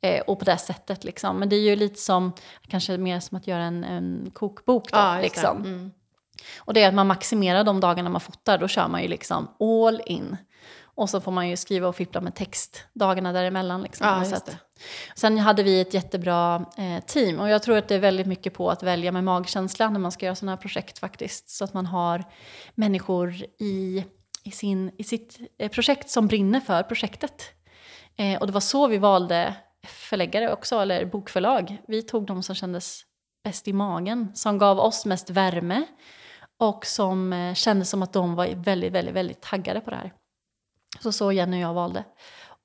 Eh, 0.00 0.20
och 0.20 0.38
på 0.38 0.44
det 0.44 0.56
sättet 0.56 1.04
liksom. 1.04 1.36
Men 1.36 1.48
det 1.48 1.56
är 1.56 1.60
ju 1.60 1.76
lite 1.76 2.00
som, 2.00 2.32
kanske 2.68 2.98
mer 2.98 3.20
som 3.20 3.36
att 3.36 3.46
göra 3.46 3.62
en, 3.62 3.84
en 3.84 4.30
kokbok 4.34 4.92
då. 4.92 4.98
Ja, 4.98 5.20
liksom. 5.20 5.56
Mm. 5.56 5.90
Och 6.58 6.74
det 6.74 6.82
är 6.82 6.88
att 6.88 6.94
man 6.94 7.06
maximerar 7.06 7.64
de 7.64 7.80
dagarna 7.80 8.10
man 8.10 8.20
fotar, 8.20 8.58
då 8.58 8.68
kör 8.68 8.88
man 8.88 9.02
ju 9.02 9.08
liksom 9.08 9.48
all 9.60 10.02
in. 10.06 10.36
Och 11.00 11.10
så 11.10 11.20
får 11.20 11.32
man 11.32 11.48
ju 11.48 11.56
skriva 11.56 11.88
och 11.88 11.96
fippla 11.96 12.20
med 12.20 12.34
text 12.34 12.84
dagarna 12.92 13.32
däremellan. 13.32 13.82
Liksom, 13.82 14.06
Ja, 14.06 14.24
just 14.24 14.46
det. 14.46 14.58
Sen 15.14 15.38
hade 15.38 15.62
vi 15.62 15.80
ett 15.80 15.94
jättebra 15.94 16.66
eh, 16.78 17.04
team 17.06 17.40
och 17.40 17.48
jag 17.48 17.62
tror 17.62 17.76
att 17.76 17.88
det 17.88 17.94
är 17.94 17.98
väldigt 17.98 18.26
mycket 18.26 18.54
på 18.54 18.70
att 18.70 18.82
välja 18.82 19.12
med 19.12 19.24
magkänsla 19.24 19.90
när 19.90 20.00
man 20.00 20.12
ska 20.12 20.26
göra 20.26 20.34
sådana 20.36 20.52
här 20.52 20.56
projekt 20.56 20.98
faktiskt. 20.98 21.50
Så 21.50 21.64
att 21.64 21.74
man 21.74 21.86
har 21.86 22.24
människor 22.74 23.34
i, 23.58 24.04
i, 24.44 24.50
sin, 24.50 24.90
i 24.98 25.04
sitt 25.04 25.38
eh, 25.58 25.70
projekt 25.70 26.10
som 26.10 26.26
brinner 26.26 26.60
för 26.60 26.82
projektet. 26.82 27.44
Eh, 28.16 28.40
och 28.40 28.46
det 28.46 28.52
var 28.52 28.60
så 28.60 28.86
vi 28.86 28.98
valde 28.98 29.54
förläggare 29.86 30.52
också, 30.52 30.76
eller 30.76 31.04
bokförlag. 31.04 31.76
Vi 31.88 32.02
tog 32.02 32.26
de 32.26 32.42
som 32.42 32.54
kändes 32.54 33.02
bäst 33.44 33.68
i 33.68 33.72
magen, 33.72 34.32
som 34.34 34.58
gav 34.58 34.80
oss 34.80 35.06
mest 35.06 35.30
värme 35.30 35.84
och 36.60 36.86
som 36.86 37.32
eh, 37.32 37.54
kändes 37.54 37.90
som 37.90 38.02
att 38.02 38.12
de 38.12 38.34
var 38.34 38.46
väldigt, 38.56 38.92
väldigt, 38.92 39.14
väldigt 39.14 39.40
taggade 39.40 39.80
på 39.80 39.90
det 39.90 39.96
här. 39.96 40.12
Så 41.00 41.12
så 41.12 41.32
Jenny 41.32 41.56
och 41.56 41.60
jag 41.60 41.74
valde. 41.74 42.04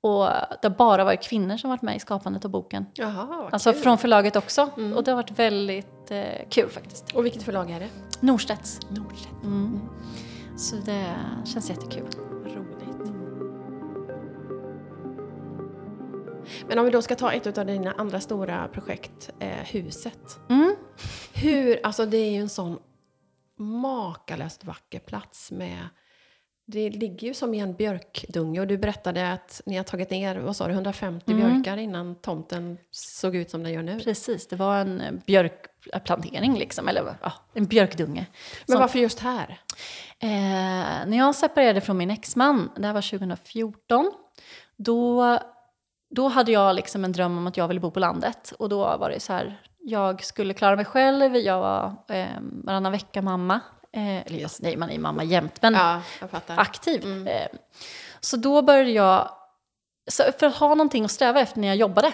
Och 0.00 0.24
det 0.62 0.68
har 0.68 0.70
bara 0.76 1.04
varit 1.04 1.22
kvinnor 1.22 1.56
som 1.56 1.70
varit 1.70 1.82
med 1.82 1.96
i 1.96 2.00
skapandet 2.00 2.44
av 2.44 2.50
boken. 2.50 2.86
Jaha, 2.94 3.48
Alltså 3.52 3.72
kul. 3.72 3.82
från 3.82 3.98
förlaget 3.98 4.36
också. 4.36 4.70
Mm. 4.76 4.96
Och 4.96 5.04
det 5.04 5.10
har 5.10 5.16
varit 5.16 5.38
väldigt 5.38 6.10
eh, 6.10 6.48
kul 6.50 6.68
faktiskt. 6.70 7.12
Och 7.14 7.24
vilket 7.24 7.42
förlag 7.42 7.70
är 7.70 7.80
det? 7.80 7.88
Norstedts. 8.20 8.80
Norstedt. 8.90 9.42
Mm. 9.44 9.80
Så 10.56 10.76
det 10.76 11.14
känns 11.44 11.70
jättekul. 11.70 12.08
Roligt. 12.44 13.12
Men 16.68 16.78
om 16.78 16.84
vi 16.84 16.90
då 16.90 17.02
ska 17.02 17.14
ta 17.14 17.32
ett 17.32 17.58
av 17.58 17.66
dina 17.66 17.92
andra 17.92 18.20
stora 18.20 18.68
projekt, 18.68 19.30
eh, 19.38 19.48
huset. 19.48 20.38
Mm. 20.48 20.76
Hur, 21.34 21.80
alltså 21.82 22.06
det 22.06 22.16
är 22.16 22.30
ju 22.30 22.40
en 22.40 22.48
sån 22.48 22.78
makalöst 23.58 24.64
vacker 24.64 24.98
plats 24.98 25.50
med 25.52 25.88
det 26.68 26.90
ligger 26.90 27.28
ju 27.28 27.34
som 27.34 27.54
i 27.54 27.58
en 27.58 27.74
björkdunge 27.74 28.60
och 28.60 28.66
du 28.66 28.78
berättade 28.78 29.32
att 29.32 29.60
ni 29.66 29.76
har 29.76 29.84
tagit 29.84 30.10
ner, 30.10 30.36
vad 30.36 30.56
sa 30.56 30.66
du, 30.66 30.72
150 30.72 31.32
Mm. 31.32 31.52
björkar 31.52 31.76
innan 31.76 32.14
tomten 32.14 32.78
såg 32.90 33.36
ut 33.36 33.50
som 33.50 33.62
den 33.62 33.72
gör 33.72 33.82
nu. 33.82 34.00
Precis, 34.00 34.48
det 34.48 34.56
var 34.56 34.76
en 34.78 35.22
björkplantering 35.26 36.58
liksom, 36.58 36.88
eller 36.88 37.16
ja, 37.22 37.32
en 37.54 37.64
björkdunge. 37.66 38.26
Men 38.66 38.72
Som- 38.74 38.80
varför 38.80 38.98
just 38.98 39.20
här? 39.20 39.60
Eh, 40.18 40.28
när 41.06 41.16
jag 41.16 41.34
separerade 41.34 41.80
från 41.80 41.96
min 41.96 42.10
exman, 42.10 42.70
det 42.76 42.86
här 42.86 42.94
var 42.94 43.02
2014, 43.02 44.12
då, 44.76 45.38
då 46.10 46.28
hade 46.28 46.52
jag 46.52 46.76
liksom 46.76 47.04
en 47.04 47.12
dröm 47.12 47.38
om 47.38 47.46
att 47.46 47.56
jag 47.56 47.68
ville 47.68 47.80
bo 47.80 47.90
på 47.90 48.00
landet. 48.00 48.52
Och 48.58 48.68
då 48.68 48.96
var 48.96 49.10
det 49.10 49.20
så 49.20 49.32
här, 49.32 49.60
jag 49.88 50.24
skulle 50.24 50.54
klara 50.54 50.76
mig 50.76 50.84
själv, 50.84 51.36
jag 51.36 51.60
var 51.60 51.94
eh, 52.08 52.26
varannan 52.40 52.92
vecka 52.92 53.22
mamma. 53.22 53.60
Eh, 53.92 54.26
eller 54.26 54.38
just, 54.38 54.62
nej, 54.62 54.76
man 54.76 54.90
är 54.90 54.98
mamma 54.98 55.24
jämt, 55.24 55.62
men 55.62 55.74
Ja, 55.74 56.02
aktiv. 56.46 57.04
Mm. 57.04 57.26
Eh, 57.26 57.58
så 58.20 58.36
då 58.36 58.62
började 58.62 58.90
jag, 58.90 59.30
så 60.10 60.22
för 60.38 60.46
att 60.46 60.56
ha 60.56 60.68
någonting 60.68 61.04
att 61.04 61.10
sträva 61.10 61.40
efter 61.40 61.60
när 61.60 61.68
jag 61.68 61.76
jobbade 61.76 62.12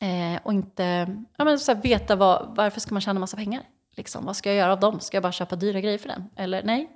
eh, 0.00 0.40
och 0.42 0.52
inte 0.52 1.16
ja, 1.36 1.44
men 1.44 1.58
så 1.58 1.74
här, 1.74 1.82
veta 1.82 2.16
vad, 2.16 2.56
varför 2.56 2.80
ska 2.80 2.94
man 2.94 3.00
tjäna 3.00 3.20
massa 3.20 3.36
pengar. 3.36 3.62
Liksom, 3.96 4.24
vad 4.24 4.36
ska 4.36 4.48
jag 4.48 4.56
göra 4.56 4.72
av 4.72 4.80
dem? 4.80 5.00
Ska 5.00 5.16
jag 5.16 5.22
bara 5.22 5.32
köpa 5.32 5.56
dyra 5.56 5.80
grejer 5.80 5.98
för 5.98 6.08
den? 6.08 6.30
Eller 6.36 6.62
nej. 6.62 6.90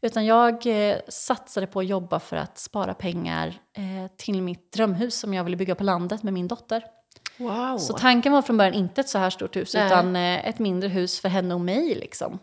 Utan 0.00 0.26
jag 0.26 0.66
eh, 0.66 0.96
satsade 1.08 1.66
på 1.66 1.80
att 1.80 1.86
jobba 1.86 2.20
för 2.20 2.36
att 2.36 2.58
spara 2.58 2.94
pengar 2.94 3.46
eh, 3.76 4.10
till 4.16 4.42
mitt 4.42 4.72
drömhus 4.72 5.18
som 5.18 5.34
jag 5.34 5.44
ville 5.44 5.56
bygga 5.56 5.74
på 5.74 5.84
landet 5.84 6.22
med 6.22 6.32
min 6.32 6.48
dotter. 6.48 6.84
Wow. 7.36 7.78
Så 7.78 7.92
tanken 7.92 8.32
var 8.32 8.42
från 8.42 8.56
början 8.56 8.74
inte 8.74 9.00
ett 9.00 9.08
så 9.08 9.18
här 9.18 9.30
stort 9.30 9.56
hus 9.56 9.74
Nej. 9.74 9.86
utan 9.86 10.16
eh, 10.16 10.48
ett 10.48 10.58
mindre 10.58 10.88
hus 10.88 11.20
för 11.20 11.28
henne 11.28 11.54
och 11.54 11.60
mig. 11.60 11.94
Liksom. 11.94 12.38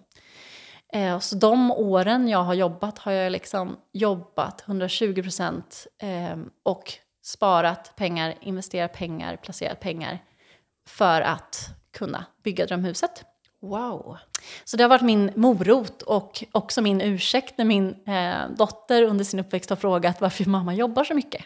Eh, 0.93 1.19
så 1.19 1.35
de 1.35 1.71
åren 1.71 2.27
jag 2.27 2.43
har 2.43 2.53
jobbat 2.53 2.97
har 2.97 3.11
jag 3.11 3.31
liksom 3.31 3.77
jobbat 3.93 4.63
120 4.67 5.21
procent 5.21 5.87
eh, 6.01 6.37
och 6.63 6.93
sparat 7.23 7.95
pengar, 7.95 8.35
investerat 8.41 8.93
pengar, 8.93 9.35
placerat 9.35 9.79
pengar 9.79 10.19
för 10.87 11.21
att 11.21 11.69
kunna 11.93 12.25
bygga 12.43 12.65
drömhuset. 12.65 13.23
wow. 13.61 14.17
Så 14.63 14.77
det 14.77 14.83
har 14.83 14.89
varit 14.89 15.01
min 15.01 15.31
morot 15.35 16.01
och 16.01 16.43
också 16.51 16.81
min 16.81 17.01
ursäkt 17.01 17.57
när 17.57 17.65
min 17.65 17.95
eh, 18.07 18.49
dotter 18.57 19.03
under 19.03 19.25
sin 19.25 19.39
uppväxt 19.39 19.69
har 19.69 19.77
frågat 19.77 20.21
varför 20.21 20.45
mamma 20.45 20.73
jobbar 20.73 21.03
så 21.03 21.13
mycket. 21.13 21.45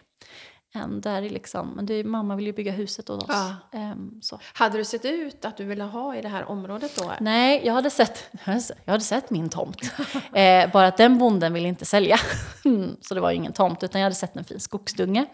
Um, 0.75 1.01
där 1.01 1.21
är 1.21 1.29
liksom, 1.29 1.69
men 1.69 1.91
är, 1.91 2.03
mamma 2.03 2.35
vill 2.35 2.45
ju 2.45 2.53
bygga 2.53 2.71
huset 2.71 3.09
åt 3.09 3.23
oss. 3.23 3.29
Ja. 3.29 3.55
Ehm, 3.71 4.21
så. 4.21 4.39
Hade 4.53 4.77
du 4.77 4.85
sett 4.85 5.05
ut 5.05 5.45
att 5.45 5.57
du 5.57 5.65
ville 5.65 5.83
ha 5.83 6.15
i 6.15 6.21
det 6.21 6.27
här 6.27 6.49
området 6.49 6.95
då? 6.95 7.11
Nej, 7.19 7.61
jag 7.65 7.73
hade 7.73 7.89
sett, 7.89 8.23
jag 8.85 8.91
hade 8.91 9.03
sett 9.03 9.29
min 9.29 9.49
tomt. 9.49 9.81
Eh, 10.33 10.71
bara 10.71 10.88
att 10.88 10.97
den 10.97 11.17
bonden 11.17 11.53
ville 11.53 11.67
inte 11.67 11.85
sälja. 11.85 12.17
Så 13.01 13.13
det 13.13 13.21
var 13.21 13.31
ju 13.31 13.38
ingen 13.38 13.53
tomt, 13.53 13.83
utan 13.83 14.01
jag 14.01 14.05
hade 14.05 14.15
sett 14.15 14.38
en 14.38 14.43
fin 14.43 14.59
skogsdunge. 14.59 15.25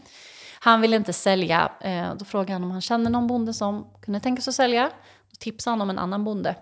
Han 0.60 0.82
ville 0.82 0.96
inte 0.96 1.14
sälja. 1.14 1.72
Eh, 1.82 2.16
då 2.16 2.26
frågade 2.26 2.54
han 2.54 2.64
om 2.64 2.72
han 2.72 2.82
kände 2.82 3.10
någon 3.10 3.28
bonde 3.28 3.54
som 3.54 3.88
kunde 4.02 4.20
tänka 4.20 4.42
sig 4.42 4.52
att 4.52 4.56
sälja. 4.56 4.90
Då 5.32 5.36
tipsade 5.40 5.72
han 5.72 5.82
om 5.82 5.90
en 5.90 6.00
annan 6.00 6.24
bonde. 6.24 6.56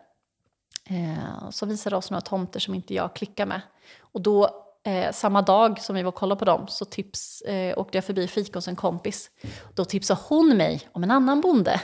Eh, 0.89 1.50
så 1.50 1.65
visade 1.65 1.96
oss 1.96 2.12
några 2.12 2.22
tomter 2.22 2.60
som 2.60 2.76
inte 2.76 2.94
jag 2.94 3.15
klickar 3.15 3.46
med. 3.46 3.62
Och 4.00 4.22
då, 4.22 4.65
eh, 4.89 5.12
samma 5.12 5.41
dag 5.41 5.82
som 5.82 5.95
vi 5.95 6.04
var 6.04 6.08
och 6.08 6.15
kollade 6.15 6.39
på 6.39 6.45
dem, 6.45 6.67
så 6.67 6.86
tips, 6.86 7.41
eh, 7.41 7.80
åkte 7.80 7.97
jag 7.97 8.06
förbi 8.06 8.28
fika 8.28 8.58
hos 8.58 8.67
en 8.67 8.75
kompis. 8.75 9.32
Då 9.75 9.86
tipsade 9.86 10.19
hon 10.30 10.58
mig 10.58 10.82
om 10.91 11.04
en 11.04 11.12
annan 11.12 11.41
bonde. 11.41 11.82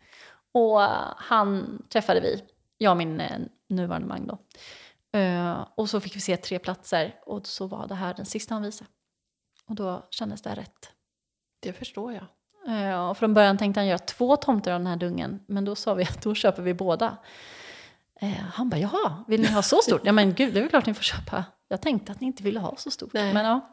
och 0.52 0.80
han 1.16 1.82
träffade 1.88 2.20
vi, 2.20 2.42
jag 2.78 2.90
och 2.90 2.96
min 2.96 3.20
eh, 3.20 3.38
nuvarande 3.68 4.08
man 4.08 4.26
då. 4.26 4.38
Eh, 5.18 5.66
och 5.74 5.90
så 5.90 6.00
fick 6.00 6.16
vi 6.16 6.20
se 6.20 6.36
tre 6.36 6.58
platser 6.58 7.14
och 7.26 7.46
så 7.46 7.66
var 7.66 7.86
det 7.86 7.94
här 7.94 8.14
den 8.14 8.26
sista 8.26 8.54
han 8.54 8.62
visade. 8.62 8.90
Och 9.66 9.74
då 9.74 10.06
kändes 10.10 10.42
det 10.42 10.54
rätt. 10.54 10.92
Det 11.60 11.72
förstår 11.72 12.12
jag. 12.12 12.24
Eh, 12.68 13.08
och 13.08 13.18
från 13.18 13.34
början 13.34 13.58
tänkte 13.58 13.80
han 13.80 13.86
göra 13.86 13.98
två 13.98 14.36
tomter 14.36 14.72
av 14.72 14.80
den 14.80 14.86
här 14.86 14.96
dungen, 14.96 15.40
men 15.46 15.64
då 15.64 15.74
sa 15.74 15.94
vi 15.94 16.02
att 16.02 16.22
då 16.22 16.34
köper 16.34 16.62
vi 16.62 16.74
båda. 16.74 17.16
Eh, 18.20 18.30
han 18.30 18.68
bara, 18.68 18.78
jaha, 18.78 19.24
vill 19.28 19.40
ni 19.40 19.48
ha 19.48 19.62
så 19.62 19.80
stort? 19.82 20.00
ja 20.04 20.12
men 20.12 20.34
gud, 20.34 20.54
det 20.54 20.60
är 20.60 20.62
väl 20.62 20.70
klart 20.70 20.86
ni 20.86 20.94
får 20.94 21.02
köpa. 21.02 21.44
Jag 21.68 21.80
tänkte 21.80 22.12
att 22.12 22.20
ni 22.20 22.26
inte 22.26 22.42
ville 22.42 22.60
ha 22.60 22.76
så 22.76 22.90
stort. 22.90 23.12
Nej. 23.12 23.34
Men 23.34 23.46
ja. 23.46 23.68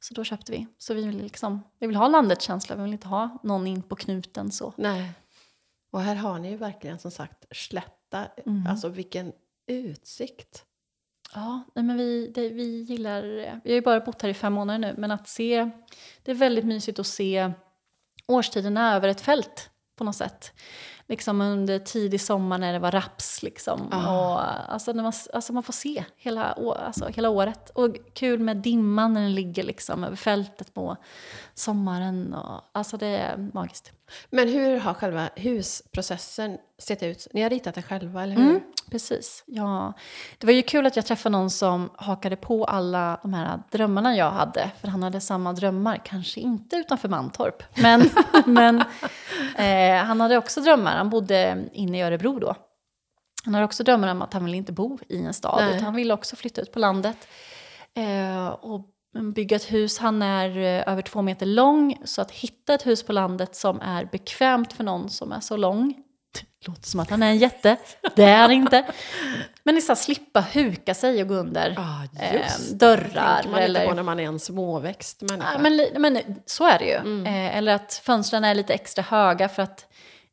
Så 0.00 0.14
då 0.14 0.24
köpte 0.24 0.52
vi. 0.52 0.66
Så 0.78 0.94
vi 0.94 1.06
vill, 1.06 1.22
liksom, 1.22 1.62
vi 1.78 1.86
vill 1.86 1.96
ha 1.96 2.08
landets 2.08 2.44
känsla, 2.44 2.76
vi 2.76 2.82
vill 2.82 2.92
inte 2.92 3.08
ha 3.08 3.38
någon 3.42 3.66
in 3.66 3.82
på 3.82 3.96
knuten 3.96 4.50
så. 4.50 4.72
Nej. 4.76 5.12
Och 5.90 6.00
här 6.00 6.14
har 6.14 6.38
ni 6.38 6.50
ju 6.50 6.56
verkligen 6.56 6.98
som 6.98 7.10
sagt 7.10 7.56
slätta. 7.56 8.26
Mm. 8.46 8.66
Alltså 8.66 8.88
vilken 8.88 9.32
utsikt. 9.66 10.64
Ja, 11.34 11.62
nej, 11.74 11.84
men 11.84 11.96
vi, 11.96 12.32
det, 12.34 12.48
vi 12.48 12.82
gillar, 12.82 13.22
vi 13.64 13.70
har 13.70 13.74
ju 13.74 13.80
bara 13.80 14.00
bott 14.00 14.22
här 14.22 14.28
i 14.28 14.34
fem 14.34 14.52
månader 14.52 14.78
nu, 14.78 14.94
men 14.98 15.10
att 15.10 15.28
se, 15.28 15.70
det 16.22 16.30
är 16.30 16.34
väldigt 16.34 16.64
mysigt 16.64 16.98
att 16.98 17.06
se 17.06 17.52
årstiderna 18.26 18.94
över 18.94 19.08
ett 19.08 19.20
fält 19.20 19.70
på 19.96 20.04
något 20.04 20.16
sätt. 20.16 20.52
Liksom 21.08 21.40
under 21.40 21.78
tidig 21.78 22.20
sommar 22.20 22.58
när 22.58 22.72
det 22.72 22.78
var 22.78 22.90
raps. 22.90 23.42
Liksom. 23.42 23.88
Ah. 23.92 24.32
Och, 24.32 24.72
alltså, 24.72 24.94
man, 24.94 25.12
alltså, 25.32 25.52
man 25.52 25.62
får 25.62 25.72
se 25.72 26.04
hela, 26.16 26.52
alltså, 26.52 27.08
hela 27.08 27.28
året. 27.28 27.70
Och 27.70 27.96
kul 28.14 28.38
med 28.38 28.56
dimman 28.56 29.12
när 29.12 29.20
den 29.20 29.34
ligger 29.34 29.62
liksom, 29.62 30.04
över 30.04 30.16
fältet 30.16 30.74
på 30.74 30.96
sommaren. 31.54 32.34
Och, 32.34 32.60
alltså 32.72 32.96
det 32.96 33.06
är 33.06 33.50
magiskt. 33.52 33.92
Men 34.30 34.48
hur 34.48 34.78
har 34.78 34.94
själva 34.94 35.30
husprocessen 35.36 36.58
sett 36.78 37.02
ut? 37.02 37.28
Ni 37.32 37.42
har 37.42 37.50
ritat 37.50 37.74
det 37.74 37.82
själva, 37.82 38.22
eller 38.22 38.36
hur? 38.36 38.50
Mm, 38.50 38.60
precis. 38.90 39.44
Ja. 39.46 39.92
Det 40.38 40.46
var 40.46 40.54
ju 40.54 40.62
kul 40.62 40.86
att 40.86 40.96
jag 40.96 41.06
träffade 41.06 41.32
någon 41.32 41.50
som 41.50 41.90
hakade 41.96 42.36
på 42.36 42.64
alla 42.64 43.18
de 43.22 43.34
här 43.34 43.62
drömmarna 43.70 44.16
jag 44.16 44.30
hade. 44.30 44.70
För 44.80 44.88
han 44.88 45.02
hade 45.02 45.20
samma 45.20 45.52
drömmar, 45.52 46.00
kanske 46.04 46.40
inte 46.40 46.76
utanför 46.76 47.08
Mantorp. 47.08 47.62
Men, 47.74 48.10
men 48.46 48.84
eh, 49.58 50.04
han 50.04 50.20
hade 50.20 50.38
också 50.38 50.60
drömmar. 50.60 50.96
Han 50.96 51.10
bodde 51.10 51.64
inne 51.72 51.98
i 51.98 52.02
Örebro 52.02 52.38
då. 52.38 52.54
Han 53.44 53.54
hade 53.54 53.64
också 53.64 53.84
drömmar 53.84 54.08
om 54.08 54.22
att 54.22 54.32
han 54.32 54.44
ville 54.44 54.56
inte 54.56 54.72
bo 54.72 54.98
i 55.08 55.24
en 55.24 55.34
stad. 55.34 55.58
Nej. 55.60 55.70
Utan 55.70 55.84
han 55.84 55.94
ville 55.94 56.14
också 56.14 56.36
flytta 56.36 56.60
ut 56.60 56.72
på 56.72 56.78
landet. 56.78 57.28
Eh, 57.94 58.46
och 58.48 58.95
bygga 59.22 59.56
ett 59.56 59.72
hus. 59.72 59.98
Han 59.98 60.22
är 60.22 60.58
eh, 60.58 60.92
över 60.92 61.02
två 61.02 61.22
meter 61.22 61.46
lång. 61.46 61.98
Så 62.04 62.22
att 62.22 62.30
hitta 62.30 62.74
ett 62.74 62.86
hus 62.86 63.02
på 63.02 63.12
landet 63.12 63.56
som 63.56 63.80
är 63.80 64.04
bekvämt 64.04 64.72
för 64.72 64.84
någon 64.84 65.10
som 65.10 65.32
är 65.32 65.40
så 65.40 65.56
lång. 65.56 65.94
Det 66.60 66.66
låter 66.68 66.88
som 66.88 67.00
att 67.00 67.10
han 67.10 67.22
är 67.22 67.26
en 67.30 67.38
jätte. 67.38 67.76
Det 68.16 68.22
är 68.24 68.38
han 68.38 68.52
inte. 68.52 68.84
Men 69.62 69.74
liksom 69.74 69.96
slippa 69.96 70.40
huka 70.40 70.94
sig 70.94 71.22
och 71.22 71.28
gå 71.28 71.34
under 71.34 71.74
Ja, 71.76 72.22
eh, 72.22 72.32
det. 72.32 72.78
dörrar. 72.78 73.34
tänker 73.34 73.50
man 73.50 73.60
eller, 73.62 73.80
inte 73.80 73.88
på 73.90 73.94
när 73.96 74.02
man 74.02 74.20
är 74.20 74.24
en 74.24 74.40
småväxt 74.40 75.22
människa. 75.22 75.52
Ja, 75.52 75.58
men, 75.58 75.86
men 75.96 76.18
så 76.46 76.66
är 76.66 76.78
det 76.78 76.84
ju. 76.84 76.94
Mm. 76.94 77.26
Eh, 77.26 77.56
eller 77.56 77.74
att 77.74 78.00
fönstren 78.04 78.44
är 78.44 78.54
lite 78.54 78.74
extra 78.74 79.02
höga 79.02 79.48
för 79.48 79.62
att 79.62 79.86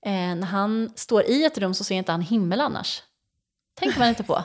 eh, 0.05 0.11
när 0.11 0.45
han 0.45 0.93
står 0.95 1.23
i 1.23 1.43
ett 1.45 1.57
rum 1.57 1.73
så 1.73 1.83
ser 1.83 1.95
inte 1.95 2.11
han 2.11 2.21
himmel 2.21 2.61
annars. 2.61 3.03
tänker 3.79 3.99
man 3.99 4.09
inte 4.09 4.23
på. 4.23 4.33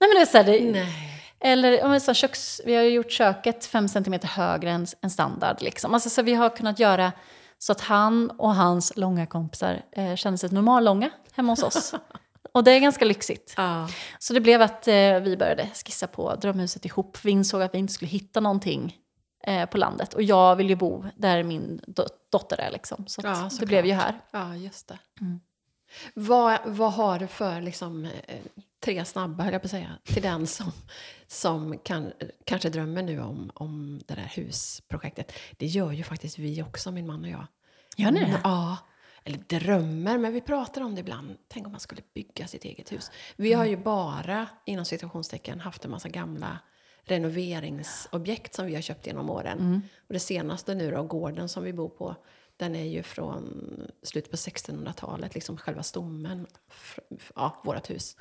Nej, 0.00 0.08
men 0.08 0.10
det 0.14 0.20
är 0.20 0.26
så 0.26 0.36
här, 0.36 0.44
det, 0.44 0.60
Nej. 0.72 1.15
Eller 1.46 1.84
om 1.84 1.90
vi, 1.92 2.00
så 2.00 2.14
köks, 2.14 2.60
vi 2.64 2.74
har 2.74 2.82
ju 2.82 2.90
gjort 2.90 3.10
köket 3.10 3.64
fem 3.66 3.88
centimeter 3.88 4.28
högre 4.28 4.70
än, 4.70 4.86
än 5.02 5.10
standard. 5.10 5.62
Liksom. 5.62 5.94
Alltså, 5.94 6.10
så 6.10 6.22
vi 6.22 6.34
har 6.34 6.48
kunnat 6.56 6.78
göra 6.78 7.12
så 7.58 7.72
att 7.72 7.80
han 7.80 8.30
och 8.30 8.54
hans 8.54 8.96
långa 8.96 9.26
kompisar 9.26 9.82
eh, 9.92 10.14
känner 10.16 10.36
sig 10.36 10.50
normallånga 10.52 11.10
hemma 11.32 11.52
hos 11.52 11.62
oss. 11.62 11.94
och 12.52 12.64
det 12.64 12.70
är 12.70 12.80
ganska 12.80 13.04
lyxigt. 13.04 13.54
Ja. 13.56 13.88
Så 14.18 14.34
det 14.34 14.40
blev 14.40 14.62
att 14.62 14.88
eh, 14.88 14.94
vi 15.20 15.36
började 15.38 15.68
skissa 15.84 16.06
på 16.06 16.34
drömhuset 16.34 16.84
ihop. 16.84 17.18
Vi 17.22 17.30
insåg 17.30 17.62
att 17.62 17.74
vi 17.74 17.78
inte 17.78 17.92
skulle 17.92 18.08
hitta 18.10 18.40
någonting 18.40 18.96
eh, 19.46 19.66
på 19.66 19.78
landet. 19.78 20.14
Och 20.14 20.22
jag 20.22 20.56
vill 20.56 20.68
ju 20.68 20.76
bo 20.76 21.04
där 21.16 21.42
min 21.42 21.80
do- 21.86 22.08
dotter 22.32 22.60
är. 22.60 22.70
Liksom. 22.70 23.04
Så, 23.06 23.20
Ja, 23.24 23.30
det 23.30 23.50
såklart. 23.50 23.68
blev 23.68 23.86
ju 23.86 23.92
här. 23.92 24.20
ja, 24.30 24.54
just 24.56 24.88
det. 24.88 24.98
Mm. 25.20 25.40
Vad, 26.14 26.58
vad 26.64 26.92
har 26.92 27.18
du 27.18 27.26
för 27.26 27.60
liksom, 27.60 28.04
eh, 28.04 28.36
tre 28.86 29.04
snabba, 29.04 29.44
höll 29.44 29.52
jag 29.52 29.62
på 29.62 29.66
att 29.66 29.70
säga, 29.70 29.98
till 30.04 30.22
den 30.22 30.46
som, 30.46 30.72
som 31.26 31.78
kan, 31.78 32.12
kanske 32.44 32.70
drömmer 32.70 33.02
nu 33.02 33.20
om, 33.20 33.50
om 33.54 34.00
det 34.06 34.14
där 34.14 34.32
husprojektet? 34.34 35.32
Det 35.56 35.66
gör 35.66 35.92
ju 35.92 36.02
faktiskt 36.02 36.38
vi 36.38 36.62
också, 36.62 36.90
min 36.90 37.06
man 37.06 37.24
och 37.24 37.30
jag. 37.30 37.46
Gör 37.96 38.10
ni 38.10 38.20
det? 38.20 38.40
Ja. 38.44 38.76
Eller 39.24 39.38
drömmer, 39.38 40.18
men 40.18 40.32
vi 40.32 40.40
pratar 40.40 40.80
om 40.82 40.94
det 40.94 41.00
ibland. 41.00 41.36
Tänk 41.48 41.66
om 41.66 41.72
man 41.72 41.80
skulle 41.80 42.02
bygga 42.14 42.46
sitt 42.46 42.64
eget 42.64 42.92
hus. 42.92 43.10
Vi 43.36 43.52
har 43.52 43.64
ju 43.64 43.76
bara, 43.76 44.48
inom 44.66 44.84
situationstecken, 44.84 45.60
haft 45.60 45.84
en 45.84 45.90
massa 45.90 46.08
gamla 46.08 46.58
renoveringsobjekt 47.04 48.54
som 48.54 48.66
vi 48.66 48.74
har 48.74 48.82
köpt 48.82 49.06
genom 49.06 49.30
åren. 49.30 49.58
Mm. 49.58 49.82
Och 50.08 50.14
det 50.14 50.20
senaste 50.20 50.74
nu 50.74 50.90
då, 50.90 51.02
gården 51.02 51.48
som 51.48 51.64
vi 51.64 51.72
bor 51.72 51.88
på, 51.88 52.16
den 52.56 52.76
är 52.76 52.84
ju 52.84 53.02
från 53.02 53.62
slutet 54.02 54.30
på 54.30 54.36
1600-talet, 54.36 55.34
liksom 55.34 55.56
själva 55.56 55.82
stommen, 55.82 56.46
ja, 57.34 57.60
vårt 57.64 57.90
hus. 57.90 58.16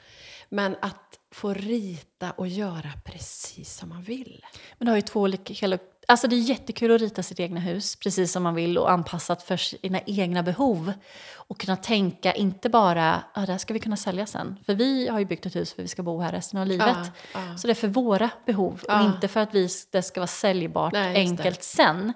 Men 0.49 0.75
att 0.81 1.19
få 1.31 1.53
rita 1.53 2.31
och 2.31 2.47
göra 2.47 2.91
precis 3.05 3.77
som 3.77 3.89
man 3.89 4.03
vill. 4.03 4.45
Men 4.77 4.85
det 4.85 4.91
har 4.91 4.97
ju 4.97 5.01
två 5.01 5.21
olika... 5.21 5.79
Alltså 6.07 6.27
det 6.27 6.35
är 6.35 6.39
jättekul 6.39 6.91
att 6.91 7.01
rita 7.01 7.23
sitt 7.23 7.39
egna 7.39 7.59
hus 7.59 7.95
precis 7.95 8.31
som 8.31 8.43
man 8.43 8.55
vill 8.55 8.77
och 8.77 8.91
anpassat 8.91 9.43
för 9.43 9.57
sina 9.57 9.99
egna 10.05 10.43
behov. 10.43 10.93
Och 11.33 11.59
kunna 11.59 11.77
tänka, 11.77 12.33
inte 12.33 12.69
bara 12.69 13.23
ah, 13.33 13.45
det 13.45 13.51
här 13.51 13.57
ska 13.57 13.73
vi 13.73 13.79
kunna 13.79 13.97
sälja 13.97 14.25
sen. 14.25 14.59
För 14.65 14.75
vi 14.75 15.07
har 15.07 15.19
ju 15.19 15.25
byggt 15.25 15.45
ett 15.45 15.55
hus 15.55 15.73
för 15.73 15.81
vi 15.81 15.87
ska 15.87 16.03
bo 16.03 16.19
här 16.19 16.31
resten 16.31 16.59
av 16.59 16.67
livet. 16.67 16.97
Ja, 17.33 17.39
ja. 17.49 17.57
Så 17.57 17.67
det 17.67 17.73
är 17.73 17.75
för 17.75 17.87
våra 17.87 18.29
behov 18.45 18.83
och 18.87 19.01
inte 19.05 19.27
för 19.27 19.39
att 19.39 19.55
vi, 19.55 19.69
det 19.91 20.01
ska 20.01 20.19
vara 20.19 20.27
säljbart 20.27 20.93
Nej, 20.93 21.07
just 21.07 21.37
det. 21.37 21.43
enkelt 21.43 21.63
sen. 21.63 22.13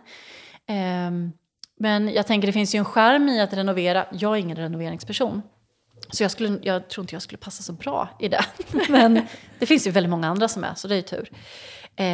Ehm, 0.66 1.32
men 1.80 2.14
jag 2.14 2.28
tänker 2.28 2.46
det 2.48 2.52
finns 2.54 2.76
ju 2.76 2.80
en 2.80 2.86
charm 2.86 3.30
i 3.30 3.42
att 3.42 3.54
renovera. 3.54 4.06
Jag 4.12 4.36
är 4.36 4.40
ingen 4.40 4.58
renoveringsperson. 4.58 5.42
Så 6.12 6.24
jag, 6.24 6.32
skulle, 6.32 6.60
jag 6.62 6.90
tror 6.90 7.04
inte 7.04 7.16
jag 7.16 7.22
skulle 7.22 7.38
passa 7.38 7.64
så 7.64 7.74
bra 7.74 8.10
i 8.20 8.28
det. 8.28 8.46
Men 8.90 9.22
det 9.60 9.66
finns 9.66 9.88
ju 9.88 9.92
väldigt 9.92 10.10
många 10.10 10.28
andra 10.28 10.48
som 10.48 10.64
är, 10.64 10.74
så 10.76 10.88
det 10.88 10.94
är 10.94 10.98
ju 10.98 11.02
tur. 11.02 11.30
Eh, 11.96 12.06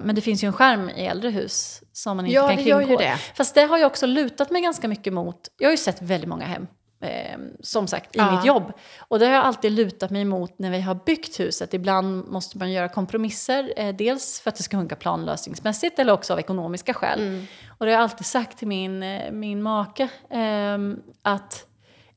men 0.00 0.14
det 0.14 0.20
finns 0.20 0.44
ju 0.44 0.46
en 0.46 0.52
charm 0.52 0.90
i 0.90 1.06
äldre 1.06 1.30
hus 1.30 1.82
som 1.92 2.16
man 2.16 2.26
inte 2.26 2.34
Ja, 2.34 2.48
kan 2.48 2.56
det 2.56 2.62
gör 2.62 2.78
kringgå. 2.78 3.02
ju 3.02 3.08
det. 3.08 3.16
Fast 3.34 3.54
det 3.54 3.62
har 3.62 3.78
jag 3.78 3.86
också 3.86 4.06
lutat 4.06 4.50
mig 4.50 4.62
ganska 4.62 4.88
mycket 4.88 5.12
mot. 5.12 5.36
Jag 5.58 5.66
har 5.66 5.70
ju 5.70 5.76
sett 5.76 6.02
väldigt 6.02 6.28
många 6.28 6.44
hem, 6.44 6.66
eh, 7.00 7.38
som 7.60 7.86
sagt, 7.86 8.16
i 8.16 8.18
Ja. 8.18 8.36
mitt 8.36 8.44
jobb. 8.44 8.72
Och 8.98 9.18
det 9.18 9.26
har 9.26 9.32
jag 9.32 9.44
alltid 9.44 9.72
lutat 9.72 10.10
mig 10.10 10.24
mot 10.24 10.58
när 10.58 10.70
vi 10.70 10.80
har 10.80 10.94
byggt 10.94 11.40
huset. 11.40 11.74
Ibland 11.74 12.28
måste 12.28 12.58
man 12.58 12.72
göra 12.72 12.88
kompromisser, 12.88 13.72
eh, 13.76 13.94
dels 13.94 14.40
för 14.40 14.48
att 14.48 14.56
det 14.56 14.62
ska 14.62 14.76
funka 14.76 14.96
planlösningsmässigt 14.96 15.98
eller 15.98 16.12
också 16.12 16.32
av 16.32 16.38
ekonomiska 16.38 16.94
skäl. 16.94 17.20
Mm. 17.20 17.46
Och 17.78 17.86
det 17.86 17.92
har 17.92 17.98
jag 17.98 18.02
alltid 18.02 18.26
sagt 18.26 18.58
till 18.58 18.68
min, 18.68 19.02
eh, 19.02 19.32
min 19.32 19.62
make, 19.62 20.08
ehm, 20.30 21.00
att 21.22 21.66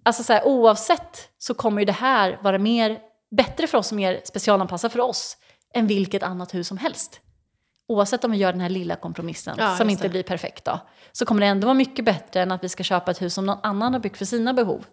alltså 0.04 0.24
så 0.24 0.34
här, 0.34 0.48
oavsett 0.48 1.30
så 1.38 1.54
kommer 1.54 1.82
ju 1.82 1.86
det 1.86 1.92
här 1.92 2.38
vara 2.42 2.58
mer, 2.58 3.00
bättre 3.32 3.68
för 3.68 3.78
oss 3.78 3.92
och 3.92 3.96
mer 3.96 4.22
specialanpassat 4.24 4.92
för 4.92 5.00
oss 5.00 5.38
än 5.74 5.88
vilket 5.88 6.24
annat 6.24 6.54
hus 6.54 6.68
som 6.68 6.78
helst. 6.78 7.20
Oavsett 7.88 8.24
om 8.24 8.32
vi 8.32 8.38
gör 8.38 8.52
den 8.52 8.62
här 8.62 8.70
lilla 8.70 8.96
kompromissen 8.96 9.56
Ja, 9.60 9.76
som 9.78 9.90
inte 9.90 10.04
det. 10.04 10.10
blir 10.10 10.24
perfekt 10.24 10.66
då, 10.66 10.80
så 11.12 11.26
kommer 11.26 11.42
det 11.42 11.48
ändå 11.48 11.68
vara 11.68 11.74
mycket 11.74 12.06
bättre 12.06 12.42
än 12.42 12.52
att 12.52 12.64
vi 12.64 12.70
ska 12.70 12.84
köpa 12.84 13.12
ett 13.12 13.22
hus 13.22 13.34
som 13.34 13.46
någon 13.46 13.60
annan 13.64 13.94
har 13.94 14.00
byggt 14.00 14.18
för 14.18 14.26
sina 14.26 14.54
behov. 14.54 14.86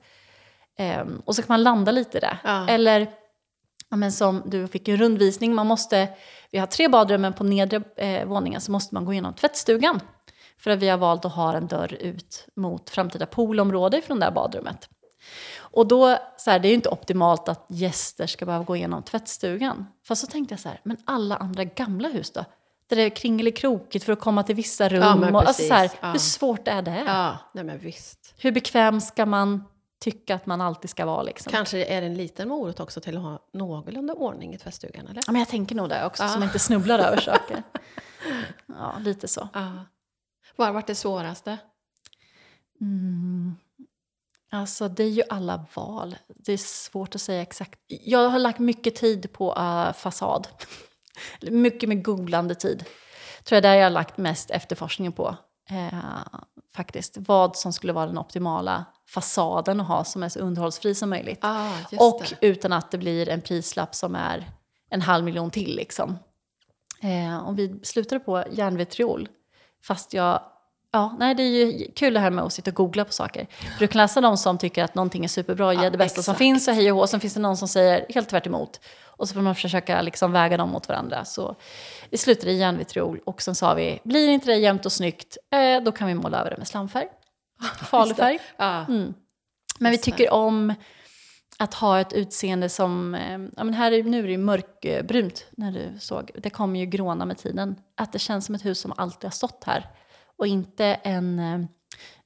Ehm, 0.78 1.22
och 1.24 1.36
så 1.36 1.42
kan 1.42 1.54
man 1.54 1.62
landa 1.62 1.92
lite 1.92 2.18
i 2.18 2.20
det. 2.20 2.38
Ja. 2.44 2.68
Eller 2.68 3.10
ja, 3.90 3.96
men 3.96 4.12
som 4.12 4.42
du 4.46 4.68
fick 4.68 4.88
en 4.88 4.96
rundvisning, 4.96 5.54
man 5.54 5.66
måste, 5.66 6.08
vi 6.50 6.58
har 6.58 6.66
tre 6.66 6.88
badrum 6.88 7.20
men 7.20 7.32
på 7.32 7.44
nedre 7.44 7.82
eh, 7.96 8.26
våningen 8.26 8.60
så 8.60 8.72
måste 8.72 8.94
man 8.94 9.04
gå 9.04 9.12
igenom 9.12 9.34
tvättstugan. 9.34 10.00
För 10.58 10.70
att 10.70 10.78
vi 10.78 10.88
har 10.88 10.98
valt 10.98 11.24
att 11.24 11.32
ha 11.32 11.56
en 11.56 11.66
dörr 11.66 11.94
ut 11.94 12.46
mot 12.56 12.90
framtida 12.90 13.26
poolområde 13.26 14.02
från 14.02 14.18
det 14.18 14.24
här 14.24 14.32
badrummet. 14.32 14.88
Och 15.58 15.86
då, 15.86 16.16
så 16.36 16.50
här, 16.50 16.58
det 16.58 16.68
är 16.68 16.70
ju 16.70 16.74
inte 16.74 16.88
optimalt 16.88 17.48
att 17.48 17.66
gäster 17.68 18.26
ska 18.26 18.46
behöva 18.46 18.64
gå 18.64 18.76
igenom 18.76 19.02
tvättstugan. 19.02 19.86
Fast 20.06 20.20
så 20.20 20.26
tänkte 20.26 20.52
jag 20.52 20.60
så 20.60 20.68
här, 20.68 20.80
men 20.82 20.96
alla 21.04 21.36
andra 21.36 21.64
gamla 21.64 22.08
hus 22.08 22.30
då? 22.30 22.44
Det 22.90 23.10
kringelikrokigt 23.10 24.04
för 24.04 24.12
att 24.12 24.20
komma 24.20 24.42
till 24.42 24.54
vissa 24.54 24.88
rum. 24.88 25.22
Ja, 25.22 25.30
och, 25.30 25.42
alltså, 25.48 25.62
så 25.62 25.74
här, 25.74 25.90
ja. 26.00 26.10
Hur 26.12 26.18
svårt 26.18 26.68
är 26.68 26.82
det? 26.82 27.04
Ja, 27.06 27.38
nej 27.54 27.64
men 27.64 27.78
visst. 27.78 28.34
Hur 28.38 28.52
bekväm 28.52 29.00
ska 29.00 29.26
man 29.26 29.64
tycka 30.00 30.34
att 30.34 30.46
man 30.46 30.60
alltid 30.60 30.90
ska 30.90 31.06
vara? 31.06 31.22
Liksom? 31.22 31.52
Kanske 31.52 31.84
är 31.84 32.00
det 32.00 32.06
en 32.06 32.14
liten 32.14 32.48
morot 32.48 32.80
också 32.80 33.00
till 33.00 33.16
att 33.16 33.22
ha 33.22 33.38
någorlunda 33.52 34.14
ordning 34.14 34.54
i 34.54 34.58
tvättstugan, 34.58 35.06
eller? 35.08 35.22
Ja, 35.26 35.32
men 35.32 35.38
jag 35.38 35.48
tänker 35.48 35.74
nog 35.74 35.88
det 35.88 36.06
också, 36.06 36.22
Ja. 36.22 36.28
så 36.28 36.38
man 36.38 36.48
inte 36.48 36.58
snubblar 36.58 36.98
över 36.98 37.20
saker. 37.20 37.62
Ja, 38.66 38.94
lite 39.00 39.28
så. 39.28 39.48
Ja. 39.54 39.72
Vad 40.56 40.66
har 40.68 40.74
varit 40.74 40.86
det 40.86 40.94
svåraste? 40.94 41.58
Mm. 42.80 43.56
Alltså 44.52 44.88
det 44.88 45.04
är 45.04 45.08
ju 45.08 45.22
alla 45.28 45.64
val. 45.74 46.16
Det 46.28 46.52
är 46.52 46.56
svårt 46.58 47.14
att 47.14 47.20
säga 47.20 47.42
exakt. 47.42 47.80
Jag 47.86 48.28
har 48.28 48.38
lagt 48.38 48.58
mycket 48.58 48.94
tid 48.94 49.32
på 49.32 49.54
uh, 49.54 49.92
fasad. 49.92 50.48
Mycket 51.40 51.88
med 51.88 52.04
googlande 52.04 52.54
tid. 52.54 52.84
Tror 53.44 53.56
jag 53.56 53.62
där 53.62 53.74
jag 53.74 53.84
har 53.84 53.90
lagt 53.90 54.18
mest 54.18 54.50
efterforskningen 54.50 55.12
på. 55.12 55.36
Eh, 55.70 55.98
faktiskt. 56.76 57.16
Vad 57.18 57.56
som 57.56 57.72
skulle 57.72 57.92
vara 57.92 58.06
den 58.06 58.18
optimala 58.18 58.84
fasaden 59.08 59.80
att 59.80 59.88
ha 59.88 60.04
som 60.04 60.22
är 60.22 60.28
så 60.28 60.38
underhållsfri 60.40 60.94
som 60.94 61.10
möjligt. 61.10 61.38
Ah, 61.42 61.72
Och 61.98 62.22
det. 62.40 62.46
utan 62.46 62.72
att 62.72 62.90
det 62.90 62.98
blir 62.98 63.28
en 63.28 63.40
prislapp 63.40 63.94
som 63.94 64.14
är 64.14 64.50
en 64.90 65.02
halv 65.02 65.24
miljon 65.24 65.50
till. 65.50 65.76
Liksom. 65.76 66.18
Eh, 67.02 67.38
och 67.38 67.58
vi 67.58 67.80
slutade 67.82 68.20
på 68.20 68.44
järnvitriol. 68.50 69.28
Fast 69.84 70.14
jag... 70.14 70.40
Ja, 70.92 71.16
nej, 71.18 71.34
det 71.34 71.42
är 71.42 71.46
ju 71.48 71.92
kul 71.92 72.14
det 72.14 72.20
här 72.20 72.30
med 72.30 72.44
att 72.44 72.52
sitta 72.52 72.70
och 72.70 72.74
googla 72.74 73.04
på 73.04 73.12
saker. 73.12 73.46
För 73.50 73.78
du 73.80 73.86
kan 73.86 73.98
läsa 74.02 74.20
de 74.20 74.36
som 74.36 74.58
tycker 74.58 74.84
att 74.84 74.94
någonting 74.94 75.24
är 75.24 75.28
superbra 75.28 75.66
och 75.66 75.74
Ja, 75.74 75.90
det 75.90 75.98
bästa 75.98 76.22
som 76.22 76.32
exakt. 76.32 76.38
finns 76.38 76.68
och 76.68 76.74
hej 76.74 76.92
och 76.92 76.98
hå. 76.98 77.06
Sen 77.06 77.20
finns 77.20 77.34
det 77.34 77.40
någon 77.40 77.56
som 77.56 77.68
säger 77.68 78.06
helt 78.08 78.28
tvärt 78.28 78.46
emot. 78.46 78.80
Och 79.20 79.28
så 79.28 79.34
får 79.34 79.40
man 79.42 79.54
försöka 79.54 80.02
liksom 80.02 80.32
väga 80.32 80.56
dem 80.56 80.70
mot 80.70 80.88
varandra. 80.88 81.24
Så 81.24 81.56
vi 82.10 82.18
slutade 82.18 82.52
i 82.52 82.58
järnvitriol 82.58 83.20
och 83.26 83.42
sen 83.42 83.54
sa 83.54 83.74
vi, 83.74 84.00
blir 84.04 84.28
inte 84.28 84.46
det 84.46 84.56
jämnt 84.56 84.86
och 84.86 84.92
snyggt, 84.92 85.36
eh, 85.50 85.82
då 85.82 85.92
kan 85.92 86.08
vi 86.08 86.14
måla 86.14 86.40
över 86.40 86.50
det 86.50 86.56
med 86.56 86.68
slamfärg. 86.68 87.08
Falufärg. 87.90 88.38
Ja. 88.56 88.84
Mm. 88.88 89.14
Men 89.78 89.92
vi 89.92 89.98
tycker 89.98 90.32
om 90.32 90.74
att 91.58 91.74
ha 91.74 92.00
ett 92.00 92.12
utseende 92.12 92.68
som... 92.68 93.14
Eh, 93.14 93.38
ja, 93.56 93.64
men 93.64 93.74
här 93.74 93.92
är, 93.92 94.02
nu 94.02 94.18
är 94.18 94.22
det 94.22 94.30
ju 94.30 94.38
mörkbrunt 94.38 95.46
när 95.50 95.72
du 95.72 95.98
såg. 96.00 96.30
Det 96.34 96.50
kommer 96.50 96.80
ju 96.80 96.86
gråna 96.86 97.24
med 97.24 97.38
tiden. 97.38 97.76
Att 97.96 98.12
det 98.12 98.18
känns 98.18 98.46
som 98.46 98.54
ett 98.54 98.64
hus 98.64 98.80
som 98.80 98.92
alltid 98.96 99.24
har 99.24 99.30
stått 99.30 99.64
här. 99.64 99.90
Och 100.38 100.46
inte 100.46 100.84
en, 100.84 101.38
eh, 101.38 101.60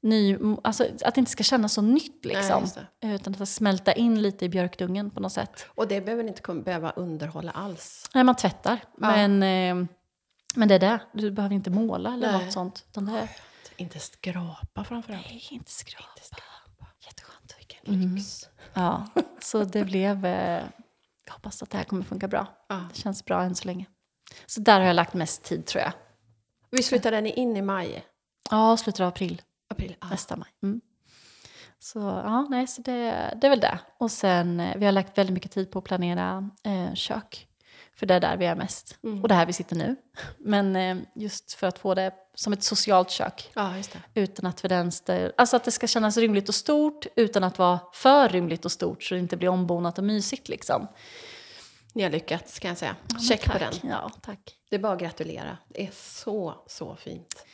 ny, 0.04 0.38
alltså 0.64 0.84
att 1.04 1.14
det 1.14 1.18
inte 1.18 1.30
ska 1.30 1.42
kännas 1.44 1.72
så 1.72 1.82
nytt 1.82 2.24
Nej, 2.24 2.34
liksom. 2.36 2.60
just 2.60 2.78
det. 3.00 3.06
utan 3.08 3.34
att 3.42 3.48
smälta 3.48 3.92
in 3.92 4.22
lite 4.22 4.44
i 4.44 4.48
björkdungen 4.48 5.10
på 5.10 5.20
något 5.20 5.32
sätt. 5.32 5.66
Och 5.68 5.88
det 5.88 6.00
behöver 6.00 6.24
inte 6.24 6.42
kom- 6.42 6.62
behöva 6.62 6.90
underhålla 6.90 7.50
alls. 7.52 8.10
Nej, 8.14 8.24
man 8.24 8.36
tvättar. 8.36 8.78
Ja. 9.00 9.16
Men, 9.28 9.42
eh, 9.82 9.86
men 10.54 10.68
det 10.68 10.74
är 10.74 10.78
det. 10.78 10.98
Du 11.12 11.30
behöver 11.30 11.54
inte 11.54 11.70
måla 11.70 12.14
eller 12.14 12.32
Nej. 12.32 12.44
något 12.44 12.52
sånt. 12.52 12.84
Utan 12.88 13.06
det 13.06 13.18
är 13.18 13.28
Inte 13.76 13.98
skrapa 13.98 14.84
framförallt. 14.84 15.26
Nej, 15.30 15.44
inte 15.50 15.70
skrapa. 15.70 16.08
Jätteskönt. 17.06 17.54
Vilken 17.58 18.14
lyx. 18.14 18.48
Ja, 18.74 19.06
så 19.42 19.64
det 19.64 19.84
blev... 19.84 20.26
Eh, 20.26 20.62
jag 21.26 21.32
hoppas 21.32 21.62
att 21.62 21.70
det 21.70 21.76
här 21.76 21.84
kommer 21.84 22.02
funka 22.02 22.28
bra. 22.28 22.46
Ja. 22.68 22.84
Det 22.94 22.98
känns 23.00 23.24
bra 23.24 23.42
än 23.42 23.54
så 23.54 23.64
länge. 23.64 23.86
Så 24.46 24.60
där 24.60 24.80
har 24.80 24.86
jag 24.86 24.96
lagt 24.96 25.14
mest 25.14 25.42
tid 25.42 25.66
tror 25.66 25.82
jag. 25.82 25.92
Vi 26.70 26.82
flyttade 26.82 27.20
ni 27.20 27.30
in 27.32 27.56
i 27.56 27.62
maj? 27.62 28.04
Ja, 28.50 28.76
slutet 28.76 29.00
av 29.00 29.08
april. 29.08 29.42
April? 29.74 29.96
Ja. 30.00 30.08
Nästa 30.08 30.36
maj. 30.36 30.48
Mm. 30.62 30.80
Så 31.78 31.98
ja, 31.98 32.46
nej, 32.50 32.66
så 32.66 32.82
det, 32.82 33.00
det 33.40 33.46
är 33.46 33.50
väl 33.50 33.60
det. 33.60 33.78
Och 33.98 34.10
sen, 34.10 34.60
eh, 34.60 34.76
vi 34.76 34.84
har 34.84 34.92
lagt 34.92 35.18
väldigt 35.18 35.34
mycket 35.34 35.52
tid 35.52 35.70
på 35.70 35.78
att 35.78 35.84
planera 35.84 36.50
eh, 36.64 36.94
kök. 36.94 37.48
För 37.96 38.06
det 38.06 38.14
är 38.14 38.20
där 38.20 38.36
vi 38.36 38.46
är 38.46 38.54
mest. 38.54 38.98
Mm. 39.04 39.22
Och 39.22 39.28
det 39.28 39.34
är 39.34 39.38
här 39.38 39.46
vi 39.46 39.52
sitter 39.52 39.76
nu. 39.76 39.96
Men 40.38 40.76
eh, 40.76 40.96
just 41.14 41.52
för 41.52 41.66
att 41.66 41.78
få 41.78 41.94
det 41.94 42.14
som 42.34 42.52
ett 42.52 42.62
socialt 42.62 43.10
kök. 43.10 43.50
ja. 43.54 43.74
Utan 44.14 44.46
att 44.46 44.60
för 44.60 44.68
stä- 44.68 45.32
alltså 45.36 45.56
att 45.56 45.64
det 45.64 45.70
ska 45.70 45.86
kännas 45.86 46.16
rymligt 46.16 46.48
och 46.48 46.54
stort 46.54 47.06
utan 47.16 47.44
att 47.44 47.58
vara 47.58 47.80
för 47.92 48.28
rymligt 48.28 48.64
och 48.64 48.72
stort 48.72 49.02
så 49.02 49.14
det 49.14 49.20
inte 49.20 49.36
blir 49.36 49.48
ombonat 49.48 49.98
och 49.98 50.04
mysigt 50.04 50.48
liksom. 50.48 50.86
Ni 51.92 52.02
har 52.02 52.10
lyckats 52.10 52.58
kan 52.58 52.68
jag 52.68 52.78
säga. 52.78 52.96
Ja, 53.08 53.18
Check 53.18 53.44
på 53.44 53.58
tack. 53.58 53.80
den. 53.82 53.90
Ja, 53.90 54.10
tack. 54.22 54.56
Det 54.70 54.76
är 54.76 54.80
bara 54.80 54.92
att 54.92 55.00
gratulera. 55.00 55.58
Det 55.68 55.86
är 55.86 55.90
så, 55.94 56.54
så 56.66 56.96
fint. 56.96 57.44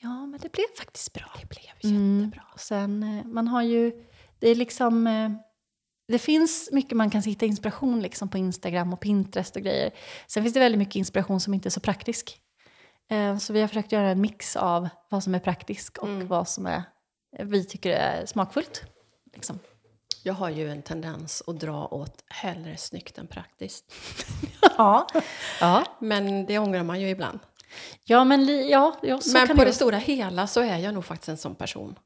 Ja, 0.00 0.26
men 0.26 0.40
det 0.40 0.52
blev 0.52 0.64
faktiskt 0.78 1.12
bra. 1.12 1.26
Det 1.40 1.48
blev 1.48 1.92
Mm. 1.94 2.18
jättebra. 2.20 2.42
Och 2.52 2.60
sen, 2.60 3.02
eh, 3.02 3.24
man 3.24 3.48
har 3.48 3.62
ju, 3.62 3.92
det 4.38 4.48
är 4.48 4.54
liksom, 4.54 5.06
eh, 5.06 5.30
det 6.08 6.18
finns 6.18 6.68
mycket 6.72 6.96
man 6.96 7.10
kan 7.10 7.22
hitta 7.22 7.46
inspiration 7.46 8.00
liksom 8.00 8.28
på 8.28 8.38
Instagram 8.38 8.92
och 8.92 9.00
Pinterest 9.00 9.56
och 9.56 9.62
grejer. 9.62 9.90
Sen 10.26 10.42
finns 10.42 10.54
det 10.54 10.60
väldigt 10.60 10.78
mycket 10.78 10.96
inspiration 10.96 11.40
som 11.40 11.54
inte 11.54 11.68
är 11.68 11.70
så 11.70 11.80
praktisk. 11.80 12.40
Eh, 13.10 13.38
Så 13.38 13.52
vi 13.52 13.60
har 13.60 13.68
försökt 13.68 13.92
göra 13.92 14.08
en 14.10 14.20
mix 14.20 14.56
av 14.56 14.88
vad 15.10 15.22
som 15.24 15.34
är 15.34 15.38
praktiskt 15.38 15.98
och 15.98 16.08
Mm. 16.08 16.28
vad 16.28 16.48
som 16.48 16.66
är, 16.66 16.82
vi 17.38 17.64
tycker 17.64 17.90
är 17.90 18.26
smakfullt. 18.26 18.82
Liksom. 19.34 19.58
Jag 20.22 20.34
har 20.34 20.48
ju 20.50 20.70
en 20.70 20.82
tendens 20.82 21.42
att 21.46 21.60
dra 21.60 21.86
åt 21.86 22.24
hellre 22.28 22.76
snyggt 22.76 23.18
än 23.18 23.26
praktiskt. 23.26 23.84
Ja. 24.78 25.06
ja. 25.60 25.84
Men 26.00 26.46
det 26.46 26.58
ångrar 26.58 26.82
man 26.82 27.00
ju 27.00 27.08
ibland. 27.08 27.38
Ja, 28.04 28.24
men 28.24 28.68
ja, 28.68 28.96
ja, 29.02 29.20
så 29.20 29.32
Men 29.32 29.46
kan 29.46 29.56
på 29.56 29.64
det 29.64 29.70
det 29.70 29.74
stora 29.74 29.96
hela 29.96 30.46
så 30.46 30.60
är 30.60 30.78
jag 30.78 30.94
nog 30.94 31.04
faktiskt 31.04 31.28
en 31.28 31.36
sån 31.36 31.54
person. 31.54 31.98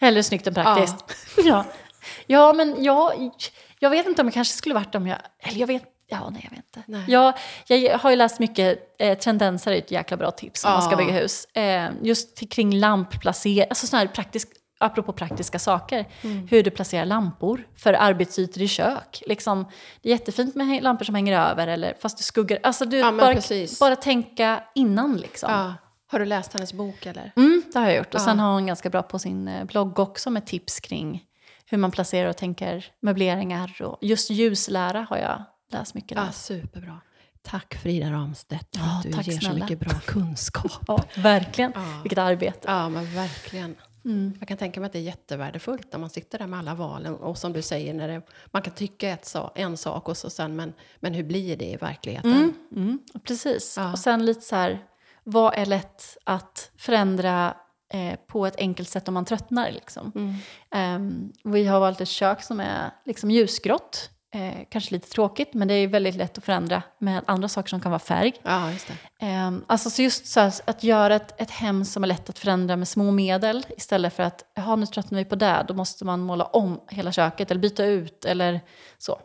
Hellre 0.00 0.22
snyggt 0.22 0.46
än 0.46 0.54
praktiskt. 0.54 0.96
Ja, 1.44 1.64
ja. 2.26 2.52
men 2.52 2.84
jag, 2.84 3.30
jag 3.78 3.90
vet 3.90 4.06
inte 4.06 4.22
om 4.22 4.26
jag 4.26 4.34
kanske 4.34 4.54
skulle 4.54 4.74
varit 4.74 4.94
om 4.94 5.06
jag... 5.06 5.18
Eller 5.38 5.58
jag 5.60 5.66
vet... 5.66 5.82
Ja, 6.10 6.30
nej, 6.30 6.40
jag 6.44 6.50
vet 6.56 6.64
inte. 6.66 6.82
Nej. 6.86 7.04
Jag, 7.08 7.34
jag 7.66 7.98
har 7.98 8.10
ju 8.10 8.16
läst 8.16 8.38
mycket, 8.38 8.78
eh, 8.98 9.18
Tendenser 9.18 9.72
är 9.72 9.76
ett 9.76 9.90
jäkla 9.90 10.16
bra 10.16 10.30
tips 10.30 10.64
om 10.64 10.70
man 10.70 10.82
ska 10.82 10.90
Ja. 10.92 10.96
bygga 10.96 11.12
hus. 11.12 11.44
Eh, 11.44 11.90
just 12.02 12.50
kring 12.50 12.78
lampplacering, 12.78 13.66
alltså 13.70 13.86
sådana 13.86 14.06
här 14.06 14.14
praktisk, 14.14 14.48
apropå 14.78 15.12
praktiska 15.12 15.58
saker. 15.58 16.08
Mm. 16.22 16.46
Hur 16.50 16.62
du 16.62 16.70
placerar 16.70 17.04
lampor 17.06 17.66
för 17.76 17.92
arbetsytor 17.92 18.62
i 18.62 18.68
kök. 18.68 19.22
Liksom, 19.26 19.64
det 20.02 20.08
är 20.08 20.12
jättefint 20.12 20.54
med 20.54 20.82
lampor 20.82 21.04
som 21.04 21.14
hänger 21.14 21.40
över, 21.50 21.66
eller 21.68 21.94
fast 22.00 22.18
du 22.18 22.24
skuggar. 22.24 22.58
Alltså 22.62 22.84
du, 22.84 22.98
Ja, 22.98 23.12
bara, 23.12 23.34
precis. 23.34 23.80
bara 23.80 23.96
tänka 23.96 24.62
innan 24.74 25.16
liksom. 25.16 25.50
Ja. 25.52 25.74
Har 26.10 26.18
du 26.18 26.24
läst 26.24 26.52
hennes 26.52 26.72
bok 26.72 27.06
eller? 27.06 27.32
Mm, 27.36 27.62
det 27.72 27.78
har 27.78 27.86
jag 27.86 27.96
gjort. 27.96 28.14
Och 28.14 28.20
Ja. 28.20 28.24
sen 28.24 28.38
har 28.40 28.52
hon 28.52 28.66
ganska 28.66 28.90
bra 28.90 29.02
på 29.02 29.18
sin 29.18 29.48
eh, 29.48 29.64
blogg 29.64 29.98
också 29.98 30.30
med 30.30 30.46
tips 30.46 30.80
kring 30.80 31.22
hur 31.70 31.78
man 31.78 31.90
placerar 31.90 32.28
och 32.30 32.36
tänker 32.36 32.86
möbleringar. 33.02 33.82
Och 33.82 33.98
just 34.00 34.30
ljuslära 34.30 35.06
har 35.10 35.16
jag 35.16 35.44
läst 35.72 35.94
mycket 35.94 36.16
där. 36.16 36.24
Ja, 36.24 36.32
superbra. 36.32 37.00
Tack 37.42 37.74
Frida 37.82 38.10
Ramstedt 38.12 38.76
för 38.76 38.84
Ja, 38.84 38.96
att 38.96 39.02
du 39.02 39.12
tack 39.12 39.26
ger 39.26 39.34
så 39.34 39.40
snälla. 39.40 39.64
mycket 39.64 39.80
bra 39.80 39.92
kunskap. 40.06 40.72
Ja, 40.86 41.04
verkligen. 41.16 41.72
Ja. 41.74 42.00
Vilket 42.02 42.18
arbete. 42.18 42.58
Ja, 42.66 42.88
men 42.88 43.14
verkligen. 43.14 43.74
Mm. 44.08 44.32
Jag 44.38 44.48
kan 44.48 44.56
tänka 44.56 44.80
mig 44.80 44.86
att 44.86 44.92
det 44.92 44.98
är 44.98 45.02
jättevärdefullt 45.02 45.92
när 45.92 45.98
man 45.98 46.10
sitter 46.10 46.38
där 46.38 46.46
med 46.46 46.58
alla 46.58 46.74
valen. 46.74 47.14
Och 47.14 47.38
som 47.38 47.52
du 47.52 47.62
säger, 47.62 47.94
när 47.94 48.08
det, 48.08 48.22
man 48.46 48.62
kan 48.62 48.74
tycka 48.74 49.08
ett, 49.08 49.34
en 49.54 49.76
sak 49.76 50.08
och 50.08 50.16
så 50.16 50.30
sen, 50.30 50.56
men, 50.56 50.72
men 51.00 51.14
hur 51.14 51.24
blir 51.24 51.56
det 51.56 51.64
i 51.64 51.76
verkligheten? 51.76 52.32
Mm, 52.32 52.54
mm, 52.76 52.98
precis. 53.22 53.74
Ja. 53.76 53.92
Och 53.92 53.98
sen 53.98 54.26
lite 54.26 54.40
så 54.40 54.56
här, 54.56 54.84
vad 55.24 55.54
är 55.54 55.66
lätt 55.66 56.16
att 56.24 56.70
förändra 56.76 57.54
eh, 57.92 58.18
på 58.26 58.46
ett 58.46 58.56
enkelt 58.56 58.88
sätt 58.88 59.08
om 59.08 59.14
man 59.14 59.24
tröttnar? 59.24 59.70
Liksom. 59.70 60.36
Ehm, 60.70 61.32
vi 61.44 61.66
har 61.66 61.80
valt 61.80 62.00
ett 62.00 62.08
kök 62.08 62.42
som 62.42 62.60
är 62.60 62.90
liksom 63.04 63.30
ljusgrått. 63.30 64.10
Eh, 64.34 64.64
kanske 64.70 64.94
lite 64.94 65.08
tråkigt, 65.08 65.54
men 65.54 65.68
det 65.68 65.74
är 65.74 65.88
väldigt 65.88 66.14
lätt 66.14 66.38
att 66.38 66.44
förändra 66.44 66.82
med 66.98 67.22
andra 67.26 67.48
saker 67.48 67.68
som 67.68 67.80
kan 67.80 67.90
vara 67.90 67.98
färg. 67.98 68.32
Ja, 68.42 68.72
just 68.72 68.92
det. 69.18 69.26
Um, 69.26 69.64
alltså 69.66 69.90
så 69.90 70.02
just 70.02 70.26
så 70.26 70.40
här, 70.40 70.52
att 70.64 70.82
göra 70.82 71.14
ett, 71.14 71.40
ett 71.40 71.50
hem 71.50 71.84
som 71.84 72.02
är 72.02 72.08
lätt 72.08 72.30
att 72.30 72.38
förändra 72.38 72.76
med 72.76 72.88
små 72.88 73.10
medel 73.10 73.66
istället 73.76 74.14
för 74.14 74.22
att, 74.22 74.44
jaha 74.54 74.76
nu 74.76 74.86
tröttnar 74.86 75.18
vi 75.18 75.24
på 75.24 75.36
det, 75.36 75.64
då 75.68 75.74
måste 75.74 76.04
man 76.04 76.20
måla 76.20 76.44
om 76.44 76.80
hela 76.88 77.12
köket 77.12 77.50
eller 77.50 77.60
byta 77.60 77.84
ut 77.84 78.24
eller 78.24 78.60
så. 78.98 79.20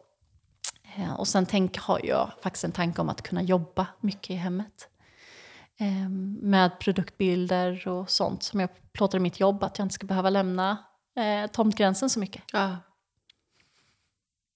Eh, 0.96 1.14
och 1.14 1.28
sen 1.28 1.46
tänk, 1.46 1.78
har 1.78 2.02
jag 2.04 2.32
faktiskt 2.44 2.64
en 2.64 2.72
tanke 2.72 3.02
om 3.02 3.10
att 3.10 3.22
kunna 3.22 3.42
jobba 3.42 3.88
mycket 4.00 4.30
i 4.30 4.36
hemmet. 4.36 4.90
Ehm, 5.80 6.38
med 6.42 6.80
produktbilder 6.80 7.88
och 7.88 8.10
sånt 8.10 8.44
som 8.44 8.60
jag 8.60 8.70
plåtar 8.94 9.18
i 9.18 9.22
mitt 9.22 9.40
jobb, 9.40 9.64
att 9.64 9.78
jag 9.78 9.86
inte 9.86 9.96
ska 9.96 10.08
behöva 10.08 10.30
lämna 10.30 10.78
eh, 11.18 11.52
tomtgränsen 11.52 12.10
så 12.10 12.20
mycket. 12.20 12.44
Ja. 12.54 12.78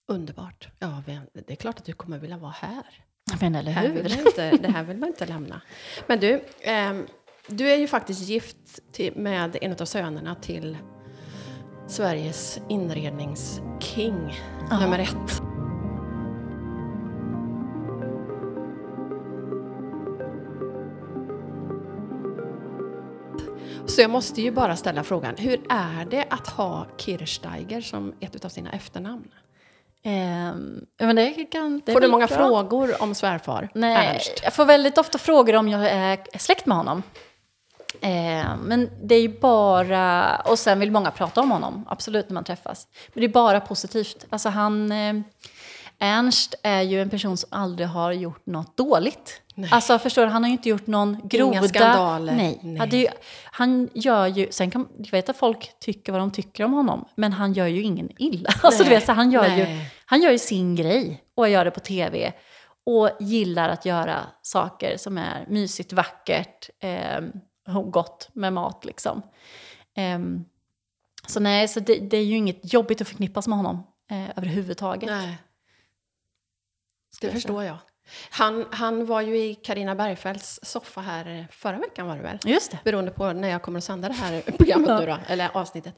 Underbart. 0.07 0.67
Ja, 0.79 1.03
det 1.33 1.51
är 1.51 1.55
klart 1.55 1.77
att 1.79 1.85
du 1.85 1.93
kommer 1.93 2.17
vilja 2.19 2.37
vara 2.37 2.51
här. 2.51 2.83
Menar, 3.41 3.59
eller 3.59 3.71
Det 3.71 3.79
här 3.79 3.87
hur? 3.87 4.03
vill 4.03 4.19
inte, 4.19 4.51
det 4.57 4.67
här 4.71 4.83
vill 4.83 4.97
man 4.97 5.09
inte 5.09 5.25
lämna. 5.25 5.61
Men 6.07 6.19
du, 6.19 6.43
ehm, 6.61 7.07
du 7.47 7.69
är 7.71 7.75
ju 7.75 7.87
faktiskt 7.87 8.21
gift 8.29 8.57
till, 8.91 9.15
med 9.15 9.57
en 9.61 9.71
av 9.71 9.85
sönerna 9.85 10.35
till 10.35 10.77
Sveriges 11.87 12.59
inredningsking, 12.69 14.33
Ja. 14.69 14.79
nummer 14.79 14.99
ett. 14.99 15.41
Så 23.85 24.01
jag 24.01 24.09
måste 24.09 24.41
ju 24.41 24.51
bara 24.51 24.75
ställa 24.75 25.03
frågan, 25.03 25.35
hur 25.37 25.61
är 25.69 26.05
det 26.05 26.25
att 26.29 26.47
ha 26.47 26.87
Kirchsteiger 26.97 27.81
som 27.81 28.13
ett 28.19 28.45
av 28.45 28.49
sina 28.49 28.71
efternamn? 28.71 29.27
Men 30.99 31.15
det 31.15 31.31
kan, 31.51 31.81
det 31.85 31.93
Får 31.93 32.01
du 32.01 32.07
många 32.07 32.27
bra. 32.27 32.37
frågor 32.37 33.01
om 33.01 33.15
svärfar 33.15 33.69
Nej, 33.73 34.07
Ernst? 34.07 34.41
jag 34.43 34.53
får 34.53 34.65
väldigt 34.65 34.97
ofta 34.97 35.17
frågor 35.17 35.55
om 35.55 35.69
jag 35.69 35.85
är 35.89 36.37
släkt 36.37 36.65
med 36.65 36.77
honom. 36.77 37.03
Eh, 38.01 38.55
men 38.63 38.89
det 39.03 39.15
är 39.15 39.21
ju 39.21 39.39
bara, 39.39 40.35
och 40.45 40.59
sen 40.59 40.79
vill 40.79 40.91
många 40.91 41.11
prata 41.11 41.41
om 41.41 41.51
honom, 41.51 41.85
absolut 41.89 42.29
när 42.29 42.33
man 42.33 42.43
träffas. 42.43 42.87
Men 43.13 43.21
det 43.21 43.27
är 43.27 43.33
bara 43.33 43.59
positivt. 43.59 44.25
Alltså 44.29 44.49
han, 44.49 44.91
eh, 44.91 45.13
Ernst 45.99 46.55
är 46.63 46.81
ju 46.81 47.01
en 47.01 47.09
person 47.09 47.37
som 47.37 47.49
aldrig 47.51 47.87
har 47.87 48.11
gjort 48.11 48.45
något 48.45 48.77
dåligt. 48.77 49.41
Nej. 49.55 49.69
Alltså 49.73 49.99
förstår 49.99 50.21
du, 50.21 50.27
han 50.27 50.43
har 50.43 50.47
ju 50.49 50.51
inte 50.51 50.69
gjort 50.69 50.87
någon 50.87 51.21
groda. 51.23 51.67
skandaler. 51.67 52.33
Nej. 52.33 52.59
Nej. 52.63 52.95
Ju, 53.01 53.07
han 53.43 53.89
gör 53.93 54.27
ju, 54.27 54.47
sen 54.51 54.71
kan, 54.71 54.87
jag 54.97 55.11
vet 55.11 55.29
att 55.29 55.37
folk 55.37 55.71
tycker 55.79 56.11
vad 56.11 56.21
de 56.21 56.31
tycker 56.31 56.63
om 56.63 56.73
honom, 56.73 57.05
men 57.15 57.33
han 57.33 57.53
gör 57.53 57.67
ju 57.67 57.81
ingen 57.81 58.09
illa. 58.17 58.49
Alltså 58.63 58.83
du 58.83 58.89
Nej. 58.89 58.97
vet, 58.97 59.05
så 59.05 59.11
han, 59.11 59.31
gör 59.31 59.45
ju, 59.45 59.63
Nej. 59.63 59.89
Han 60.09 60.21
gör 60.21 60.31
ju 60.31 60.39
sin 60.39 60.75
grej 60.75 61.23
och 61.35 61.49
gör 61.49 61.65
det 61.65 61.71
på 61.71 61.79
tv. 61.79 62.33
Och 62.85 63.09
gillar 63.19 63.69
att 63.69 63.85
göra 63.85 64.25
saker 64.41 64.97
som 64.97 65.17
är 65.17 65.45
mysigt, 65.47 65.93
vackert 65.93 66.69
och 67.75 67.91
gott 67.91 68.29
med 68.33 68.53
mat 68.53 68.85
liksom. 68.85 69.21
Ehm, 69.95 70.45
så 71.27 71.39
nej, 71.39 71.67
så 71.67 71.79
det, 71.79 71.95
det 71.95 72.17
är 72.17 72.25
ju 72.25 72.35
inget 72.35 72.73
jobbigt 72.73 73.01
att 73.01 73.07
förknippas 73.07 73.47
med 73.47 73.57
honom 73.57 73.83
eh, 74.11 74.29
överhuvudtaget. 74.37 75.09
Nej. 75.09 75.37
Det 77.21 77.27
jag 77.27 77.33
förstår 77.33 77.63
jag. 77.63 77.77
Han, 78.29 78.65
han 78.71 79.05
var 79.05 79.21
ju 79.21 79.37
i 79.37 79.55
Karina 79.55 79.95
Bergfeldts 79.95 80.59
soffa 80.63 81.01
här 81.01 81.39
eh, 81.39 81.45
förra 81.51 81.77
veckan 81.77 82.07
var 82.07 82.15
det 82.15 82.21
väl? 82.23 82.39
Just 82.45 82.71
det. 82.71 82.79
Beroende 82.83 83.11
på 83.11 83.33
när 83.33 83.47
jag 83.47 83.61
kommer 83.61 83.77
att 83.77 83.83
sända 83.83 84.07
det 84.07 84.13
här 84.13 84.41
programmet 84.57 84.99
nu 84.99 85.05
då, 85.05 85.17
eller 85.27 85.57
avsnittet. 85.57 85.95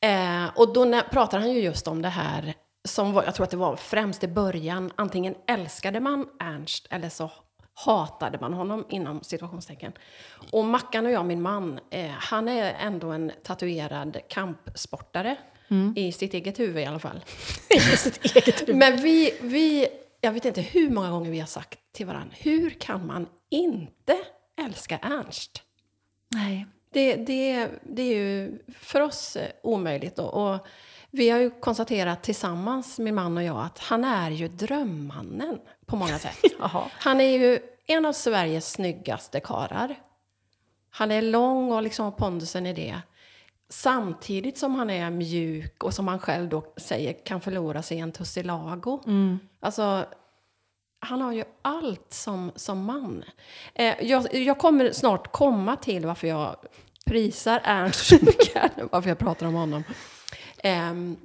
Eh, 0.00 0.46
och 0.56 0.72
då 0.72 0.84
när, 0.84 1.02
pratar 1.02 1.38
han 1.38 1.50
ju 1.50 1.60
just 1.60 1.88
om 1.88 2.02
det 2.02 2.08
här 2.08 2.54
som 2.88 3.12
var, 3.12 3.24
jag 3.24 3.34
tror 3.34 3.44
att 3.44 3.50
det 3.50 3.56
var 3.56 3.76
främst 3.76 4.24
i 4.24 4.28
början, 4.28 4.92
antingen 4.96 5.34
älskade 5.46 6.00
man 6.00 6.28
Ernst 6.40 6.86
eller 6.90 7.08
så 7.08 7.30
hatade 7.74 8.38
man 8.40 8.52
honom 8.52 8.84
inom 8.88 9.22
situationstecken. 9.22 9.92
Och 10.52 10.64
Mackan 10.64 11.06
och 11.06 11.12
jag, 11.12 11.26
min 11.26 11.42
man, 11.42 11.80
eh, 11.90 12.10
han 12.10 12.48
är 12.48 12.74
ändå 12.80 13.10
en 13.10 13.32
tatuerad 13.42 14.16
kampsportare. 14.28 15.36
I 15.96 16.12
sitt 16.12 16.34
eget 16.34 16.58
huvud 16.58 16.82
i 16.82 16.86
alla 16.86 16.98
fall. 16.98 17.24
I 17.70 17.80
sitt 17.80 18.36
eget 18.36 18.60
huvud. 18.60 18.76
Men 18.76 18.96
vi, 18.96 19.34
vi, 19.40 19.88
jag 20.20 20.32
vet 20.32 20.44
inte 20.44 20.60
hur 20.60 20.90
många 20.90 21.10
gånger 21.10 21.30
vi 21.30 21.40
har 21.40 21.46
sagt 21.46 21.78
till 21.92 22.06
varandra, 22.06 22.34
hur 22.38 22.70
kan 22.70 23.06
man 23.06 23.26
inte 23.50 24.18
älska 24.60 24.98
Ernst? 24.98 25.62
Nej. 26.34 26.66
Det 26.66 26.78
det, 26.90 27.16
det, 27.16 27.70
det 27.82 28.02
är 28.02 28.16
ju 28.16 28.58
för 28.78 29.00
oss 29.00 29.36
eh, 29.36 29.50
omöjligt. 29.62 30.16
Då. 30.16 30.24
Och 30.24 30.66
vi 31.10 31.30
har 31.30 31.38
ju 31.38 31.50
konstaterat 31.50 32.22
tillsammans, 32.22 32.98
min 32.98 33.14
man 33.14 33.36
och 33.36 33.44
jag, 33.44 33.64
att 33.64 33.78
han 33.78 34.04
är 34.04 34.30
ju 34.30 34.48
drömmannen 34.48 35.58
på 35.86 35.96
många 35.96 36.18
sätt. 36.18 36.38
Han 36.92 37.20
är 37.20 37.38
ju 37.38 37.58
en 37.86 38.06
av 38.06 38.12
Sveriges 38.12 38.70
snyggaste 38.72 39.40
karar. 39.40 39.94
Han 40.90 41.10
är 41.10 41.22
lång 41.22 41.72
och 41.72 41.82
liksom 41.82 42.04
har 42.04 42.12
pondusen 42.12 42.66
i 42.66 42.72
det. 42.72 43.00
Samtidigt 43.68 44.58
som 44.58 44.74
han 44.74 44.90
är 44.90 45.10
mjuk 45.10 45.84
och 45.84 45.94
som 45.94 46.08
han 46.08 46.18
själv 46.18 46.48
då 46.48 46.72
säger 46.76 47.24
kan 47.24 47.40
förlora 47.40 47.82
sig 47.82 47.96
i 47.96 48.00
en 48.00 48.12
tussilago. 48.12 49.02
Mm. 49.06 49.38
Alltså, 49.60 50.06
han 51.00 51.20
har 51.20 51.32
ju 51.32 51.44
allt 51.62 52.12
som, 52.12 52.52
som 52.56 52.84
man. 52.84 53.24
Eh, 53.74 53.94
jag, 54.00 54.34
jag 54.34 54.58
kommer 54.58 54.92
snart 54.92 55.32
komma 55.32 55.76
till 55.76 56.06
varför 56.06 56.28
jag 56.28 56.56
prisar 57.06 57.60
Ernst 57.64 58.12
varför 58.90 59.08
jag 59.08 59.18
pratar 59.18 59.46
om 59.46 59.54
honom. 59.54 59.84
Ehm, 60.62 61.16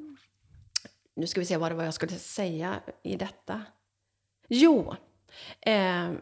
nu 1.16 1.28
ska 1.28 1.40
vi 1.40 1.46
se 1.46 1.58
vad 1.58 1.72
det 1.72 1.76
var 1.76 1.84
jag 1.84 1.94
skulle 1.94 2.12
säga 2.12 2.80
i 3.04 3.16
detta. 3.16 3.62
Jo, 4.48 4.96
ehm, 5.62 6.22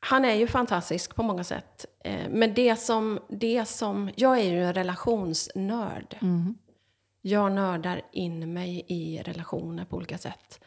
han 0.00 0.24
är 0.24 0.34
ju 0.34 0.46
fantastisk 0.46 1.14
på 1.14 1.22
många 1.22 1.44
sätt. 1.44 1.86
Eh, 2.04 2.28
men 2.30 2.54
det 2.54 2.76
som, 2.76 3.20
det 3.28 3.64
som... 3.64 4.10
Jag 4.16 4.38
är 4.38 4.50
ju 4.50 4.64
en 4.64 4.74
relationsnörd. 4.74 6.18
Mm. 6.22 6.54
Jag 7.20 7.52
nördar 7.52 8.02
in 8.12 8.52
mig 8.52 8.84
i 8.88 9.22
relationer 9.22 9.84
på 9.84 9.96
olika 9.96 10.18
sätt. 10.18 10.60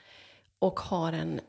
Och 0.60 0.80
har 0.80 1.14
en 1.14 1.42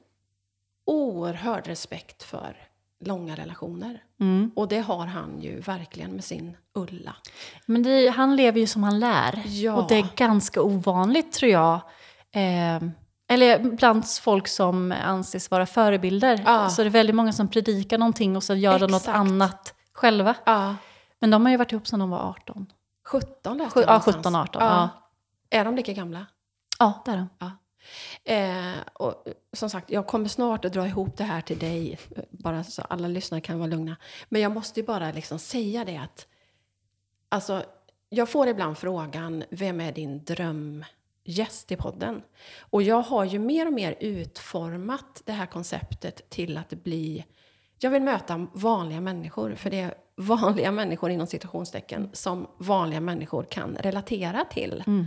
oerhörd 0.84 1.66
respekt 1.66 2.22
för 2.22 2.69
långa 3.00 3.36
relationer. 3.36 4.02
Mm. 4.20 4.50
Och 4.56 4.68
det 4.68 4.80
har 4.80 5.06
han 5.06 5.40
ju 5.40 5.60
verkligen 5.60 6.10
med 6.12 6.24
sin 6.24 6.56
Ulla. 6.74 7.16
Men 7.66 7.82
det, 7.82 8.08
han 8.08 8.36
lever 8.36 8.60
ju 8.60 8.66
som 8.66 8.82
han 8.82 9.00
lär. 9.00 9.42
Ja. 9.46 9.74
Och 9.74 9.88
det 9.88 9.94
är 9.98 10.06
ganska 10.16 10.62
ovanligt 10.62 11.32
tror 11.32 11.52
jag. 11.52 11.74
Eh, 12.32 12.82
eller 13.28 13.58
bland 13.76 14.04
folk 14.08 14.48
som 14.48 14.94
anses 15.04 15.50
vara 15.50 15.66
förebilder. 15.66 16.42
Ja. 16.46 16.70
Så 16.70 16.82
det 16.82 16.88
är 16.88 16.90
väldigt 16.90 17.16
många 17.16 17.32
som 17.32 17.48
predikar 17.48 17.98
någonting 17.98 18.36
och 18.36 18.42
så 18.42 18.54
gör 18.54 18.78
de 18.78 18.90
något 18.90 19.08
annat 19.08 19.74
själva. 19.92 20.34
Ja, 20.44 20.76
Men 21.20 21.30
de 21.30 21.44
har 21.44 21.50
ju 21.50 21.56
varit 21.56 21.72
ihop 21.72 21.86
sedan 21.86 22.00
de 22.00 22.10
var 22.10 22.28
18. 22.28 22.66
17 23.08 23.58
läste 23.58 23.74
Sju- 23.74 23.80
jag 23.80 23.88
ja, 23.88 23.92
någonstans. 23.92 24.16
17, 24.16 24.34
18, 24.34 24.62
ja. 24.62 24.88
Är 25.50 25.64
de 25.64 25.76
lika 25.76 25.92
gamla? 25.92 26.26
Ja, 26.78 27.02
där 27.04 27.12
är 27.12 27.26
de. 27.38 27.50
Eh, 28.24 28.78
och 28.92 29.28
eh, 29.28 29.32
som 29.52 29.70
sagt, 29.70 29.90
jag 29.90 30.06
kommer 30.06 30.28
snart 30.28 30.64
att 30.64 30.72
dra 30.72 30.86
ihop 30.86 31.16
det 31.16 31.24
här 31.24 31.40
till 31.40 31.58
dig, 31.58 31.98
eh, 32.16 32.22
bara 32.30 32.64
så 32.64 32.82
alla 32.82 33.08
lyssnare 33.08 33.40
kan 33.40 33.58
vara 33.58 33.68
lugna. 33.68 33.96
Men 34.28 34.40
jag 34.40 34.52
måste 34.52 34.80
ju 34.80 34.86
bara 34.86 35.12
liksom 35.12 35.38
säga 35.38 35.84
det 35.84 35.96
att, 35.96 36.26
alltså, 37.28 37.64
jag 38.08 38.28
får 38.28 38.48
ibland 38.48 38.78
frågan, 38.78 39.44
vem 39.50 39.80
är 39.80 39.92
din 39.92 40.24
drömgäst 40.24 41.72
i 41.72 41.76
podden? 41.76 42.22
Och 42.60 42.82
jag 42.82 43.02
har 43.02 43.24
ju 43.24 43.38
mer 43.38 43.66
och 43.66 43.72
mer 43.72 43.94
utformat 44.00 45.22
det 45.24 45.32
här 45.32 45.46
konceptet 45.46 46.30
till 46.30 46.56
att 46.56 46.70
bli, 46.70 47.24
jag 47.78 47.90
vill 47.90 48.02
möta 48.02 48.46
vanliga 48.52 49.00
människor, 49.00 49.54
för 49.54 49.70
det 49.70 49.80
är 49.80 49.94
vanliga 50.16 50.72
människor 50.72 51.10
inom 51.10 51.26
citationstecken 51.26 52.10
som 52.12 52.46
vanliga 52.58 53.00
människor 53.00 53.46
kan 53.50 53.76
relatera 53.80 54.44
till. 54.44 54.84
Mm. 54.86 55.06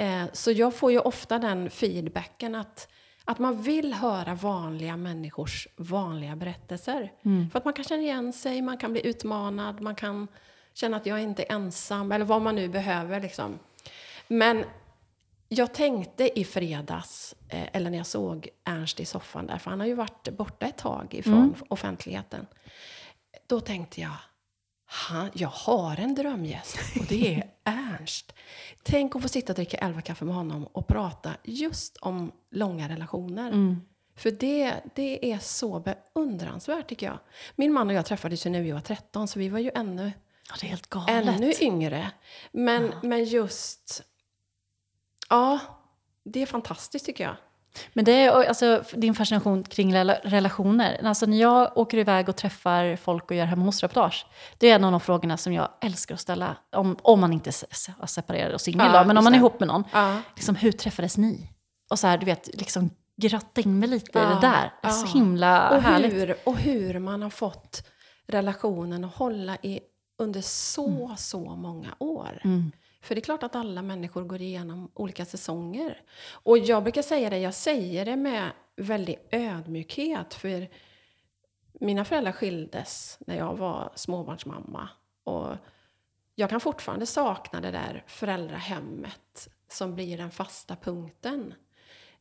Eh, 0.00 0.24
så 0.32 0.50
jag 0.50 0.74
får 0.74 0.92
ju 0.92 0.98
ofta 0.98 1.38
den 1.38 1.70
feedbacken 1.70 2.54
att, 2.54 2.88
att 3.24 3.38
man 3.38 3.62
vill 3.62 3.94
höra 3.94 4.34
vanliga 4.34 4.96
människors 4.96 5.68
vanliga 5.76 6.36
berättelser. 6.36 7.12
För 7.50 7.58
att 7.58 7.64
man 7.64 7.74
kan 7.74 7.84
känna 7.84 8.02
igen 8.02 8.32
sig, 8.32 8.62
man 8.62 8.78
kan 8.78 8.92
bli 8.92 9.06
utmanad, 9.06 9.80
man 9.80 9.94
kan 9.94 10.28
känna 10.74 10.96
att 10.96 11.06
jag 11.06 11.20
inte 11.20 11.42
är 11.42 11.52
ensam, 11.52 12.12
eller 12.12 12.24
vad 12.24 12.42
man 12.42 12.54
nu 12.54 12.68
behöver. 12.68 13.20
Liksom. 13.20 13.58
Men 14.28 14.64
jag 15.48 15.74
tänkte 15.74 16.40
i 16.40 16.44
fredags, 16.44 17.34
eh, 17.48 17.68
eller 17.72 17.90
när 17.90 17.98
jag 17.98 18.06
såg 18.06 18.48
Ernst 18.64 19.00
i 19.00 19.04
soffan 19.04 19.46
där, 19.46 19.58
för 19.58 19.70
han 19.70 19.80
har 19.80 19.86
ju 19.86 19.94
varit 19.94 20.28
borta 20.28 20.66
ett 20.66 20.78
tag 20.78 21.14
ifrån 21.14 21.54
offentligheten. 21.68 22.46
Då 23.46 23.60
tänkte 23.60 24.00
jag, 24.00 24.16
han, 24.92 25.30
jag 25.34 25.48
har 25.48 25.96
en 26.00 26.14
drömgäst 26.14 26.78
och 27.00 27.06
det 27.08 27.34
är 27.34 27.50
Ernst. 27.64 28.32
Tänk 28.82 29.16
att 29.16 29.22
få 29.22 29.28
sitta 29.28 29.52
och 29.52 29.56
dricka 29.56 29.76
elva 29.76 30.00
kaffe 30.02 30.24
med 30.24 30.34
honom 30.34 30.64
och 30.66 30.86
prata 30.88 31.30
just 31.44 31.96
om 31.96 32.32
långa 32.50 32.88
relationer. 32.88 33.76
För 34.16 34.30
det, 34.30 34.74
det 34.94 35.32
är 35.32 35.38
så 35.38 35.80
beundransvärt 35.80 36.88
tycker 36.88 37.06
jag. 37.06 37.18
Min 37.56 37.72
man 37.72 37.88
och 37.88 37.94
jag 37.94 38.06
träffades 38.06 38.46
ju 38.46 38.50
när 38.50 38.60
vi 38.62 38.70
var 38.72 38.80
13 38.80 39.28
så 39.28 39.38
vi 39.38 39.48
var 39.48 39.58
ju 39.58 39.70
ännu, 39.74 40.12
Ja, 40.48 40.54
det 40.60 40.66
är 40.66 40.68
helt 40.68 40.86
galet. 40.86 41.28
ännu 41.28 41.52
yngre. 41.60 42.10
Men, 42.52 42.94
men 43.02 43.24
just, 43.24 44.02
ja, 45.28 45.58
det 46.24 46.42
är 46.42 46.46
fantastiskt 46.46 47.06
tycker 47.06 47.24
jag. 47.24 47.36
Men 47.92 48.04
det 48.04 48.12
är 48.12 48.30
alltså, 48.48 48.82
din 48.92 49.14
fascination 49.14 49.62
kring 49.64 49.94
rela- 49.94 50.18
relationer. 50.22 51.00
Alltså, 51.04 51.26
när 51.26 51.36
jag 51.40 51.76
åker 51.78 51.98
iväg 51.98 52.28
och 52.28 52.36
träffar 52.36 52.96
folk 52.96 53.30
och 53.30 53.36
gör 53.36 53.44
hemma 53.44 53.64
hos-reportage, 53.64 54.26
det 54.58 54.70
är 54.70 54.74
en 54.74 54.84
av 54.84 54.90
de 54.90 55.00
frågorna 55.00 55.36
som 55.36 55.52
jag 55.52 55.68
älskar 55.80 56.14
att 56.14 56.20
ställa. 56.20 56.56
Om, 56.76 56.96
om 57.02 57.20
man 57.20 57.32
inte 57.32 57.50
är 57.50 57.74
se- 57.74 57.92
separerad 58.06 58.52
och 58.54 58.60
singel, 58.60 58.90
Ja, 58.94 59.04
men 59.04 59.18
om 59.18 59.24
man 59.24 59.32
är 59.34 59.38
det. 59.38 59.40
ihop 59.40 59.60
med 59.60 59.68
någon. 59.68 59.84
Ja. 59.92 60.16
Liksom, 60.34 60.54
hur 60.56 60.72
träffades 60.72 61.16
ni? 61.18 61.50
Och 61.90 61.98
så 61.98 62.06
här, 62.06 62.18
du 62.18 62.26
vet, 62.26 62.46
liksom 62.60 62.90
grotta 63.16 63.60
in 63.60 63.78
mig 63.78 63.88
lite 63.88 64.18
i 64.18 64.22
Ja, 64.22 64.28
det 64.28 64.40
där. 64.40 64.72
Är 64.82 64.90
så 64.90 65.06
ja. 65.06 65.10
himla 65.12 65.70
och 65.76 65.82
härligt. 65.82 66.12
hur, 66.14 66.36
och 66.44 66.56
hur 66.56 66.98
man 66.98 67.22
har 67.22 67.30
fått 67.30 67.86
relationen 68.28 69.04
att 69.04 69.14
hålla 69.14 69.56
i 69.62 69.80
under 70.18 70.40
så, 70.40 71.14
så 71.18 71.38
många 71.56 71.88
år. 71.98 72.40
Mm. 72.44 72.72
För 73.00 73.14
det 73.14 73.18
är 73.18 73.24
klart 73.24 73.42
att 73.42 73.54
alla 73.54 73.82
människor 73.82 74.22
går 74.22 74.40
igenom 74.40 74.90
olika 74.94 75.24
säsonger. 75.24 76.02
Och 76.32 76.58
jag 76.58 76.82
brukar 76.82 77.02
säga 77.02 77.30
det, 77.30 77.38
jag 77.38 77.54
säger 77.54 78.04
det 78.04 78.16
med 78.16 78.50
väldig 78.76 79.18
ödmjukhet. 79.30 80.34
För 80.34 80.68
mina 81.72 82.04
föräldrar 82.04 82.32
skildes 82.32 83.18
när 83.26 83.36
jag 83.36 83.56
var 83.56 83.92
småbarnsmamma. 83.94 84.88
Och 85.24 85.56
jag 86.34 86.50
kan 86.50 86.60
fortfarande 86.60 87.06
sakna 87.06 87.60
det 87.60 87.70
där 87.70 88.04
föräldrahemmet 88.06 89.48
som 89.68 89.94
blir 89.94 90.18
den 90.18 90.30
fasta 90.30 90.76
punkten. 90.76 91.54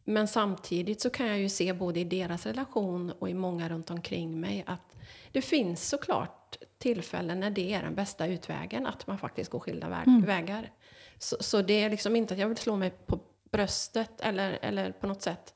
Men 0.10 0.28
samtidigt 0.28 1.01
så 1.01 1.10
kan 1.10 1.28
jag 1.28 1.39
ju 1.39 1.49
se 1.49 1.74
både 1.74 1.99
i 1.99 2.03
deras 2.03 2.45
relation 2.45 3.12
och 3.20 3.30
i 3.30 3.34
många 3.34 3.70
runt 3.70 3.91
omkring 3.91 4.39
mig 4.39 4.64
att 4.68 4.95
det 5.32 5.41
finns 5.41 5.89
såklart 5.89 6.57
tillfällen 6.78 7.39
när 7.39 7.49
det 7.49 7.74
är 7.74 7.84
den 7.84 7.95
bästa 7.95 8.28
utvägen, 8.28 8.88
att 8.88 9.07
man 9.07 9.18
faktiskt 9.18 9.51
går 9.51 9.60
skilda 9.60 9.88
vä- 9.88 10.26
vägar. 10.26 10.72
Så, 11.18 11.38
så 11.39 11.62
det 11.62 11.84
är 11.84 11.89
liksom 11.89 12.16
inte 12.16 12.34
att 12.34 12.39
jag 12.39 12.47
vill 12.47 12.57
slå 12.57 12.76
mig 12.76 12.89
på 12.89 13.20
bröstet 13.51 14.22
eller, 14.22 14.60
eller 14.62 14.91
på 14.91 15.07
något 15.07 15.22
sätt. 15.22 15.53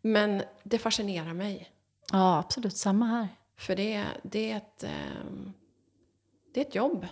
Men 0.00 0.42
det 0.62 0.78
fascinerar 0.78 1.32
mig. 1.32 1.70
Ja, 2.12 2.38
absolut. 2.38 2.76
Samma 2.76 3.06
här. 3.06 3.28
För 3.56 3.76
det, 3.76 4.04
det, 4.22 4.50
är, 4.50 4.56
ett, 4.56 4.84
ehm, 4.84 5.52
det 6.54 6.60
är 6.60 6.64
ett 6.64 6.74
jobb. 6.74 7.06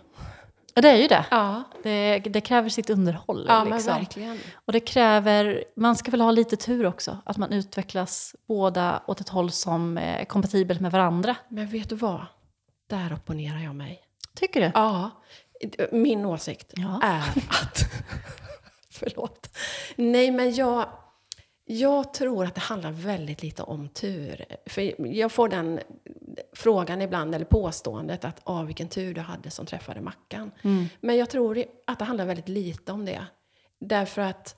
Ja, 0.77 0.83
det 0.83 0.89
är 0.91 0.97
ju 0.97 1.07
det. 1.09 1.25
Ja, 1.31 1.63
Det, 1.83 2.19
det 2.19 2.41
kräver 2.41 2.69
sitt 2.69 2.91
underhåll. 2.91 3.45
ja 3.49 3.65
men 3.65 3.73
liksom. 3.73 3.95
verkligen. 3.95 4.39
Och 4.65 4.73
det 4.73 4.81
kräver, 4.81 5.65
man 5.77 5.97
ska 5.97 6.11
väl 6.11 6.21
ha 6.21 6.31
lite 6.31 6.57
tur 6.57 6.87
också, 6.87 7.19
att 7.25 7.37
man 7.37 7.53
utvecklas 7.53 8.35
båda 8.49 9.03
åt 9.07 9.21
ett 9.21 9.29
håll 9.29 9.51
som 9.51 9.99
är 9.99 10.25
kompatibelt 10.25 10.81
med 10.81 10.93
varandra. 10.93 11.37
Men 11.49 11.67
vet 11.67 11.89
du 11.89 11.95
vad? 11.95 12.27
Där 12.91 13.13
opponerar 13.13 13.59
jag 13.59 13.75
mig. 13.75 14.01
Tycker 14.35 14.61
du? 14.61 14.71
Ja, 14.75 15.11
min 15.93 16.25
åsikt 16.27 16.73
Ja. 16.77 17.01
är 17.03 17.21
att... 17.49 17.79
förlåt. 18.91 19.57
Nej, 19.97 20.31
men 20.31 20.55
jag, 20.55 20.89
jag 21.69 22.13
tror 22.15 22.45
att 22.45 22.55
det 22.55 22.61
handlar 22.61 22.91
väldigt 22.91 23.43
lite 23.43 23.63
om 23.63 23.89
tur. 23.89 24.45
För 24.67 25.07
jag 25.07 25.33
får 25.33 25.49
den 25.49 25.81
frågan 26.53 27.03
ibland, 27.03 27.35
eller 27.35 27.45
påståendet, 27.45 28.25
att 28.25 28.41
ah, 28.45 28.63
vilken 28.63 28.89
tur 28.89 29.15
du 29.15 29.21
hade 29.21 29.51
som 29.51 29.67
träffade 29.67 30.01
Mackan. 30.01 30.51
Men 31.01 31.17
jag 31.17 31.31
tror 31.31 31.65
att 31.87 31.99
det 31.99 32.05
handlar 32.05 32.27
väldigt 32.27 32.49
lite 32.49 32.93
om 32.93 33.05
det. 33.05 33.27
Därför 33.81 34.23
att... 34.23 34.57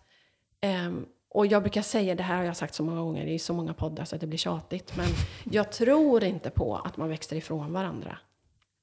ehm, 0.60 1.06
och 1.30 1.46
jag 1.46 1.62
brukar 1.62 1.82
säga, 1.82 2.14
det 2.14 2.22
här 2.22 2.36
har 2.36 2.44
jag 2.44 2.56
sagt 2.56 2.74
så 2.74 2.82
många 2.82 3.00
gånger 3.00 3.26
i 3.26 3.38
så 3.38 3.52
många 3.52 3.74
poddar 3.74 4.04
så 4.04 4.14
att 4.14 4.20
det 4.20 4.26
blir 4.26 4.38
tjatigt. 4.38 4.96
Men 4.96 5.06
jag 5.44 5.72
tror 5.72 6.24
inte 6.24 6.50
på 6.50 6.76
att 6.76 6.96
man 6.96 7.08
växer 7.08 7.36
ifrån 7.36 7.72
varandra. 7.72 8.18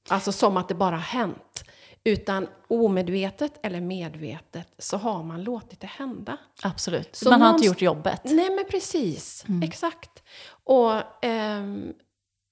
Alltså 0.08 0.32
som 0.32 0.56
att 0.56 0.68
det 0.68 0.74
bara 0.74 0.94
har 0.94 1.02
hänt. 1.02 1.64
Utan 2.06 2.48
omedvetet 2.68 3.60
eller 3.62 3.80
medvetet 3.80 4.68
så 4.78 4.96
har 4.96 5.22
man 5.22 5.44
låtit 5.44 5.80
det 5.80 5.86
hända. 5.86 6.36
Absolut. 6.62 7.16
Så 7.16 7.30
man 7.30 7.42
har 7.42 7.54
inte 7.54 7.66
gjort 7.66 7.82
jobbet. 7.82 8.20
Nej 8.24 8.50
men 8.50 8.64
precis, 8.70 9.44
exakt. 9.64 10.22
Och 10.48 11.24
ehm, 11.24 11.92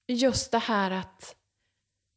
just 0.07 0.53
det 0.53 0.59
här 0.59 0.91
att 0.91 1.37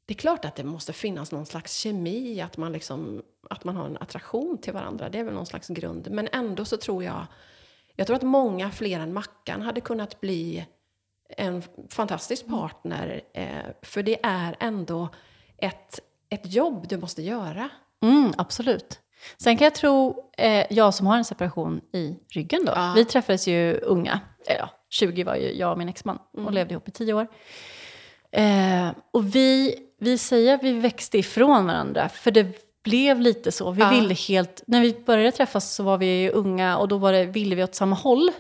det 0.06 0.14
är 0.14 0.18
klart 0.18 0.46
att 0.46 0.56
det 0.56 0.64
måste 0.64 0.94
finnas 0.94 1.32
någon 1.32 1.46
slags 1.46 1.78
kemi, 1.78 2.42
att 2.42 2.58
man, 2.58 2.72
liksom, 2.72 3.22
att 3.50 3.64
man 3.64 3.76
har 3.76 3.86
en 3.86 3.98
attraktion 3.98 4.58
till 4.58 4.74
varandra. 4.74 5.10
Det 5.10 5.20
är 5.20 5.24
väl 5.24 5.34
någon 5.34 5.46
slags 5.46 5.68
grund. 5.68 6.12
Men 6.12 6.28
ändå 6.32 6.66
så 6.66 6.78
tror 6.78 7.04
jag, 7.04 7.26
jag 7.96 8.08
tror 8.08 8.16
att 8.16 8.24
många 8.24 8.72
fler 8.72 9.00
än 9.00 9.14
Mackan 9.14 9.62
hade 9.62 9.82
kunnat 9.82 10.22
bli 10.22 10.66
en 11.30 11.64
fantastisk 11.90 12.48
partner. 12.48 13.22
Eh, 13.34 13.66
för 13.82 14.04
det 14.04 14.20
är 14.24 14.56
ändå 14.60 15.10
ett, 15.58 16.00
ett 16.30 16.54
jobb 16.54 16.88
du 16.88 16.98
måste 16.98 17.22
göra. 17.22 17.70
Mm, 18.04 18.34
absolut. 18.38 19.00
Sen 19.38 19.58
kan 19.58 19.66
jag 19.66 19.76
tro, 19.76 20.24
eh, 20.38 20.66
jag 20.70 20.94
som 20.94 21.08
har 21.08 21.18
en 21.18 21.26
separation 21.26 21.82
i 21.94 22.16
ryggen 22.34 22.66
då, 22.66 22.72
Ja. 22.76 22.94
vi 22.96 23.06
träffades 23.06 23.48
ju 23.48 23.74
unga, 23.80 24.20
eller 24.48 24.60
ja, 24.60 24.70
20 24.90 25.24
var 25.24 25.36
ju 25.36 25.54
jag 25.58 25.72
och 25.72 25.78
min 25.78 25.90
exman 25.90 26.20
och 26.34 26.40
Mm. 26.40 26.54
levde 26.54 26.72
ihop 26.74 26.88
i 26.88 26.92
10 26.92 27.14
år. 27.14 27.28
Eh, 28.32 28.90
och 29.14 29.36
vi, 29.36 29.76
vi 30.00 30.18
säger 30.18 30.54
att 30.56 30.64
vi 30.64 30.74
växte 30.74 31.18
ifrån 31.18 31.66
varandra, 31.66 32.10
för 32.10 32.32
det 32.32 32.48
blev 32.84 33.22
lite 33.22 33.52
så. 33.52 33.72
Vi 33.72 33.82
Ja. 33.82 33.90
ville 33.90 34.14
helt, 34.14 34.64
när 34.68 34.82
vi 34.82 34.94
började 35.06 35.32
träffas 35.32 35.74
så 35.76 35.84
var 35.84 35.98
vi 35.98 36.22
ju 36.22 36.30
unga 36.30 36.78
och 36.78 36.88
då 36.88 36.98
var 36.98 37.14
det, 37.14 37.26
ville 37.26 37.56
vi 37.56 37.64
åt 37.64 37.76
samma 37.76 37.96
håll. 37.96 38.32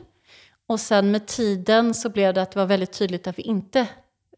Och 0.68 0.80
sen 0.80 1.12
med 1.12 1.28
tiden 1.28 1.94
så 1.94 2.10
blev 2.10 2.34
det 2.34 2.42
att 2.42 2.52
det 2.52 2.60
var 2.60 2.66
väldigt 2.66 2.92
tydligt 2.94 3.28
att 3.28 3.38
vi 3.40 3.44
inte, 3.44 3.88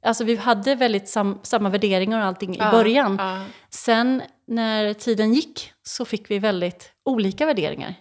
alltså 0.04 0.24
vi 0.24 0.36
hade 0.36 0.76
väldigt 0.76 1.10
sam, 1.10 1.39
samma 1.43 1.70
värderingar 1.70 2.20
och 2.20 2.26
allting 2.26 2.56
i 2.56 2.60
början. 2.60 3.16
Ja. 3.20 3.43
Sen 3.70 4.22
när 4.47 4.93
tiden 4.93 5.34
gick 5.34 5.72
så 5.84 6.06
fick 6.06 6.32
vi 6.32 6.39
väldigt 6.39 6.91
olika 7.06 7.45
värderingar. 7.45 7.95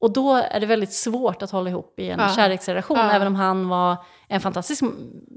Och 0.00 0.12
då 0.12 0.34
är 0.34 0.60
det 0.60 0.66
väldigt 0.66 0.92
svårt 0.92 1.42
att 1.42 1.50
hålla 1.50 1.70
ihop 1.70 2.00
i 2.00 2.10
en 2.10 2.18
Ja. 2.20 2.28
kärleksrelation, 2.34 2.98
Ja. 2.98 3.10
även 3.10 3.26
om 3.26 3.34
han 3.34 3.68
var 3.68 3.96
en 4.28 4.40
fantastisk 4.40 4.82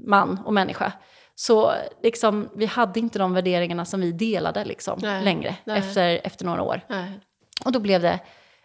man 0.06 0.38
och 0.44 0.54
människa. 0.54 0.92
Så 1.34 1.72
liksom, 2.02 2.48
vi 2.54 2.66
hade 2.66 3.00
inte 3.00 3.18
de 3.18 3.34
värderingarna 3.34 3.84
som 3.84 4.00
vi 4.00 4.12
delade 4.12 4.64
liksom, 4.64 4.98
Nej. 5.02 5.24
längre 5.24 5.56
Nej. 5.64 5.78
Efter, 5.78 6.20
efter 6.24 6.44
några 6.44 6.62
år. 6.62 6.80
Nej. 6.88 7.20
Och 7.64 7.72
då 7.72 7.80
blev 7.80 8.02
det 8.02 8.18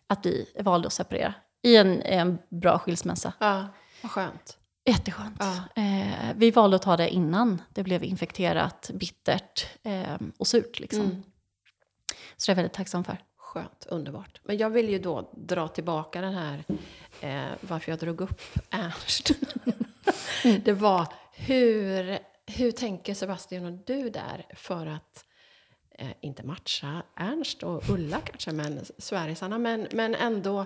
att 0.07 0.25
vi 0.25 0.45
valde 0.59 0.87
att 0.87 0.93
separera 0.93 1.33
i 1.63 1.75
en, 1.77 2.01
en 2.01 2.37
bra 2.49 2.79
skilsmässa. 2.79 3.33
Ja. 3.39 3.65
Vad 4.01 4.11
skönt. 4.11 4.56
Jätteskönt. 4.87 5.35
Ja. 5.39 5.83
Eh, 5.83 6.35
vi 6.35 6.51
valde 6.51 6.75
att 6.75 6.81
ta 6.81 6.97
det 6.97 7.09
innan 7.09 7.61
det 7.73 7.83
blev 7.83 8.03
infekterat, 8.03 8.91
bittert 8.93 9.67
eh, 9.83 10.15
och 10.37 10.47
surt. 10.47 10.79
Liksom. 10.79 11.01
Mm. 11.01 11.23
Så 12.37 12.45
det 12.45 12.51
är 12.51 12.51
jag 12.51 12.55
väldigt 12.55 12.73
tacksam 12.73 13.03
för. 13.03 13.17
Skönt, 13.37 13.85
underbart. 13.89 14.41
Men 14.43 14.57
jag 14.57 14.69
vill 14.69 14.89
ju 14.89 14.99
då 14.99 15.31
dra 15.33 15.67
tillbaka 15.67 16.21
den 16.21 16.33
här, 16.33 16.63
eh, 17.21 17.51
varför 17.61 17.91
jag 17.91 17.99
drog 17.99 18.21
upp 18.21 18.41
Ernst. 18.69 19.31
det 20.63 20.73
var 20.73 21.07
hur, 21.33 22.19
hur 22.45 22.71
tänker 22.71 23.13
Sebastian 23.13 23.65
och 23.65 23.71
du 23.71 24.09
där 24.09 24.45
för 24.55 24.85
att 24.85 25.25
eh, 25.91 26.11
inte 26.21 26.43
matcha 26.43 27.03
Ernst 27.15 27.63
och 27.63 27.89
Ulla 27.89 28.19
kanske, 28.19 28.51
men 28.51 28.85
Sverigesarna, 28.97 29.57
men, 29.57 29.87
men 29.91 30.15
ändå 30.15 30.65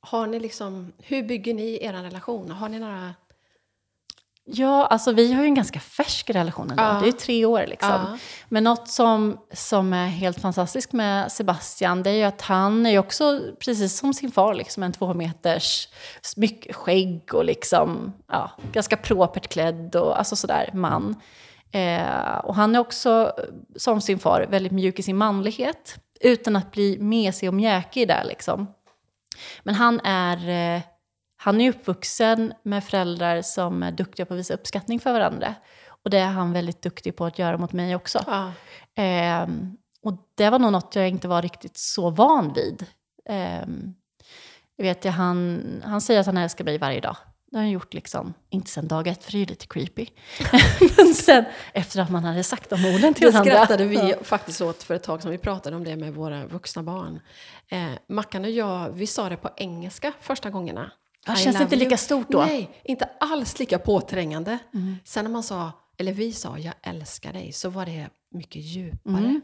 har 0.00 0.26
ni 0.26 0.40
liksom, 0.40 0.92
hur 0.98 1.22
bygger 1.22 1.54
ni 1.54 1.84
er 1.84 1.92
relation? 1.92 2.50
Har 2.50 2.68
ni 2.68 2.78
några... 2.78 3.14
Ja, 4.46 4.86
alltså 4.86 5.12
vi 5.12 5.32
har 5.32 5.42
ju 5.42 5.46
en 5.46 5.54
ganska 5.54 5.80
färsk 5.80 6.30
relation 6.30 6.70
ändå. 6.70 6.82
Ja. 6.82 6.92
Det 6.92 7.04
är 7.04 7.06
ju 7.06 7.12
tre 7.12 7.44
år 7.44 7.64
liksom. 7.66 7.90
Ja. 7.90 8.18
Men 8.48 8.64
något 8.64 8.88
som, 8.88 9.38
som 9.52 9.92
är 9.92 10.06
helt 10.06 10.40
fantastiskt 10.40 10.92
med 10.92 11.32
Sebastian, 11.32 12.02
det 12.02 12.10
är 12.10 12.14
ju 12.14 12.22
att 12.22 12.40
han 12.40 12.86
är 12.86 12.90
ju 12.90 12.98
också, 12.98 13.40
precis 13.64 13.98
som 13.98 14.14
sin 14.14 14.32
far, 14.32 14.54
liksom 14.54 14.82
en 14.82 14.92
två 14.92 15.14
meters, 15.14 15.88
mycket 16.36 16.76
skägg 16.76 17.34
och 17.34 17.44
liksom, 17.44 18.12
ja, 18.28 18.50
ganska 18.72 18.96
propert 18.96 19.48
klädd 19.48 19.96
och 19.96 20.18
alltså 20.18 20.36
sådär, 20.36 20.70
man. 20.72 21.16
Eh, 21.70 22.36
och 22.36 22.54
han 22.54 22.74
är 22.74 22.78
också, 22.78 23.32
som 23.76 24.00
sin 24.00 24.18
far, 24.18 24.46
väldigt 24.50 24.72
mjuk 24.72 24.98
i 24.98 25.02
sin 25.02 25.16
manlighet, 25.16 25.96
utan 26.20 26.56
att 26.56 26.70
bli 26.70 26.98
mesig 26.98 27.48
och 27.48 27.54
mjäkig 27.54 28.08
där 28.08 28.24
liksom. 28.24 28.66
Men 29.62 29.74
han 29.74 30.00
är, 30.00 30.76
eh, 30.76 30.82
han 31.44 31.60
är 31.60 31.70
uppvuxen 31.70 32.52
med 32.62 32.84
föräldrar 32.84 33.42
som 33.42 33.82
är 33.82 33.92
duktiga 33.92 34.26
på 34.26 34.34
att 34.34 34.40
visa 34.40 34.54
uppskattning 34.54 35.00
för 35.00 35.12
varandra. 35.12 35.54
Och 35.86 36.10
det 36.10 36.18
är 36.18 36.26
han 36.26 36.52
väldigt 36.52 36.82
duktig 36.82 37.16
på 37.16 37.24
att 37.24 37.38
göra 37.38 37.58
mot 37.58 37.72
mig 37.72 37.96
också. 37.96 38.24
Ja. 38.26 38.52
Ehm, 38.94 39.76
och 40.02 40.12
det 40.34 40.50
var 40.50 40.58
nog 40.58 40.72
något 40.72 40.96
jag 40.96 41.08
inte 41.08 41.28
var 41.28 41.42
riktigt 41.42 41.76
så 41.78 42.10
van 42.10 42.52
vid. 42.52 42.86
Jag 44.76 44.84
vet, 44.84 45.04
jag, 45.04 45.12
han, 45.12 45.62
han 45.84 46.00
säger 46.00 46.20
att 46.20 46.26
han 46.26 46.36
älskar 46.36 46.64
mig 46.64 46.78
varje 46.78 47.00
dag. 47.00 47.16
Det 47.50 47.56
har 47.56 47.62
han 47.62 47.70
gjort 47.70 47.94
liksom, 47.94 48.34
inte 48.50 48.70
sen 48.70 48.88
dag 48.88 49.06
ett, 49.06 49.24
för 49.24 49.32
det 49.32 49.38
är 49.38 49.40
ju 49.40 49.46
lite 49.46 49.66
creepy. 49.66 50.06
Men 50.96 51.14
sen 51.14 51.44
efter 51.72 52.00
att 52.00 52.10
man 52.10 52.24
hade 52.24 52.42
sagt 52.42 52.70
de 52.70 52.84
orden 52.94 53.14
till 53.14 53.26
Det 53.26 53.30
varandra. 53.30 53.52
skrattade 53.52 53.84
vi 53.86 54.14
faktiskt 54.22 54.60
åt 54.60 54.82
för 54.82 54.94
ett 54.94 55.02
tag 55.02 55.22
som 55.22 55.30
vi 55.30 55.38
pratade 55.38 55.76
om 55.76 55.84
det 55.84 55.96
med 55.96 56.14
våra 56.14 56.46
vuxna 56.46 56.82
barn. 56.82 57.20
Eh, 57.68 57.88
Mackan 58.08 58.44
och 58.44 58.50
jag, 58.50 58.90
vi 58.90 59.06
sa 59.06 59.28
det 59.28 59.36
på 59.36 59.50
engelska 59.56 60.12
första 60.20 60.50
gångarna. 60.50 60.90
Ja, 61.26 61.34
I 61.34 61.36
känns 61.36 61.56
det 61.56 61.62
inte 61.62 61.76
lika 61.76 61.96
stort 61.96 62.28
då? 62.28 62.44
Nej, 62.44 62.70
inte 62.84 63.08
alls 63.20 63.58
lika 63.58 63.78
påträngande. 63.78 64.58
Mm. 64.74 64.96
Sen 65.04 65.24
när 65.24 65.30
man 65.32 65.42
sa, 65.42 65.72
eller 65.98 66.12
vi 66.12 66.32
sa 66.32 66.58
jag 66.58 66.74
älskar 66.82 67.32
dig, 67.32 67.52
så 67.52 67.68
var 67.68 67.86
det 67.86 68.08
mycket 68.34 68.62
djupare. 68.62 69.18
Mm. 69.18 69.40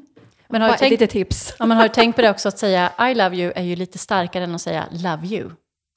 Men 0.48 0.62
har 0.62 0.68
du, 0.68 0.76
tänkt, 0.76 0.90
litet 0.90 1.10
tips. 1.10 1.54
ja, 1.58 1.66
men 1.66 1.76
har 1.76 1.84
du 1.84 1.94
tänkt 1.94 2.16
på 2.16 2.22
det 2.22 2.30
också, 2.30 2.48
att 2.48 2.58
säga 2.58 3.10
I 3.10 3.14
love 3.14 3.36
you 3.36 3.52
är 3.56 3.62
ju 3.62 3.76
lite 3.76 3.98
starkare 3.98 4.44
än 4.44 4.54
att 4.54 4.60
säga 4.60 4.84
love 4.90 5.26
you. 5.26 5.50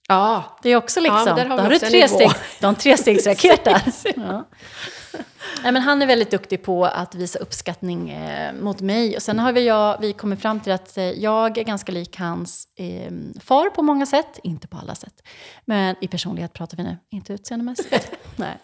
Ja, 0.07 0.57
Det 0.63 0.69
är 0.69 0.75
också 0.75 0.99
liksom, 0.99 1.23
men 1.25 1.35
där 1.35 1.45
har 1.45 1.57
då 1.57 1.63
har 1.63 1.69
du 1.69 1.79
tre 1.79 2.07
steg, 2.07 2.31
du 2.59 2.65
har 2.65 2.69
en 2.69 2.75
trestegsraket 2.75 3.63
där. 3.63 3.81
ja. 4.15 4.49
Nej, 5.63 5.71
men 5.71 5.81
han 5.81 6.01
är 6.01 6.05
väldigt 6.05 6.31
duktig 6.31 6.63
på 6.63 6.85
att 6.85 7.15
visa 7.15 7.39
uppskattning 7.39 8.09
eh, 8.09 8.53
mot 8.53 8.81
mig. 8.81 9.15
Och 9.15 9.21
sen 9.21 9.39
har 9.39 9.53
vi, 9.53 9.65
jag, 9.65 10.01
vi 10.01 10.13
kommit 10.13 10.41
fram 10.41 10.59
till 10.59 10.73
att 10.73 10.97
eh, 10.97 11.03
jag 11.03 11.57
är 11.57 11.63
ganska 11.63 11.91
lik 11.91 12.19
hans 12.19 12.67
eh, 12.75 13.11
far 13.39 13.69
på 13.69 13.81
många 13.81 14.05
sätt. 14.05 14.39
Inte 14.43 14.67
på 14.67 14.77
alla 14.77 14.95
sätt. 14.95 15.23
Men 15.65 15.95
i 16.01 16.07
personlighet 16.07 16.53
pratar 16.53 16.77
vi 16.77 16.83
nu, 16.83 16.97
inte 17.09 17.33
utseendemässigt. 17.33 18.11
Nej. 18.35 18.57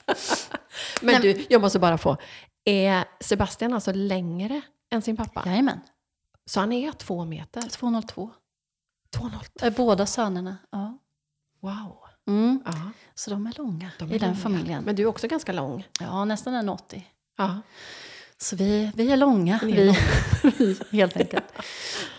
men 1.01 1.21
du, 1.21 1.45
jag 1.49 1.61
måste 1.61 1.79
bara 1.79 1.97
få. 1.97 2.17
Är 2.65 3.03
Sebastian 3.19 3.73
alltså 3.73 3.91
längre 3.93 4.61
än 4.91 5.01
sin 5.01 5.17
pappa? 5.17 5.43
Jajamän, 5.45 5.79
Så 6.45 6.59
han 6.59 6.71
är 6.71 6.91
två 6.91 7.25
meter? 7.25 7.61
202. 7.61 8.31
2,0. 9.15 9.65
Är 9.65 9.71
båda 9.71 10.05
sönerna. 10.05 10.57
Ja. 10.71 10.97
Wow. 11.61 11.98
Mm. 12.29 12.63
Så 13.15 13.29
de 13.29 13.47
är 13.47 13.53
långa 13.57 13.91
de 13.99 14.11
i 14.11 14.15
är 14.15 14.19
den 14.19 14.29
långa. 14.29 14.41
familjen. 14.41 14.83
Men 14.83 14.95
du 14.95 15.03
är 15.03 15.07
också 15.07 15.27
ganska 15.27 15.51
lång. 15.51 15.87
Ja, 15.99 16.25
nästan 16.25 16.53
en 16.53 16.69
80. 16.69 17.07
Ja. 17.37 17.61
Så 18.37 18.55
vi, 18.55 18.91
vi 18.95 19.11
är 19.11 19.17
långa, 19.17 19.59
är 19.61 19.65
vi, 19.65 19.95
vi, 20.91 20.97
helt 20.97 21.17
enkelt. 21.17 21.45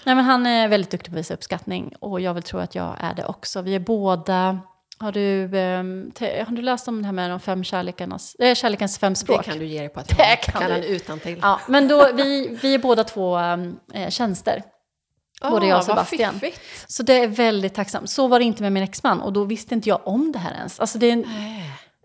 Nej, 0.04 0.14
men 0.14 0.24
han 0.24 0.46
är 0.46 0.68
väldigt 0.68 0.90
duktig 0.90 1.12
på 1.12 1.16
att 1.16 1.18
visa 1.20 1.34
uppskattning 1.34 1.92
och 2.00 2.20
jag 2.20 2.34
vill 2.34 2.42
tro 2.42 2.58
att 2.58 2.74
jag 2.74 2.96
är 3.00 3.14
det 3.14 3.24
också. 3.24 3.62
Vi 3.62 3.74
är 3.74 3.80
båda... 3.80 4.58
Har 4.98 5.12
du, 5.12 5.58
ehm, 5.58 6.12
har 6.20 6.56
du 6.56 6.62
läst 6.62 6.88
om 6.88 7.02
det 7.02 7.06
här 7.06 7.12
med 7.12 7.30
de 7.30 7.40
fem 7.40 7.64
kärlekarnas, 7.64 8.34
äh, 8.34 8.54
kärlekens 8.54 8.98
fem 8.98 9.12
Det 9.12 9.16
språk? 9.16 9.44
kan 9.44 9.58
du 9.58 9.66
ge 9.66 9.80
dig 9.80 9.88
på 9.88 10.00
att 10.00 10.08
Det 10.08 10.28
jag 10.28 10.42
kan 10.42 10.62
kan 10.62 10.82
utan 10.82 11.20
till. 11.20 11.38
Ja, 11.42 11.60
men 11.68 11.88
då, 11.88 12.12
vi, 12.14 12.58
vi 12.62 12.74
är 12.74 12.78
båda 12.78 13.04
två 13.04 13.38
um, 13.38 13.80
tjänster. 14.08 14.62
Både 15.40 15.66
jag 15.66 15.78
och 15.78 15.84
Sebastian. 15.84 16.32
Vad 16.32 16.40
fiffigt. 16.40 16.90
Så 16.92 17.02
det 17.02 17.14
är 17.22 17.28
väldigt 17.28 17.74
tacksamt. 17.74 18.10
Så 18.10 18.28
var 18.28 18.38
det 18.38 18.44
inte 18.44 18.62
med 18.62 18.72
min 18.72 18.82
exman 18.82 19.20
och 19.20 19.32
då 19.32 19.44
visste 19.44 19.74
inte 19.74 19.88
jag 19.88 20.00
om 20.04 20.32
det 20.32 20.38
här 20.38 20.54
ens. 20.54 20.80
Alltså 20.80 20.98
det 20.98 21.06
är 21.06 21.12
en. 21.12 21.24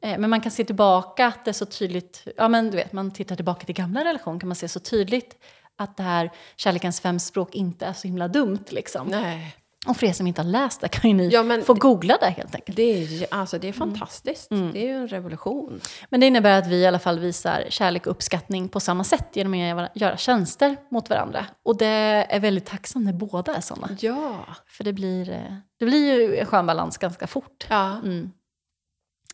Eh, 0.01 0.17
Men 0.17 0.29
man 0.29 0.41
kan 0.41 0.51
se 0.51 0.63
tillbaka 0.63 1.27
att 1.27 1.45
det 1.45 1.51
är 1.51 1.53
så 1.53 1.65
tydligt, 1.65 2.27
ja 2.37 2.47
men 2.47 2.71
du 2.71 2.77
vet, 2.77 2.93
man 2.93 3.11
tittar 3.11 3.35
tillbaka 3.35 3.65
till 3.65 3.75
gamla 3.75 4.03
relationer 4.05 4.39
kan 4.39 4.49
man 4.49 4.55
se 4.55 4.67
så 4.67 4.79
tydligt 4.79 5.37
att 5.77 5.97
det 5.97 6.03
här 6.03 6.31
kärlekens 6.55 7.01
fem 7.01 7.19
språk 7.19 7.55
inte 7.55 7.85
är 7.85 7.93
så 7.93 8.07
himla 8.07 8.27
dumt 8.27 8.63
liksom. 8.69 9.07
Nej. 9.07 9.55
Och 9.85 9.97
för 9.97 10.07
er 10.07 10.13
som 10.13 10.27
inte 10.27 10.41
har 10.41 10.49
läst 10.49 10.81
det 10.81 10.87
kan 10.87 11.09
ju 11.09 11.15
ni 11.17 11.29
Ja, 11.29 11.61
få 11.65 11.73
googla 11.73 12.17
det 12.21 12.29
helt 12.29 12.55
enkelt. 12.55 12.75
Det 12.75 12.83
är, 12.83 13.27
alltså, 13.31 13.59
det 13.59 13.67
är 13.67 13.73
Mm. 13.81 13.89
fantastiskt. 13.89 14.49
Det 14.49 14.79
är 14.79 14.85
ju 14.87 14.95
en 14.97 15.07
revolution. 15.07 15.81
Men 16.09 16.19
det 16.19 16.25
innebär 16.27 16.59
att 16.59 16.67
vi 16.67 16.75
i 16.75 16.85
alla 16.85 16.99
fall 16.99 17.19
visar 17.19 17.65
kärlek 17.69 18.05
och 18.07 18.11
uppskattning 18.11 18.69
på 18.69 18.79
samma 18.79 19.03
sätt 19.03 19.27
genom 19.33 19.53
att 19.53 19.59
göra- 19.59 19.89
göra 19.95 20.17
tjänster 20.17 20.75
mot 20.91 21.09
varandra. 21.09 21.45
Och 21.63 21.77
det 21.77 21.85
är 22.29 22.39
väldigt 22.39 22.65
tacksamt 22.65 23.05
när 23.05 23.13
båda 23.13 23.55
är 23.55 23.61
sådana. 23.61 23.89
Ja. 23.99 24.45
För 24.67 24.83
det 24.83 24.93
blir, 24.93 25.29
eh, 25.29 25.55
det 25.79 25.85
blir 25.85 26.13
ju 26.21 26.37
en 26.37 26.45
skön 26.45 26.65
balans 26.65 26.97
ganska 26.97 27.27
fort. 27.27 27.65
ja. 27.69 27.91
Mm. 28.03 28.31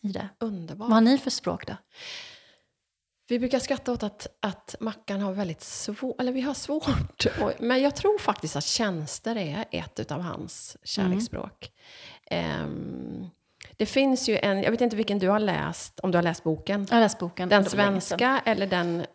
I 0.04 0.08
det. 0.08 0.30
Underbart. 0.39 0.88
Vad 0.89 0.93
har 0.93 1.02
ni 1.02 1.18
för 1.18 1.30
språk 1.30 1.68
då? 1.68 1.74
Vi 3.28 3.40
brukar 3.40 3.60
skratta 3.60 3.92
åt 3.92 4.04
att, 4.04 4.28
att 4.40 4.76
Mackan 4.80 5.22
har 5.22 5.34
väldigt 5.34 5.62
svårt, 5.62 6.20
eller 6.22 6.32
vi 6.32 6.42
har 6.42 6.54
svårt. 6.54 7.26
Och, 7.42 7.52
men 7.60 7.82
jag 7.82 7.96
tror 7.96 8.18
faktiskt 8.20 8.56
att 8.56 8.64
tjänster 8.64 9.36
är 9.36 9.66
ett 9.72 10.12
av 10.12 10.22
hans 10.22 10.78
kärleksspråk. 10.84 11.72
Ehm, 12.28 13.28
det 13.78 13.86
finns 13.86 14.30
ju 14.30 14.38
en, 14.38 14.64
jag 14.64 14.72
vet 14.72 14.82
inte 14.82 14.96
vilken 14.96 15.20
du 15.20 15.30
har 15.30 15.40
läst, 15.40 16.00
om 16.00 16.12
du 16.12 16.18
har 16.18 16.24
läst 16.24 16.44
boken. 16.44 16.88
Jag 16.90 16.96
har 16.96 17.02
läst 17.02 17.20
boken. 17.20 17.50
Den 17.50 17.66
svenska 17.66 18.42
eller 18.46 18.68
den 18.68 19.06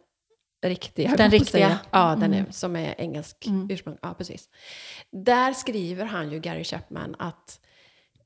riktiga? 0.66 1.16
Den 1.16 1.30
riktiga. 1.30 1.78
Ja, 1.90 2.16
den 2.20 2.34
är, 2.34 2.38
Mm. 2.38 2.52
som 2.52 2.76
är 2.76 2.94
engelsk 3.00 3.46
Mm. 3.46 3.70
ursprung. 3.70 3.96
Ja, 4.02 4.14
precis. 4.14 4.48
Där 5.12 5.52
skriver 5.52 6.04
han 6.04 6.30
ju, 6.32 6.40
Gary 6.40 6.64
Chapman, 6.64 7.16
att 7.18 7.60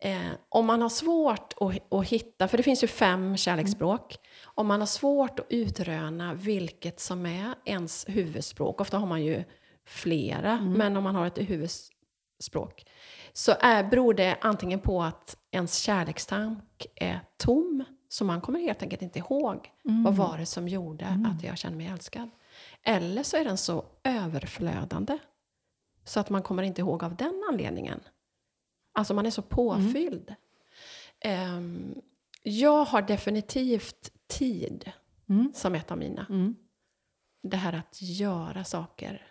eh, 0.00 0.18
om 0.48 0.66
man 0.66 0.82
har 0.82 0.88
svårt 0.88 1.52
att, 1.60 1.92
att 1.94 2.06
hitta, 2.08 2.48
för 2.48 2.56
det 2.56 2.62
finns 2.62 2.82
ju 2.82 2.86
fem 2.88 3.36
kärleksspråk, 3.36 4.16
om 4.60 4.66
man 4.66 4.80
har 4.80 4.86
svårt 4.86 5.38
att 5.40 5.46
utröna 5.48 6.34
vilket 6.34 7.00
som 7.00 7.26
är 7.26 7.54
ens 7.64 8.08
huvudspråk, 8.08 8.80
ofta 8.80 8.98
har 8.98 9.06
man 9.06 9.24
ju 9.24 9.44
flera, 9.84 10.52
Mm. 10.52 10.72
men 10.72 10.96
om 10.96 11.04
man 11.04 11.14
har 11.14 11.26
ett 11.26 11.38
huvudspråk, 11.38 12.86
så 13.32 13.52
är, 13.60 13.84
beror 13.84 14.14
det 14.14 14.38
antingen 14.40 14.80
på 14.80 15.02
att 15.02 15.36
ens 15.50 15.76
kärlekstank 15.76 16.86
är 16.94 17.20
tom, 17.36 17.84
så 18.08 18.24
man 18.24 18.40
kommer 18.40 18.60
helt 18.60 18.82
enkelt 18.82 19.02
inte 19.02 19.18
ihåg 19.18 19.70
Mm. 19.84 20.02
vad 20.04 20.14
var 20.16 20.38
det 20.38 20.46
som 20.46 20.68
gjorde 20.68 21.06
att 21.36 21.42
jag 21.44 21.58
kände 21.58 21.76
mig 21.78 21.86
älskad. 21.86 22.30
Eller 22.82 23.22
så 23.22 23.36
är 23.36 23.44
den 23.44 23.56
så 23.56 23.84
överflödande 24.04 25.18
så 26.04 26.20
att 26.20 26.30
man 26.30 26.42
kommer 26.42 26.62
inte 26.62 26.80
ihåg 26.80 27.04
av 27.04 27.16
den 27.16 27.44
anledningen. 27.48 28.00
Alltså 28.94 29.14
man 29.14 29.26
är 29.26 29.30
så 29.30 29.42
påfylld. 29.42 30.34
Ehm, 31.20 31.94
jag 32.42 32.84
har 32.84 33.02
definitivt 33.02 34.12
tid 34.30 34.92
Mm. 35.30 35.52
som 35.54 35.74
ett 35.74 35.90
av 35.90 35.98
mina. 35.98 36.26
Mm. 36.30 36.56
Det 37.42 37.56
här 37.56 37.72
att 37.72 38.02
göra 38.02 38.64
saker 38.64 39.26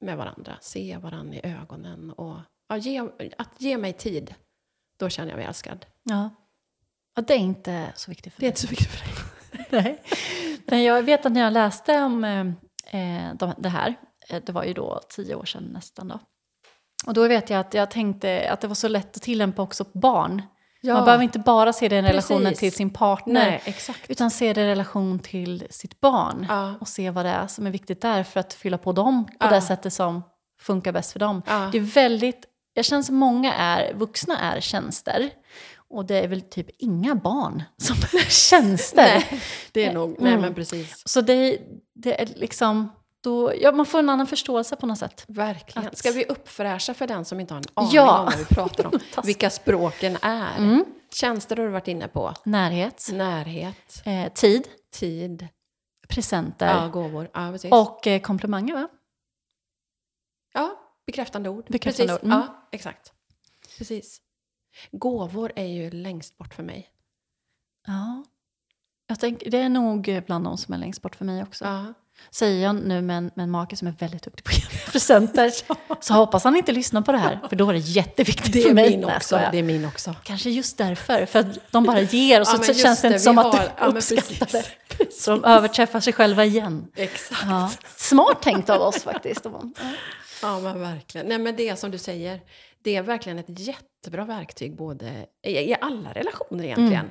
med 0.00 0.16
varandra, 0.16 0.58
se 0.60 0.96
varandra 0.96 1.36
i 1.36 1.40
ögonen 1.46 2.10
och 2.10 2.36
ja, 2.68 2.76
ge, 2.76 3.00
att 3.38 3.60
ge 3.60 3.78
mig 3.78 3.92
tid. 3.92 4.34
Då 4.98 5.08
känner 5.08 5.30
jag 5.30 5.36
mig 5.36 5.46
älskad. 5.46 5.86
Ja. 6.02 6.30
ja, 7.14 7.22
det 7.22 7.34
är 7.34 7.38
inte 7.38 7.92
så 7.96 8.10
viktigt 8.10 8.32
för 8.32 8.40
Det 8.40 8.46
är 8.46 8.48
inte 8.48 8.60
så 8.60 8.66
viktigt 8.66 8.88
för 8.88 9.04
dig. 9.04 9.14
Nej. 9.82 10.02
Men 10.66 10.82
jag 10.82 11.02
vet 11.02 11.26
att 11.26 11.32
när 11.32 11.40
jag 11.40 11.52
läste 11.52 12.02
om 12.02 12.24
eh, 12.24 13.34
de, 13.34 13.54
det 13.58 13.68
här, 13.68 13.94
eh, 14.28 14.42
det 14.46 14.52
var 14.52 14.64
ju 14.64 14.72
då 14.72 15.00
tio 15.08 15.34
år 15.34 15.44
sedan 15.44 15.64
nästan 15.64 16.08
då. 16.08 16.20
Och 17.06 17.14
då 17.14 17.28
vet 17.28 17.50
jag 17.50 17.60
att 17.60 17.74
jag 17.74 17.90
tänkte 17.90 18.50
att 18.50 18.60
det 18.60 18.68
var 18.68 18.74
så 18.74 18.88
lätt 18.88 19.16
att 19.16 19.22
tillämpa 19.22 19.62
också 19.62 19.84
på 19.84 19.98
barn. 19.98 20.42
Man 20.84 21.04
behöver 21.04 21.24
inte 21.24 21.38
bara 21.38 21.72
se 21.72 21.88
det 21.88 21.94
i 21.94 21.98
en 21.98 22.04
relationen 22.04 22.54
till 22.54 22.72
sin 22.72 22.90
partner, 22.90 23.50
Nej, 23.50 23.62
exakt. 23.64 24.10
utan 24.10 24.30
se 24.30 24.52
det 24.52 24.60
i 24.60 24.66
relation 24.66 25.18
till 25.18 25.66
sitt 25.70 26.00
barn. 26.00 26.46
Ja. 26.48 26.74
Och 26.80 26.88
se 26.88 27.10
vad 27.10 27.24
det 27.24 27.30
är 27.30 27.46
som 27.46 27.66
är 27.66 27.70
viktigt 27.70 28.00
där 28.00 28.22
för 28.22 28.40
att 28.40 28.54
fylla 28.54 28.78
på 28.78 28.92
dem 28.92 29.24
på 29.24 29.32
Ja. 29.40 29.50
det 29.50 29.60
sättet 29.60 29.92
som 29.92 30.22
funkar 30.60 30.92
bäst 30.92 31.12
för 31.12 31.18
dem. 31.18 31.42
Ja. 31.46 31.68
Det 31.72 31.78
är 31.78 31.82
väldigt, 31.82 32.44
jag 32.74 32.84
känner 32.84 33.02
som 33.02 33.16
många 33.16 33.54
är, 33.54 33.94
vuxna 33.94 34.38
är 34.38 34.60
tjänster. 34.60 35.30
Och 35.94 36.04
det 36.04 36.16
är 36.24 36.28
väl 36.28 36.40
typ 36.42 36.66
inga 36.78 37.14
barn 37.14 37.62
som 37.76 37.96
är 37.96 38.30
tjänster. 38.30 39.02
Nej, 39.30 39.40
det 39.72 39.84
är 39.84 39.92
nog, 39.92 40.16
nej 40.18 40.28
Mm. 40.32 40.40
men 40.40 40.54
precis. 40.54 41.02
Så 41.08 41.20
det, 41.20 41.58
det 41.94 42.20
är 42.22 42.28
liksom, 42.36 42.88
då, 43.22 43.52
ja, 43.60 43.72
man 43.72 43.86
får 43.86 43.98
en 43.98 44.08
annan 44.10 44.26
förståelse 44.26 44.76
på 44.76 44.86
något 44.86 44.98
sätt. 44.98 45.24
Verkligen. 45.28 45.88
Att- 45.88 45.98
Ska 45.98 46.10
vi 46.10 46.24
uppfräscha 46.24 46.94
för 46.94 47.06
den 47.06 47.24
som 47.24 47.40
inte 47.40 47.54
har 47.54 47.58
en 47.58 47.64
aning 47.74 47.90
Ja. 47.94 48.18
om 48.18 48.24
vad 48.24 48.38
vi 48.38 48.44
pratar 48.44 48.86
om? 48.86 48.98
Vilka 49.24 49.50
språken 49.50 50.16
är. 50.22 50.58
Mm. 50.58 50.84
Tjänster 51.12 51.56
har 51.56 51.64
du 51.64 51.70
varit 51.70 51.88
inne 51.88 52.08
på. 52.08 52.34
Närhet, 52.44 53.08
Närhet, 53.12 54.02
eh, 54.04 54.32
tid, 54.32 54.68
tid, 54.90 55.48
presenter 56.08 56.82
ja, 56.82 56.88
gåvor. 56.88 57.30
Ja, 57.34 57.58
och 57.70 58.06
eh, 58.06 58.20
komplimanger 58.20 58.74
va? 58.74 58.88
ja, 60.52 60.78
bekräftande 61.06 61.48
ord. 61.48 61.66
Bekräftande 61.68 62.12
precis. 62.12 62.24
ord, 62.24 62.32
mm. 62.32 62.38
Ja, 62.46 62.68
exakt. 62.72 63.12
Precis. 63.78 64.20
Gåvor 64.92 65.52
är 65.56 65.66
ju 65.66 65.90
längst 65.90 66.38
bort 66.38 66.54
för 66.54 66.62
mig. 66.62 66.88
Ja. 67.86 68.24
Jag 69.06 69.20
tänker, 69.20 69.50
det 69.50 69.58
är 69.58 69.68
nog 69.68 70.22
bland 70.26 70.44
de 70.44 70.58
som 70.58 70.74
är 70.74 70.78
längst 70.78 71.02
bort 71.02 71.16
för 71.16 71.24
mig 71.24 71.42
också. 71.42 71.64
Ja. 71.64 71.94
Säger 72.30 72.62
jag 72.64 72.74
nu 72.74 73.02
med 73.02 73.16
en, 73.16 73.30
med 73.34 73.42
en 73.42 73.50
make 73.50 73.76
som 73.76 73.88
är 73.88 73.92
väldigt 73.92 74.22
duktig 74.22 74.44
på 74.44 74.50
att 74.50 74.58
ge 74.72 74.78
presenter 74.92 75.50
så 76.00 76.14
hoppas 76.14 76.44
han 76.44 76.56
inte 76.56 76.72
lyssnar 76.72 77.02
på 77.02 77.12
det 77.12 77.18
här 77.18 77.40
för 77.48 77.56
då 77.56 77.68
är 77.68 77.72
det 77.72 77.78
jätteviktigt 77.78 78.52
Det 78.52 78.62
för 78.62 78.70
är 78.70 78.74
mig. 78.74 78.90
min 78.90 79.04
också. 79.04 79.40
Det 79.52 79.58
är 79.58 79.62
min 79.62 79.84
också. 79.84 80.14
Kanske 80.22 80.50
just 80.50 80.78
därför, 80.78 81.26
för 81.26 81.38
att 81.38 81.46
de 81.72 81.84
bara 81.84 82.00
ger 82.00 82.40
och 82.40 82.46
så, 82.46 82.56
Ja, 82.56 82.62
så 82.62 82.74
känns 82.74 83.00
det 83.02 83.06
inte 83.08 83.18
som 83.20 83.38
att 83.38 83.54
har- 83.54 83.64
ja, 83.78 83.86
men 83.86 83.96
uppskattar 83.96 84.46
det. 84.52 84.64
precis. 84.88 85.22
Så 85.24 85.30
de 85.30 85.44
överträffar 85.44 86.00
sig 86.00 86.12
själva 86.12 86.44
igen. 86.44 86.86
Exakt. 86.96 87.42
Ja. 87.46 87.70
Smart 87.96 88.42
tänkt 88.42 88.70
av 88.70 88.80
oss 88.80 89.02
faktiskt. 89.02 89.44
Ja. 89.44 89.62
Ja, 90.42 90.60
men 90.60 90.80
verkligen. 90.80 91.26
Nej, 91.26 91.38
men 91.38 91.56
det 91.56 91.78
som 91.78 91.90
du 91.90 91.98
säger, 91.98 92.40
det 92.84 92.96
är 92.96 93.02
verkligen 93.02 93.38
ett 93.38 93.46
jättebra 93.48 94.24
verktyg 94.24 94.76
både 94.76 95.26
i, 95.46 95.50
i 95.50 95.76
alla 95.80 96.12
relationer 96.12 96.64
egentligen. 96.64 97.10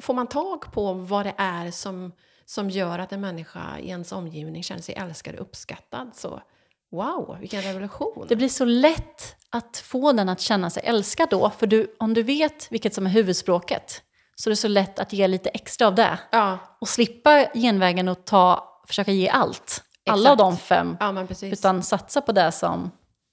Får 0.00 0.14
man 0.14 0.26
tag 0.26 0.72
på 0.72 0.92
vad 0.92 1.26
det 1.26 1.34
är 1.36 1.70
som, 1.70 2.12
som 2.48 2.70
gör 2.70 2.98
att 2.98 3.12
en 3.12 3.20
människa 3.20 3.78
i 3.78 3.88
ens 3.88 4.12
omgivning 4.12 4.62
känner 4.62 4.82
sig 4.82 4.94
älskad 4.94 5.34
och 5.34 5.40
uppskattad, 5.40 6.10
så 6.14 6.42
wow, 6.90 7.36
vilken 7.40 7.62
revolution! 7.62 8.26
Det 8.28 8.36
blir 8.36 8.48
så 8.48 8.64
lätt 8.64 9.36
att 9.50 9.76
få 9.76 10.12
den 10.12 10.28
att 10.28 10.40
känna 10.40 10.70
sig 10.70 10.82
älskad 10.86 11.28
då, 11.30 11.50
för 11.50 11.66
du, 11.66 11.96
om 11.98 12.14
du 12.14 12.22
vet 12.22 12.72
vilket 12.72 12.94
som 12.94 13.06
är 13.06 13.10
huvudspråket 13.10 14.02
så 14.34 14.48
är 14.48 14.50
det 14.50 14.56
så 14.56 14.68
lätt 14.68 14.98
att 14.98 15.12
ge 15.12 15.28
lite 15.28 15.48
extra 15.48 15.86
av 15.86 15.94
det. 15.94 16.18
Ja, 16.30 16.58
och 16.80 16.88
slippa 16.88 17.46
genvägen 17.54 18.08
och 18.08 18.24
ta, 18.24 18.68
försöka 18.86 19.12
ge 19.12 19.28
allt, 19.28 19.84
alla 20.10 20.30
av 20.30 20.34
Exakt. 20.34 20.38
de 20.38 20.56
fem, 20.56 20.96
ja 21.00 21.26
utan 21.46 21.82
satsa 21.82 22.20
på 22.20 22.32
det 22.32 22.52
som, 22.52 22.90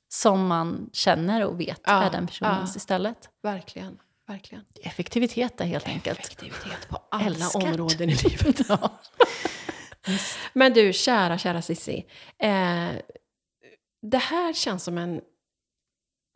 som 0.09 0.47
man 0.47 0.89
känner 0.93 1.45
och 1.45 1.59
vet 1.59 1.81
Ja, 1.85 2.03
är 2.03 2.11
den 2.11 2.27
personens 2.27 2.75
istället. 2.75 3.29
Verkligen, 3.43 3.97
verkligen. 4.27 4.65
Effektivitet 4.81 5.61
är 5.61 5.65
helt 5.65 5.87
enkelt. 5.87 6.19
Effektivitet 6.19 6.89
på 6.89 6.97
alla 7.11 7.25
Älskat. 7.25 7.63
områden 7.63 8.09
i 8.09 8.15
livet. 8.15 8.59
Men 10.53 10.73
du, 10.73 10.93
kära, 10.93 11.37
kära 11.37 11.61
Sissi. 11.61 12.05
Eh, 12.37 12.89
det 14.01 14.17
här 14.17 14.53
känns 14.53 14.83
som 14.83 14.97
en 14.97 15.21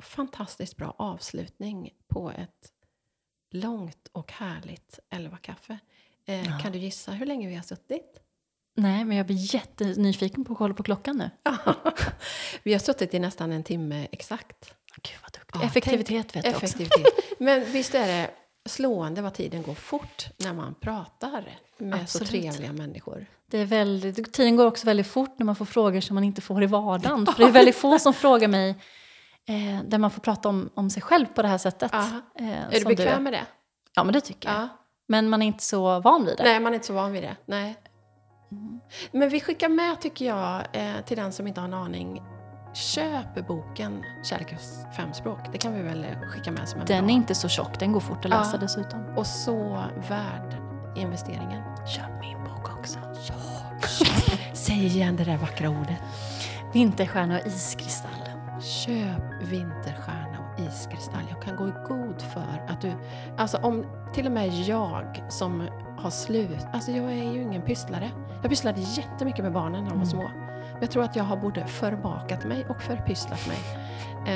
fantastiskt 0.03 0.77
bra 0.77 0.95
avslutning 0.97 1.91
på 2.07 2.31
ett 2.31 2.71
långt 3.51 4.09
och 4.11 4.31
härligt 4.31 4.99
elva 5.09 5.37
kaffe. 5.37 5.79
Eh, 6.25 6.45
Ja. 6.45 6.59
Kan 6.59 6.71
du 6.71 6.77
gissa 6.79 7.11
hur 7.11 7.25
länge 7.25 7.47
vi 7.47 7.55
har 7.55 7.63
suttit? 7.63 8.21
Nej, 8.75 9.05
men 9.05 9.17
jag 9.17 9.25
blir 9.25 9.53
jättenyfiken 9.55 10.45
på 10.45 10.51
att 10.53 10.57
kolla 10.57 10.73
på 10.73 10.83
klockan 10.83 11.17
nu. 11.17 11.29
vi 12.63 12.73
har 12.73 12.79
suttit 12.79 13.13
i 13.13 13.19
nästan 13.19 13.51
en 13.51 13.63
timme 13.63 14.07
exakt. 14.11 14.73
Duktig. 15.53 15.61
Ja, 15.61 15.67
Effektivitet 15.67 16.35
vet 16.35 16.45
jag 16.45 16.53
också. 16.53 16.65
Effektivitet. 16.65 17.39
Men 17.39 17.63
visst 17.71 17.95
är 17.95 18.07
det 18.07 18.29
slående 18.65 19.21
vad 19.21 19.33
tiden 19.33 19.63
går 19.63 19.73
fort 19.73 20.27
när 20.37 20.53
man 20.53 20.75
pratar 20.75 21.57
med 21.77 22.01
Absolut. 22.01 22.09
så 22.09 22.25
trevliga 22.25 22.73
människor. 22.73 23.25
Det 23.51 23.57
är 23.57 23.65
väldigt, 23.65 24.33
tiden 24.33 24.55
går 24.55 24.65
också 24.65 24.85
väldigt 24.85 25.07
fort 25.07 25.39
när 25.39 25.45
man 25.45 25.55
får 25.55 25.65
frågor 25.65 26.01
som 26.01 26.13
man 26.15 26.23
inte 26.23 26.41
får 26.41 26.63
i 26.63 26.65
vardagen. 26.65 27.25
För 27.25 27.43
det 27.43 27.49
är 27.49 27.51
väldigt 27.51 27.75
få 27.75 27.99
som 27.99 28.13
frågar 28.13 28.47
mig 28.47 28.69
eh, 29.47 29.83
där 29.85 29.97
man 29.97 30.11
får 30.11 30.21
prata 30.21 30.49
om, 30.49 30.69
om 30.73 30.89
sig 30.89 31.01
själv 31.01 31.25
på 31.25 31.41
det 31.41 31.47
här 31.47 31.57
sättet. 31.57 31.93
Aha. 31.93 32.21
Eh, 32.39 32.61
Är 32.61 32.79
du 32.79 32.85
bekväm 32.85 33.23
med 33.23 33.33
det? 33.33 33.45
Ja, 33.95 34.03
men 34.03 34.13
det 34.13 34.21
tycker 34.21 34.49
jag. 34.49 34.61
Ja. 34.61 34.67
Men 35.07 35.29
man 35.29 35.41
är 35.41 35.45
inte 35.45 35.63
så 35.63 35.99
van 35.99 36.25
vid 36.25 36.37
det. 36.37 36.43
Nej, 36.43 36.59
man 36.59 36.73
är 36.73 36.75
inte 36.75 36.87
så 36.87 36.93
van 36.93 37.11
vid 37.11 37.23
det. 37.23 37.35
Nej. 37.45 37.75
Men 39.11 39.29
vi 39.29 39.39
skickar 39.39 39.69
med, 39.69 40.01
tycker 40.01 40.25
jag, 40.25 40.61
eh, 40.73 41.01
till 41.05 41.17
den 41.17 41.31
som 41.31 41.47
inte 41.47 41.61
har 41.61 41.67
en 41.67 41.73
aning. 41.73 42.21
Köp 42.73 43.47
boken 43.47 44.03
Kärlekens 44.23 44.85
fem 44.97 45.13
språk. 45.13 45.39
Det 45.51 45.57
kan 45.57 45.73
vi 45.73 45.81
väl 45.81 46.05
skicka 46.27 46.51
med 46.51 46.69
som 46.69 46.79
en 46.79 46.85
Den 46.85 47.03
bra. 47.05 47.11
är 47.11 47.15
inte 47.15 47.35
så 47.35 47.47
tjock, 47.49 47.79
den 47.79 47.91
går 47.91 47.99
fort 47.99 48.25
att 48.25 48.31
Ja. 48.31 48.37
läsa 48.37 48.57
dessutom. 48.57 49.05
Och 49.17 49.27
så 49.27 49.83
värd 50.09 50.55
investeringen. 50.95 51.63
Köp 51.87 52.09
min 52.21 52.37
bok 52.43 52.69
också. 52.79 52.99
Säg 54.53 54.85
igen 54.85 55.15
det 55.15 55.23
där 55.23 55.37
vackra 55.37 55.69
ordet. 55.69 55.97
Vinterstjärna 56.73 57.39
och 57.39 57.47
iskristall. 57.47 58.11
Köp 58.61 59.41
Vinterstjärna 59.41 60.37
och 60.39 60.59
iskristall. 60.59 61.21
Jag 61.29 61.41
kan 61.41 61.55
gå 61.55 61.67
i 61.67 61.73
god 61.87 62.21
för 62.21 62.65
att 62.67 62.81
du... 62.81 62.93
Alltså 63.37 63.57
om 63.57 63.85
till 64.13 64.25
och 64.25 64.31
med 64.31 64.49
jag 64.53 65.23
som 65.29 65.67
har 65.97 66.09
slut... 66.09 66.67
Alltså 66.73 66.91
jag 66.91 67.05
är 67.11 67.33
ju 67.33 67.41
ingen 67.41 67.61
pysslare. 67.61 68.09
Jag 68.41 68.49
pysslade 68.49 68.81
jättemycket 68.81 69.43
med 69.43 69.53
barnen 69.53 69.83
när 69.83 69.89
de 69.89 69.99
var 69.99 70.05
Mm. 70.05 70.05
små. 70.05 70.31
Jag 70.81 70.91
tror 70.91 71.03
att 71.03 71.15
jag 71.15 71.23
har 71.23 71.37
både 71.37 71.67
förbakat 71.67 72.45
mig 72.45 72.65
och 72.69 72.81
förpysslat 72.81 73.47
mig. 73.47 73.57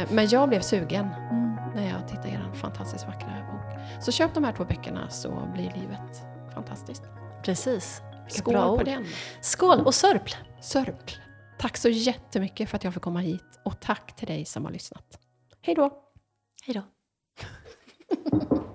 Eh, 0.02 0.08
Men 0.12 0.28
jag 0.28 0.50
blev 0.50 0.62
sugen 0.62 1.06
Mm. 1.06 1.56
när 1.76 1.90
jag 1.90 2.08
tittade 2.08 2.28
i 2.30 2.32
er 2.32 2.52
fantastiskt 2.54 3.06
vackra 3.08 3.28
bok. 3.52 3.80
Så 4.04 4.12
köp 4.12 4.34
de 4.34 4.44
här 4.44 4.52
två 4.54 4.66
böckerna 4.66 5.10
så 5.10 5.50
blir 5.54 5.72
livet 5.76 6.22
fantastiskt. 6.54 7.04
Precis. 7.44 8.02
Vilka 8.24 8.30
Skål 8.42 8.54
på 8.54 8.70
ord. 8.70 8.86
den! 8.86 9.06
Skål 9.42 9.80
och 9.86 9.96
sörpl. 9.96 10.34
Sörpl! 10.62 11.14
Tack 11.60 11.78
så 11.78 11.90
jättemycket 11.90 12.70
för 12.70 12.78
att 12.78 12.84
jag 12.84 12.94
fick 12.94 13.04
komma 13.04 13.20
hit 13.20 13.60
och 13.66 13.80
tack 13.80 14.16
till 14.16 14.28
dig 14.28 14.46
som 14.46 14.66
har 14.66 14.72
lyssnat. 14.72 15.20
Hej 15.62 15.76
då! 15.76 15.90
Hej 16.66 16.76
då. 16.76 16.82